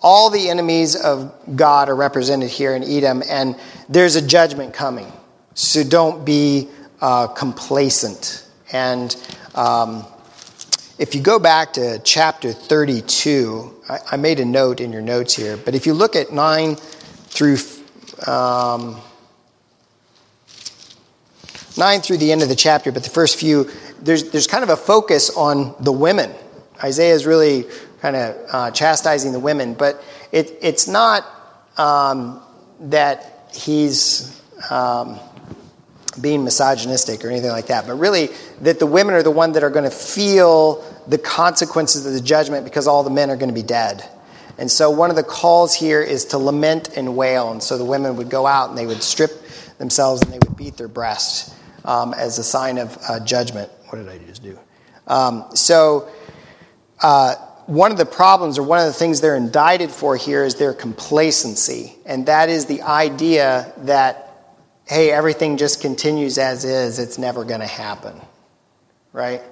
All 0.00 0.30
the 0.30 0.48
enemies 0.48 0.94
of 0.94 1.34
God 1.56 1.88
are 1.88 1.96
represented 1.96 2.50
here 2.50 2.74
in 2.74 2.84
Edom, 2.84 3.22
and 3.28 3.56
there's 3.88 4.14
a 4.14 4.22
judgment 4.24 4.72
coming. 4.72 5.12
So 5.54 5.82
don't 5.82 6.24
be 6.24 6.68
uh, 7.00 7.26
complacent. 7.26 8.46
And 8.72 9.14
um, 9.56 10.06
if 10.98 11.14
you 11.14 11.20
go 11.20 11.38
back 11.40 11.72
to 11.74 11.98
chapter 12.04 12.52
32, 12.52 13.74
I, 13.88 13.98
I, 14.12 14.16
made 14.16 14.38
a 14.40 14.44
note 14.44 14.80
in 14.80 14.92
your 14.92 15.02
notes 15.02 15.34
here, 15.34 15.56
but 15.56 15.74
if 15.74 15.86
you 15.86 15.94
look 15.94 16.14
at 16.14 16.32
9 16.32 16.76
through 16.76 17.56
um, 18.26 19.00
9 21.78 22.00
through 22.00 22.18
the 22.18 22.32
end 22.32 22.42
of 22.42 22.48
the 22.48 22.56
chapter, 22.56 22.92
but 22.92 23.04
the 23.04 23.10
first 23.10 23.38
few, 23.38 23.70
there's, 24.02 24.30
there's 24.30 24.46
kind 24.46 24.64
of 24.64 24.70
a 24.70 24.76
focus 24.76 25.30
on 25.30 25.74
the 25.80 25.92
women. 25.92 26.30
Isaiah 26.82 27.14
is 27.14 27.24
really 27.24 27.64
kind 28.00 28.16
of 28.16 28.36
uh, 28.52 28.70
chastising 28.72 29.32
the 29.32 29.40
women, 29.40 29.74
but 29.74 30.02
it, 30.32 30.58
it's 30.60 30.86
not 30.88 31.24
um, 31.76 32.42
that 32.80 33.50
he's 33.54 34.40
um, 34.70 35.18
being 36.20 36.44
misogynistic 36.44 37.24
or 37.24 37.30
anything 37.30 37.50
like 37.50 37.66
that, 37.68 37.86
but 37.86 37.94
really 37.94 38.30
that 38.60 38.78
the 38.78 38.86
women 38.86 39.14
are 39.14 39.22
the 39.22 39.30
ones 39.30 39.54
that 39.54 39.62
are 39.62 39.70
going 39.70 39.88
to 39.88 39.96
feel 39.96 40.84
the 41.06 41.18
consequences 41.18 42.04
of 42.04 42.12
the 42.12 42.20
judgment 42.20 42.64
because 42.64 42.86
all 42.86 43.02
the 43.02 43.10
men 43.10 43.30
are 43.30 43.36
going 43.36 43.48
to 43.48 43.54
be 43.54 43.62
dead. 43.62 44.04
And 44.58 44.68
so 44.68 44.90
one 44.90 45.10
of 45.10 45.16
the 45.16 45.22
calls 45.22 45.72
here 45.74 46.02
is 46.02 46.24
to 46.26 46.38
lament 46.38 46.96
and 46.96 47.16
wail. 47.16 47.52
And 47.52 47.62
so 47.62 47.78
the 47.78 47.84
women 47.84 48.16
would 48.16 48.28
go 48.28 48.44
out 48.44 48.68
and 48.68 48.76
they 48.76 48.86
would 48.86 49.04
strip 49.04 49.30
themselves 49.78 50.20
and 50.22 50.32
they 50.32 50.38
would 50.38 50.56
beat 50.56 50.76
their 50.76 50.88
breasts 50.88 51.54
um, 51.84 52.14
as 52.14 52.38
a 52.38 52.44
sign 52.44 52.78
of 52.78 52.98
uh, 53.08 53.20
judgment. 53.20 53.70
What 53.88 53.98
did 53.98 54.08
I 54.08 54.18
just 54.18 54.42
do? 54.42 54.58
Um, 55.06 55.46
so, 55.54 56.08
uh, 57.00 57.36
one 57.66 57.92
of 57.92 57.98
the 57.98 58.06
problems, 58.06 58.58
or 58.58 58.62
one 58.62 58.78
of 58.78 58.86
the 58.86 58.94
things 58.94 59.20
they're 59.20 59.36
indicted 59.36 59.90
for 59.90 60.16
here, 60.16 60.42
is 60.42 60.54
their 60.54 60.72
complacency. 60.72 61.94
And 62.06 62.24
that 62.24 62.48
is 62.48 62.64
the 62.64 62.80
idea 62.80 63.72
that, 63.78 64.56
hey, 64.86 65.10
everything 65.10 65.58
just 65.58 65.82
continues 65.82 66.38
as 66.38 66.64
is, 66.64 66.98
it's 66.98 67.18
never 67.18 67.44
going 67.44 67.60
to 67.60 67.66
happen. 67.66 68.18
Right? 69.12 69.42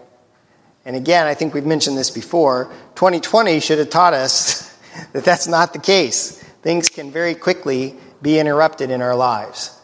And 0.86 0.96
again, 0.96 1.26
I 1.26 1.34
think 1.34 1.52
we've 1.52 1.66
mentioned 1.66 1.98
this 1.98 2.10
before 2.10 2.72
2020 2.94 3.60
should 3.60 3.78
have 3.78 3.90
taught 3.90 4.14
us 4.14 4.74
that 5.12 5.24
that's 5.24 5.46
not 5.46 5.74
the 5.74 5.78
case. 5.78 6.42
Things 6.62 6.88
can 6.88 7.10
very 7.10 7.34
quickly 7.34 7.96
be 8.22 8.38
interrupted 8.38 8.90
in 8.90 9.02
our 9.02 9.14
lives. 9.14 9.78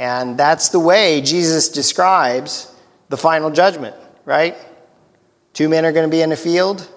And 0.00 0.38
that's 0.38 0.70
the 0.70 0.80
way 0.80 1.20
Jesus 1.20 1.68
describes 1.68 2.74
the 3.10 3.18
final 3.18 3.50
judgment, 3.50 3.94
right? 4.24 4.56
Two 5.52 5.68
men 5.68 5.84
are 5.84 5.92
going 5.92 6.08
to 6.08 6.10
be 6.10 6.22
in 6.22 6.32
a 6.32 6.36
field, 6.36 6.88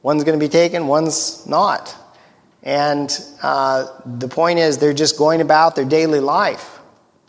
one's 0.00 0.24
going 0.24 0.40
to 0.40 0.42
be 0.42 0.48
taken, 0.48 0.86
one's 0.86 1.46
not. 1.46 1.94
And 2.62 3.14
uh, 3.42 3.86
the 4.06 4.28
point 4.28 4.60
is, 4.60 4.78
they're 4.78 4.94
just 4.94 5.18
going 5.18 5.42
about 5.42 5.76
their 5.76 5.84
daily 5.84 6.20
life. 6.20 6.78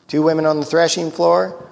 Two 0.07 0.21
women 0.21 0.45
on 0.45 0.61
the 0.61 0.65
threshing 0.65 1.11
floor, 1.11 1.69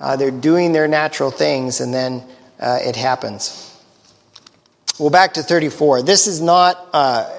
uh, 0.00 0.16
they're 0.16 0.30
doing 0.30 0.72
their 0.72 0.88
natural 0.88 1.30
things, 1.30 1.82
and 1.82 1.92
then 1.92 2.24
uh, 2.58 2.78
it 2.80 2.96
happens. 2.96 3.78
Well, 4.98 5.10
back 5.10 5.34
to 5.34 5.42
34. 5.42 6.00
This 6.00 6.26
is 6.26 6.40
not, 6.40 6.88
uh, 6.94 7.30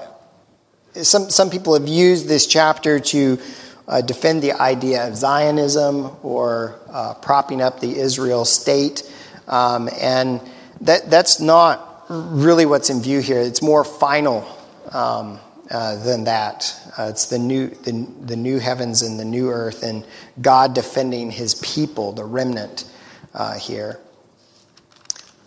some, 0.92 1.30
some 1.30 1.50
people 1.50 1.76
have 1.76 1.88
used 1.88 2.28
this 2.28 2.46
chapter 2.46 3.00
to 3.00 3.40
uh, 3.88 4.00
defend 4.00 4.42
the 4.42 4.52
idea 4.52 5.06
of 5.06 5.16
Zionism 5.16 6.16
or 6.22 6.78
uh, 6.90 7.14
propping 7.14 7.60
up 7.60 7.80
the 7.80 7.98
Israel 7.98 8.44
state. 8.44 9.02
Um, 9.48 9.88
and 10.00 10.40
that, 10.80 11.10
that's 11.10 11.40
not 11.40 12.04
really 12.08 12.66
what's 12.66 12.90
in 12.90 13.00
view 13.00 13.20
here. 13.20 13.40
It's 13.40 13.62
more 13.62 13.84
final 13.84 14.46
um, 14.92 15.38
uh, 15.70 15.96
than 16.04 16.24
that. 16.24 16.74
Uh, 16.98 17.08
it's 17.10 17.26
the 17.26 17.38
new, 17.38 17.68
the, 17.68 18.08
the 18.22 18.36
new 18.36 18.58
heavens 18.58 19.02
and 19.02 19.18
the 19.18 19.24
new 19.24 19.50
earth, 19.50 19.82
and 19.82 20.04
God 20.40 20.74
defending 20.74 21.30
his 21.30 21.54
people, 21.56 22.12
the 22.12 22.24
remnant 22.24 22.84
uh, 23.34 23.58
here. 23.58 24.00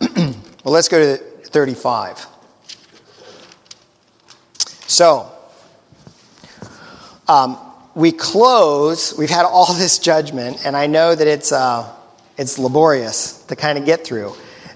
well, 0.00 0.34
let's 0.64 0.88
go 0.88 1.16
to 1.16 1.22
35. 1.22 2.26
So, 4.86 5.30
um, 7.28 7.69
we 7.94 8.12
close, 8.12 9.16
we've 9.16 9.30
had 9.30 9.44
all 9.44 9.72
this 9.74 9.98
judgment, 9.98 10.64
and 10.64 10.76
I 10.76 10.86
know 10.86 11.14
that 11.14 11.26
it's, 11.26 11.52
uh, 11.52 11.92
it's 12.36 12.58
laborious 12.58 13.42
to 13.44 13.56
kind 13.56 13.78
of 13.78 13.84
get 13.84 14.04
through. 14.04 14.34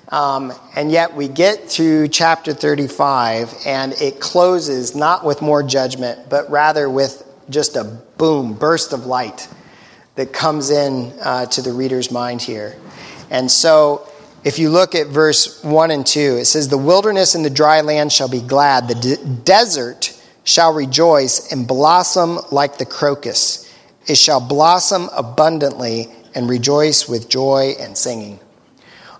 Um, 0.08 0.52
and 0.76 0.92
yet 0.92 1.14
we 1.14 1.28
get 1.28 1.68
to 1.70 2.08
chapter 2.08 2.52
35, 2.52 3.54
and 3.66 3.92
it 3.94 4.20
closes 4.20 4.94
not 4.94 5.24
with 5.24 5.42
more 5.42 5.62
judgment, 5.62 6.28
but 6.28 6.50
rather 6.50 6.88
with 6.90 7.26
just 7.48 7.76
a 7.76 7.84
boom, 8.16 8.54
burst 8.54 8.92
of 8.92 9.06
light 9.06 9.48
that 10.16 10.32
comes 10.32 10.70
in 10.70 11.12
uh, 11.20 11.46
to 11.46 11.62
the 11.62 11.72
reader's 11.72 12.10
mind 12.10 12.40
here. 12.42 12.76
And 13.30 13.50
so 13.50 14.08
if 14.44 14.58
you 14.58 14.70
look 14.70 14.94
at 14.94 15.08
verse 15.08 15.62
1 15.64 15.90
and 15.90 16.06
2, 16.06 16.20
it 16.20 16.44
says, 16.44 16.68
The 16.68 16.78
wilderness 16.78 17.34
and 17.34 17.44
the 17.44 17.50
dry 17.50 17.80
land 17.80 18.12
shall 18.12 18.28
be 18.28 18.40
glad, 18.40 18.88
the 18.88 18.94
de- 18.94 19.24
desert 19.24 20.13
shall 20.44 20.72
rejoice 20.72 21.50
and 21.50 21.66
blossom 21.66 22.38
like 22.52 22.78
the 22.78 22.84
crocus. 22.84 23.70
It 24.06 24.16
shall 24.16 24.40
blossom 24.40 25.08
abundantly 25.16 26.08
and 26.34 26.48
rejoice 26.48 27.08
with 27.08 27.28
joy 27.28 27.74
and 27.80 27.96
singing. 27.96 28.38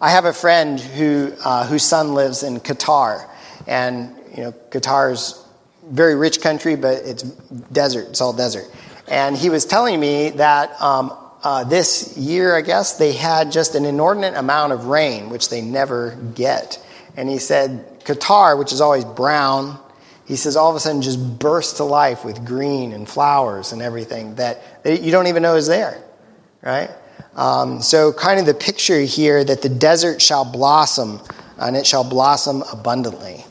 I 0.01 0.11
have 0.11 0.27
a 0.27 0.33
friend 0.33 0.79
who, 0.79 1.33
uh, 1.43 1.66
whose 1.66 1.83
son 1.83 2.14
lives 2.14 2.43
in 2.43 2.61
Qatar, 2.61 3.27
and 3.66 4.14
you 4.37 4.43
know 4.43 4.53
Qatar's 4.70 5.43
very 5.89 6.14
rich 6.14 6.41
country, 6.41 6.77
but 6.77 7.03
it's 7.05 7.22
desert. 7.22 8.09
It's 8.11 8.20
all 8.20 8.33
desert. 8.33 8.66
And 9.09 9.37
he 9.37 9.51
was 9.51 9.64
telling 9.64 10.01
me 10.01 10.31
that 10.31 10.81
um, 10.81 11.16
uh, 11.43 11.64
this 11.64 12.16
year, 12.16 12.57
I 12.57 12.62
guess, 12.62 12.97
they 12.97 13.12
had 13.12 13.53
just 13.53 13.75
an 13.75 13.85
inordinate 13.85 14.35
amount 14.35 14.72
of 14.72 14.87
rain, 14.87 15.31
which 15.31 15.51
they 15.51 15.61
never 15.61 16.16
get. 16.35 16.85
And 17.16 17.29
he 17.29 17.39
said 17.39 18.01
Qatar, 18.01 18.59
which 18.59 18.72
is 18.72 18.81
always 18.81 19.05
brown 19.05 19.79
he 20.27 20.37
says 20.37 20.57
all 20.57 20.70
of 20.70 20.77
a 20.77 20.81
sudden 20.81 21.03
just 21.03 21.39
bursts 21.39 21.75
to 21.75 21.85
life 21.85 22.25
with 22.25 22.45
green 22.45 22.93
and 22.93 23.09
flowers 23.09 23.72
and 23.72 23.83
everything 23.83 24.35
that, 24.37 24.83
that 24.85 25.03
you 25.03 25.11
don't 25.11 25.27
even 25.27 25.43
know 25.43 25.57
is 25.57 25.66
there, 25.66 26.03
right? 26.62 26.91
Um, 27.37 27.83
so, 27.83 28.12
kind 28.12 28.39
of 28.39 28.47
the 28.47 28.55
picture 28.55 29.01
here 29.01 29.43
that 29.45 29.61
the 29.61 29.68
desert 29.68 30.22
shall 30.22 30.45
blossom 30.45 31.20
and 31.59 31.77
it 31.77 31.87
shall 31.87 32.05
blossom 32.05 32.62
abundantly. 32.72 33.45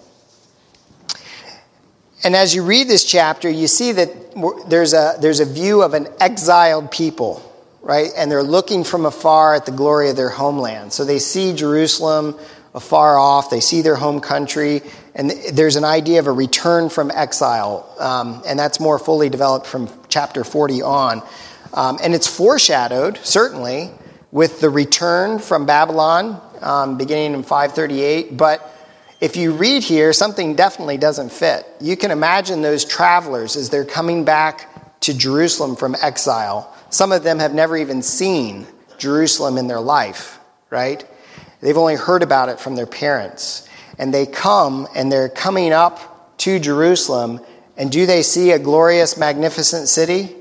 And 2.23 2.35
as 2.35 2.55
you 2.55 2.63
read 2.63 2.87
this 2.87 3.03
chapter, 3.03 3.49
you 3.49 3.67
see 3.67 3.91
that 3.91 4.69
there's 4.69 4.93
a, 4.93 5.17
there's 5.19 5.41
a 5.41 5.45
view 5.45 5.81
of 5.81 5.93
an 5.93 6.07
exiled 6.21 6.89
people, 6.89 7.41
right? 7.81 8.11
And 8.15 8.31
they're 8.31 8.43
looking 8.43 8.85
from 8.85 9.05
afar 9.05 9.53
at 9.53 9.65
the 9.65 9.73
glory 9.73 10.09
of 10.09 10.15
their 10.15 10.29
homeland. 10.29 10.93
So 10.93 11.03
they 11.03 11.19
see 11.19 11.53
Jerusalem 11.53 12.39
afar 12.73 13.17
off, 13.17 13.49
they 13.49 13.59
see 13.59 13.81
their 13.81 13.95
home 13.95 14.21
country, 14.21 14.81
and 15.15 15.31
there's 15.51 15.75
an 15.75 15.85
idea 15.85 16.19
of 16.19 16.27
a 16.27 16.31
return 16.31 16.89
from 16.89 17.11
exile, 17.11 17.87
um, 17.99 18.41
and 18.47 18.57
that's 18.57 18.79
more 18.79 18.97
fully 18.97 19.29
developed 19.29 19.67
from 19.67 19.89
chapter 20.07 20.43
40 20.43 20.81
on. 20.81 21.21
Um, 21.73 21.99
and 22.03 22.15
it's 22.15 22.27
foreshadowed, 22.27 23.17
certainly, 23.17 23.91
with 24.31 24.59
the 24.59 24.69
return 24.69 25.37
from 25.37 25.65
Babylon 25.65 26.41
um, 26.61 26.97
beginning 26.97 27.33
in 27.33 27.43
538. 27.43 28.35
But 28.35 28.69
if 29.21 29.35
you 29.35 29.53
read 29.53 29.83
here, 29.83 30.13
something 30.13 30.55
definitely 30.55 30.97
doesn't 30.97 31.31
fit. 31.31 31.67
You 31.79 31.95
can 31.95 32.09
imagine 32.09 32.61
those 32.61 32.83
travelers 32.83 33.55
as 33.55 33.69
they're 33.69 33.85
coming 33.85 34.25
back 34.25 34.99
to 35.01 35.15
Jerusalem 35.15 35.75
from 35.75 35.95
exile. 36.01 36.73
Some 36.89 37.11
of 37.11 37.23
them 37.23 37.39
have 37.39 37.53
never 37.53 37.77
even 37.77 38.01
seen 38.01 38.65
Jerusalem 38.97 39.57
in 39.57 39.67
their 39.67 39.79
life, 39.79 40.39
right? 40.69 41.05
They've 41.61 41.77
only 41.77 41.95
heard 41.95 42.23
about 42.23 42.49
it 42.49 42.59
from 42.59 42.75
their 42.75 42.87
parents 42.87 43.67
and 43.97 44.13
they 44.13 44.25
come 44.25 44.87
and 44.95 45.11
they're 45.11 45.29
coming 45.29 45.73
up 45.73 46.37
to 46.39 46.59
Jerusalem, 46.59 47.39
and 47.77 47.91
do 47.91 48.05
they 48.05 48.21
see 48.21 48.51
a 48.51 48.59
glorious, 48.59 49.17
magnificent 49.17 49.87
city? 49.87 50.35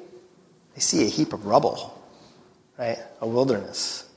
They 0.74 0.80
see 0.80 1.04
a 1.04 1.08
heap 1.08 1.32
of 1.32 1.46
rubble, 1.46 1.98
right? 2.78 2.98
A 3.20 3.26
wilderness. 3.26 4.08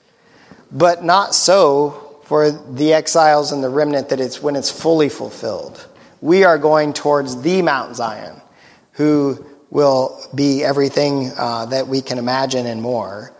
But 0.71 1.03
not 1.03 1.35
so 1.35 2.19
for 2.23 2.49
the 2.51 2.93
exiles 2.93 3.51
and 3.51 3.63
the 3.63 3.69
remnant 3.69 4.09
that 4.09 4.19
it's 4.19 4.41
when 4.41 4.55
it's 4.55 4.71
fully 4.71 5.09
fulfilled. 5.09 5.87
We 6.21 6.43
are 6.43 6.57
going 6.57 6.93
towards 6.93 7.41
the 7.41 7.61
Mount 7.61 7.95
Zion, 7.95 8.41
who 8.93 9.45
will 9.69 10.19
be 10.33 10.63
everything 10.63 11.31
uh, 11.37 11.65
that 11.67 11.87
we 11.87 12.01
can 12.01 12.17
imagine 12.17 12.65
and 12.65 12.81
more. 12.81 13.34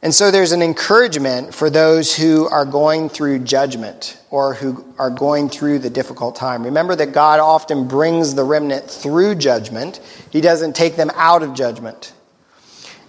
And 0.00 0.14
so 0.14 0.30
there's 0.30 0.52
an 0.52 0.62
encouragement 0.62 1.52
for 1.52 1.70
those 1.70 2.14
who 2.14 2.46
are 2.48 2.64
going 2.64 3.08
through 3.08 3.40
judgment 3.40 4.20
or 4.30 4.54
who 4.54 4.84
are 4.96 5.10
going 5.10 5.48
through 5.48 5.80
the 5.80 5.90
difficult 5.90 6.36
time. 6.36 6.62
Remember 6.62 6.94
that 6.94 7.12
God 7.12 7.40
often 7.40 7.88
brings 7.88 8.34
the 8.34 8.44
remnant 8.44 8.88
through 8.88 9.34
judgment, 9.34 9.98
He 10.30 10.40
doesn't 10.40 10.76
take 10.76 10.94
them 10.94 11.10
out 11.14 11.42
of 11.42 11.52
judgment. 11.54 12.12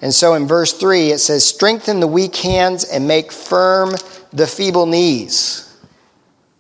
And 0.02 0.14
so 0.14 0.34
in 0.34 0.48
verse 0.48 0.74
3, 0.74 1.12
it 1.12 1.20
says, 1.20 1.46
Strengthen 1.46 2.00
the 2.00 2.08
weak 2.08 2.36
hands 2.38 2.86
and 2.86 3.08
make 3.08 3.32
firm 3.32 3.96
the 4.32 4.48
feeble 4.48 4.86
knees. 4.86 5.66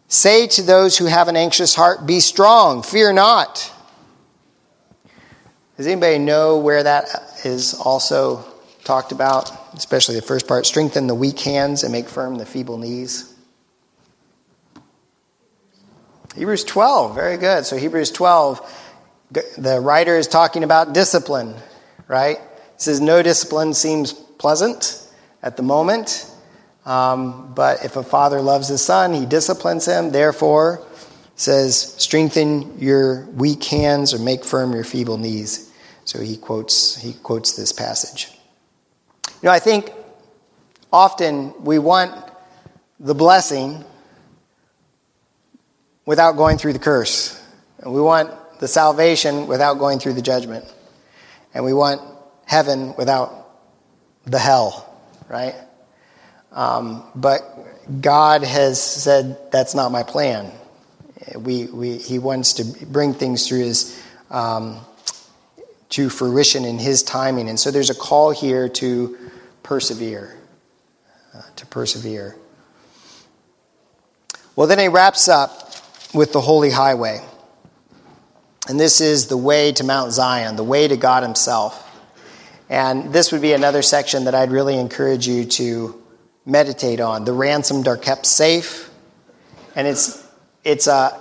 Say 0.09 0.47
to 0.47 0.61
those 0.61 0.97
who 0.97 1.05
have 1.05 1.27
an 1.27 1.37
anxious 1.37 1.73
heart, 1.73 2.05
Be 2.05 2.19
strong, 2.19 2.83
fear 2.83 3.13
not. 3.13 3.73
Does 5.77 5.87
anybody 5.87 6.19
know 6.19 6.57
where 6.57 6.83
that 6.83 7.07
is 7.45 7.73
also 7.73 8.43
talked 8.83 9.11
about? 9.11 9.51
Especially 9.73 10.15
the 10.15 10.21
first 10.21 10.47
part 10.47 10.65
strengthen 10.65 11.07
the 11.07 11.15
weak 11.15 11.39
hands 11.39 11.83
and 11.83 11.91
make 11.91 12.09
firm 12.09 12.37
the 12.37 12.45
feeble 12.45 12.77
knees. 12.77 13.33
Hebrews 16.35 16.63
12, 16.63 17.15
very 17.15 17.37
good. 17.37 17.65
So, 17.65 17.75
Hebrews 17.75 18.11
12, 18.11 18.95
the 19.57 19.79
writer 19.79 20.17
is 20.17 20.27
talking 20.27 20.63
about 20.63 20.93
discipline, 20.93 21.55
right? 22.07 22.37
He 22.37 22.43
says, 22.77 23.01
No 23.01 23.21
discipline 23.23 23.73
seems 23.73 24.13
pleasant 24.13 25.07
at 25.41 25.57
the 25.57 25.63
moment, 25.63 26.29
um, 26.85 27.53
but 27.53 27.83
if 27.83 27.95
a 27.95 28.03
father 28.03 28.41
loves 28.41 28.67
his 28.67 28.81
son, 28.81 29.13
he 29.13 29.25
disciplines 29.25 29.85
him. 29.85 30.11
Therefore, 30.11 30.85
says, 31.39 31.95
strengthen 31.97 32.77
your 32.79 33.25
weak 33.27 33.63
hands 33.63 34.13
or 34.13 34.19
make 34.19 34.43
firm 34.43 34.73
your 34.73 34.83
feeble 34.83 35.17
knees. 35.17 35.71
So 36.03 36.19
he 36.19 36.35
quotes, 36.35 36.97
he 36.97 37.13
quotes 37.13 37.53
this 37.53 37.71
passage. 37.71 38.38
You 39.41 39.47
know, 39.47 39.51
I 39.51 39.59
think 39.59 39.91
often 40.91 41.53
we 41.63 41.79
want 41.79 42.13
the 42.99 43.15
blessing 43.15 43.85
without 46.05 46.33
going 46.33 46.57
through 46.57 46.73
the 46.73 46.79
curse. 46.79 47.41
And 47.77 47.93
we 47.93 48.01
want 48.01 48.31
the 48.59 48.67
salvation 48.67 49.47
without 49.47 49.75
going 49.75 49.99
through 49.99 50.13
the 50.13 50.21
judgment. 50.21 50.65
And 51.53 51.63
we 51.63 51.73
want 51.73 52.01
heaven 52.45 52.93
without 52.97 53.31
the 54.25 54.39
hell, 54.39 54.93
right? 55.29 55.55
Um, 56.51 57.03
but 57.15 57.41
God 58.01 58.43
has 58.43 58.81
said, 58.81 59.51
that's 59.51 59.73
not 59.73 59.91
my 59.91 60.03
plan. 60.03 60.51
We, 61.37 61.67
we, 61.67 61.97
he 61.97 62.19
wants 62.19 62.53
to 62.53 62.85
bring 62.87 63.13
things 63.13 63.47
through 63.47 63.59
his, 63.59 64.03
um, 64.29 64.79
to 65.89 66.09
fruition 66.09 66.65
in 66.65 66.79
his 66.79 67.03
timing. 67.03 67.49
And 67.49 67.59
so 67.59 67.71
there's 67.71 67.89
a 67.89 67.95
call 67.95 68.31
here 68.31 68.69
to 68.69 69.17
persevere. 69.63 70.37
Uh, 71.33 71.41
to 71.55 71.65
persevere. 71.65 72.35
Well, 74.55 74.67
then 74.67 74.79
he 74.79 74.87
wraps 74.87 75.27
up 75.27 75.71
with 76.13 76.33
the 76.33 76.41
holy 76.41 76.71
highway. 76.71 77.21
And 78.67 78.79
this 78.79 79.01
is 79.01 79.27
the 79.27 79.37
way 79.37 79.71
to 79.73 79.83
Mount 79.83 80.11
Zion, 80.11 80.55
the 80.55 80.63
way 80.63 80.87
to 80.87 80.97
God 80.97 81.23
Himself. 81.23 81.85
And 82.69 83.11
this 83.11 83.31
would 83.31 83.41
be 83.41 83.53
another 83.53 83.81
section 83.81 84.25
that 84.25 84.35
I'd 84.35 84.51
really 84.51 84.77
encourage 84.77 85.27
you 85.27 85.45
to 85.45 85.99
meditate 86.45 86.99
on. 86.99 87.25
The 87.25 87.33
ransomed 87.33 87.87
are 87.87 87.97
kept 87.97 88.27
safe, 88.27 88.91
and 89.75 89.87
it's, 89.87 90.23
it's 90.63 90.85
a 90.85 91.19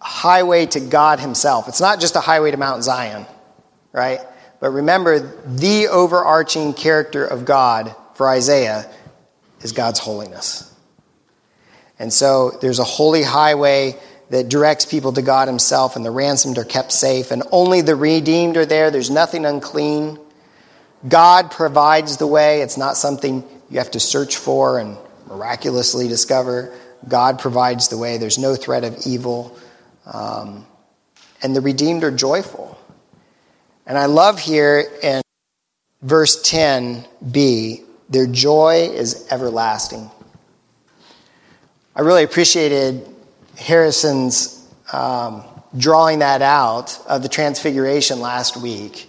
highway 0.00 0.66
to 0.66 0.80
God 0.80 1.20
Himself. 1.20 1.68
It's 1.68 1.80
not 1.80 2.00
just 2.00 2.16
a 2.16 2.20
highway 2.20 2.50
to 2.50 2.56
Mount 2.56 2.82
Zion, 2.82 3.26
right? 3.92 4.20
But 4.60 4.70
remember, 4.70 5.20
the 5.46 5.88
overarching 5.88 6.74
character 6.74 7.24
of 7.24 7.44
God 7.44 7.94
for 8.14 8.28
Isaiah 8.28 8.90
is 9.60 9.72
God's 9.72 9.98
holiness. 9.98 10.74
And 11.98 12.12
so 12.12 12.50
there's 12.60 12.78
a 12.78 12.84
holy 12.84 13.22
highway 13.22 13.96
that 14.30 14.48
directs 14.48 14.84
people 14.84 15.12
to 15.14 15.22
God 15.22 15.48
Himself, 15.48 15.96
and 15.96 16.04
the 16.04 16.10
ransomed 16.10 16.58
are 16.58 16.64
kept 16.64 16.92
safe, 16.92 17.30
and 17.30 17.42
only 17.50 17.80
the 17.80 17.96
redeemed 17.96 18.56
are 18.56 18.66
there. 18.66 18.90
There's 18.90 19.10
nothing 19.10 19.46
unclean. 19.46 20.18
God 21.06 21.50
provides 21.50 22.18
the 22.18 22.26
way. 22.26 22.60
It's 22.60 22.76
not 22.76 22.96
something 22.96 23.42
you 23.70 23.78
have 23.78 23.92
to 23.92 24.00
search 24.00 24.36
for 24.36 24.78
and 24.78 24.96
miraculously 25.28 26.08
discover. 26.08 26.76
God 27.06 27.38
provides 27.38 27.88
the 27.88 27.96
way. 27.96 28.18
There's 28.18 28.38
no 28.38 28.54
threat 28.54 28.84
of 28.84 29.06
evil. 29.06 29.56
Um, 30.06 30.66
and 31.42 31.54
the 31.54 31.60
redeemed 31.60 32.04
are 32.04 32.10
joyful. 32.10 32.77
And 33.88 33.96
I 33.96 34.04
love 34.04 34.38
here 34.38 34.84
in 35.02 35.22
verse 36.02 36.42
10b, 36.42 37.84
their 38.10 38.26
joy 38.26 38.90
is 38.92 39.26
everlasting. 39.30 40.10
I 41.96 42.02
really 42.02 42.22
appreciated 42.22 43.08
Harrison's 43.56 44.70
um, 44.92 45.42
drawing 45.76 46.18
that 46.18 46.42
out 46.42 47.00
of 47.06 47.22
the 47.22 47.30
transfiguration 47.30 48.20
last 48.20 48.58
week, 48.58 49.08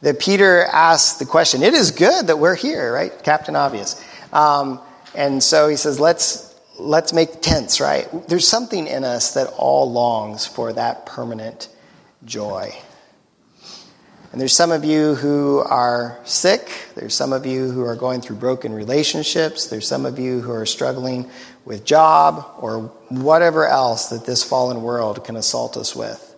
that 0.00 0.18
Peter 0.18 0.64
asked 0.72 1.18
the 1.18 1.26
question, 1.26 1.62
It 1.62 1.74
is 1.74 1.90
good 1.90 2.28
that 2.28 2.38
we're 2.38 2.56
here, 2.56 2.94
right? 2.94 3.12
Captain 3.22 3.54
Obvious. 3.54 4.02
Um, 4.32 4.80
and 5.14 5.42
so 5.42 5.68
he 5.68 5.76
says, 5.76 6.00
Let's, 6.00 6.58
let's 6.78 7.12
make 7.12 7.42
tents, 7.42 7.78
right? 7.78 8.08
There's 8.26 8.48
something 8.48 8.86
in 8.86 9.04
us 9.04 9.34
that 9.34 9.48
all 9.58 9.92
longs 9.92 10.46
for 10.46 10.72
that 10.72 11.04
permanent 11.04 11.68
joy. 12.24 12.74
And 14.34 14.40
there's 14.40 14.52
some 14.52 14.72
of 14.72 14.84
you 14.84 15.14
who 15.14 15.60
are 15.60 16.18
sick. 16.24 16.68
There's 16.96 17.14
some 17.14 17.32
of 17.32 17.46
you 17.46 17.70
who 17.70 17.84
are 17.84 17.94
going 17.94 18.20
through 18.20 18.34
broken 18.34 18.72
relationships. 18.72 19.68
There's 19.68 19.86
some 19.86 20.04
of 20.04 20.18
you 20.18 20.40
who 20.40 20.50
are 20.50 20.66
struggling 20.66 21.30
with 21.64 21.84
job 21.84 22.44
or 22.58 22.80
whatever 23.10 23.64
else 23.64 24.08
that 24.08 24.26
this 24.26 24.42
fallen 24.42 24.82
world 24.82 25.24
can 25.24 25.36
assault 25.36 25.76
us 25.76 25.94
with. 25.94 26.34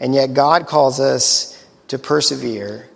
And 0.00 0.14
yet, 0.14 0.32
God 0.32 0.66
calls 0.66 1.00
us 1.00 1.62
to 1.88 1.98
persevere 1.98 2.88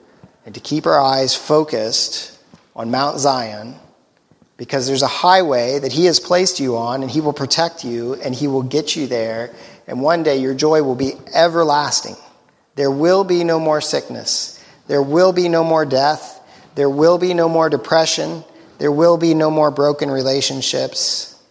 and 0.46 0.54
to 0.54 0.62
keep 0.62 0.86
our 0.86 0.98
eyes 0.98 1.34
focused 1.34 2.38
on 2.74 2.90
Mount 2.90 3.18
Zion 3.18 3.74
because 4.56 4.86
there's 4.86 5.02
a 5.02 5.06
highway 5.06 5.78
that 5.78 5.92
He 5.92 6.06
has 6.06 6.20
placed 6.20 6.58
you 6.58 6.78
on 6.78 7.02
and 7.02 7.10
He 7.10 7.20
will 7.20 7.34
protect 7.34 7.84
you 7.84 8.14
and 8.14 8.34
He 8.34 8.48
will 8.48 8.62
get 8.62 8.96
you 8.96 9.08
there. 9.08 9.54
And 9.86 10.00
one 10.00 10.22
day 10.22 10.38
your 10.38 10.54
joy 10.54 10.82
will 10.82 10.94
be 10.94 11.12
everlasting. 11.34 12.16
There 12.76 12.90
will 12.90 13.24
be 13.24 13.42
no 13.42 13.58
more 13.58 13.80
sickness. 13.80 14.64
There 14.86 15.02
will 15.02 15.32
be 15.32 15.48
no 15.48 15.64
more 15.64 15.84
death. 15.84 16.40
There 16.74 16.90
will 16.90 17.18
be 17.18 17.34
no 17.34 17.48
more 17.48 17.68
depression. 17.68 18.44
There 18.78 18.92
will 18.92 19.16
be 19.16 19.34
no 19.34 19.50
more 19.50 19.70
broken 19.70 20.10
relationships 20.10 21.42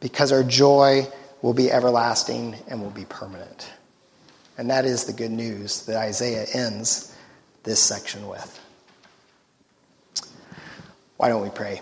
because 0.00 0.30
our 0.32 0.44
joy 0.44 1.08
will 1.42 1.54
be 1.54 1.70
everlasting 1.70 2.56
and 2.68 2.80
will 2.80 2.90
be 2.90 3.06
permanent. 3.06 3.68
And 4.58 4.70
that 4.70 4.84
is 4.84 5.04
the 5.04 5.12
good 5.12 5.30
news 5.30 5.84
that 5.86 5.96
Isaiah 5.96 6.46
ends 6.52 7.14
this 7.62 7.80
section 7.80 8.28
with. 8.28 8.60
Why 11.16 11.28
don't 11.28 11.42
we 11.42 11.50
pray? 11.50 11.80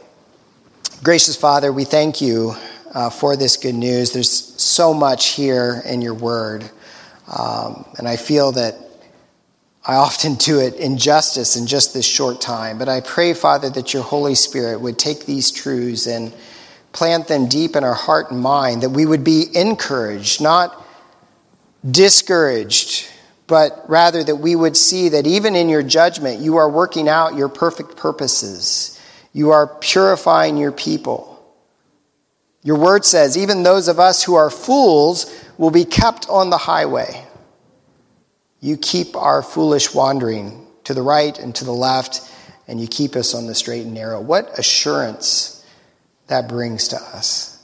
Gracious 1.03 1.37
Father, 1.37 1.73
we 1.73 1.85
thank 1.85 2.21
you 2.21 2.55
uh, 2.95 3.11
for 3.11 3.37
this 3.37 3.57
good 3.57 3.75
news. 3.75 4.13
There's 4.13 4.31
so 4.31 4.95
much 4.95 5.31
here 5.31 5.83
in 5.85 6.01
your 6.01 6.15
word. 6.15 6.71
Um, 7.29 7.87
and 7.99 8.07
I 8.07 8.17
feel 8.17 8.53
that 8.53 8.77
I 9.87 9.97
often 9.97 10.35
do 10.37 10.61
it 10.61 10.75
injustice 10.77 11.57
in 11.57 11.67
just 11.67 11.93
this 11.93 12.07
short 12.07 12.41
time. 12.41 12.79
But 12.79 12.89
I 12.89 13.01
pray, 13.01 13.35
Father, 13.35 13.69
that 13.71 13.93
your 13.93 14.03
Holy 14.03 14.35
Spirit 14.35 14.81
would 14.81 14.99
take 14.99 15.27
these 15.27 15.51
truths 15.51 16.07
and 16.07 16.33
plant 16.93 17.29
them 17.29 17.49
deep 17.49 17.77
in 17.77 17.85
our 17.85 17.95
heart 17.95 18.31
and 18.31 18.41
mind, 18.41 18.83
that 18.83 18.91
we 18.91 19.05
would 19.05 19.25
be 19.25 19.45
encouraged, 19.55 20.41
not 20.41 20.83
discouraged, 21.89 23.07
but 23.47 23.85
rather 23.89 24.25
that 24.25 24.37
we 24.37 24.57
would 24.57 24.77
see 24.77 25.11
that 25.11 25.27
even 25.27 25.55
in 25.55 25.69
your 25.69 25.83
judgment, 25.83 26.41
you 26.41 26.57
are 26.57 26.71
working 26.71 27.09
out 27.09 27.35
your 27.35 27.49
perfect 27.49 27.97
purposes. 27.97 28.99
You 29.35 29.51
are 29.51 29.67
purifying 29.67 30.57
your 30.57 30.73
people. 30.73 31.34
Your 32.65 32.77
word 32.77 33.05
says, 33.05 33.37
even 33.37 33.63
those 33.63 33.89
of 33.89 34.01
us 34.01 34.25
who 34.25 34.35
are 34.35 34.51
fools 34.51 35.33
will 35.59 35.71
be 35.71 35.85
kept 35.85 36.29
on 36.29 36.51
the 36.51 36.59
highway. 36.59 37.25
You 38.61 38.79
keep 38.79 39.15
our 39.15 39.43
foolish 39.43 39.95
wandering 39.95 40.67
to 40.85 40.95
the 40.95 41.03
right 41.03 41.39
and 41.39 41.55
to 41.57 41.65
the 41.65 41.73
left, 41.73 42.23
and 42.67 42.81
you 42.81 42.89
keep 42.89 43.15
us 43.17 43.35
on 43.35 43.47
the 43.47 43.55
straight 43.55 43.85
and 43.85 43.93
narrow. 43.93 44.21
What 44.21 44.59
assurance 44.59 45.65
that 46.29 46.49
brings 46.49 46.89
to 46.89 46.97
us. 46.97 47.63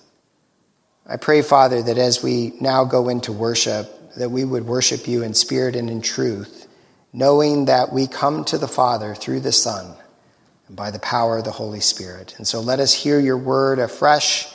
I 1.07 1.17
pray, 1.17 1.41
Father, 1.41 1.83
that 1.83 1.97
as 1.97 2.23
we 2.23 2.53
now 2.61 2.85
go 2.85 3.09
into 3.09 3.33
worship, 3.33 4.15
that 4.17 4.31
we 4.31 4.45
would 4.45 4.67
worship 4.67 5.09
you 5.09 5.23
in 5.23 5.33
spirit 5.33 5.77
and 5.77 5.89
in 5.89 6.03
truth, 6.03 6.69
knowing 7.13 7.65
that 7.65 7.91
we 7.91 8.07
come 8.07 8.45
to 8.45 8.59
the 8.59 8.69
Father 8.69 9.15
through 9.15 9.41
the 9.41 9.51
Son 9.51 9.95
and 10.69 10.77
by 10.77 10.91
the 10.91 10.99
power 10.99 11.39
of 11.39 11.45
the 11.45 11.51
Holy 11.51 11.81
Spirit. 11.81 12.35
And 12.37 12.47
so 12.47 12.61
let 12.61 12.81
us 12.81 12.93
hear 12.93 13.19
your 13.19 13.39
word 13.39 13.79
afresh 13.79 14.47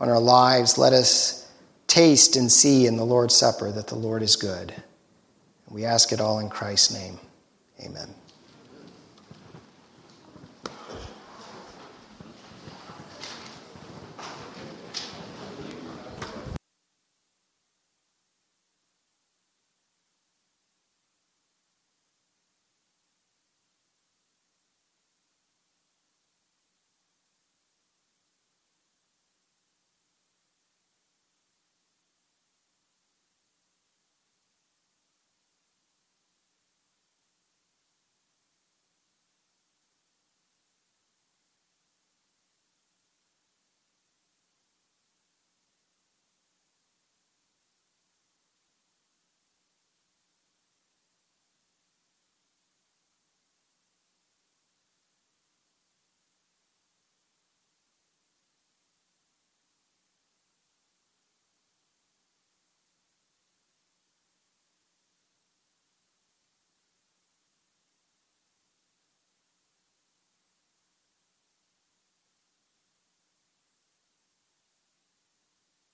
on 0.00 0.08
our 0.08 0.20
lives. 0.20 0.78
Let 0.78 0.92
us 0.92 1.50
taste 1.86 2.36
and 2.36 2.50
see 2.50 2.86
in 2.86 2.96
the 2.96 3.04
Lord's 3.04 3.34
Supper 3.34 3.70
that 3.72 3.88
the 3.88 3.96
Lord 3.96 4.22
is 4.22 4.36
good. 4.36 4.74
We 5.68 5.84
ask 5.84 6.12
it 6.12 6.20
all 6.20 6.38
in 6.38 6.48
Christ's 6.48 6.94
name. 6.94 7.18
Amen. 7.84 8.14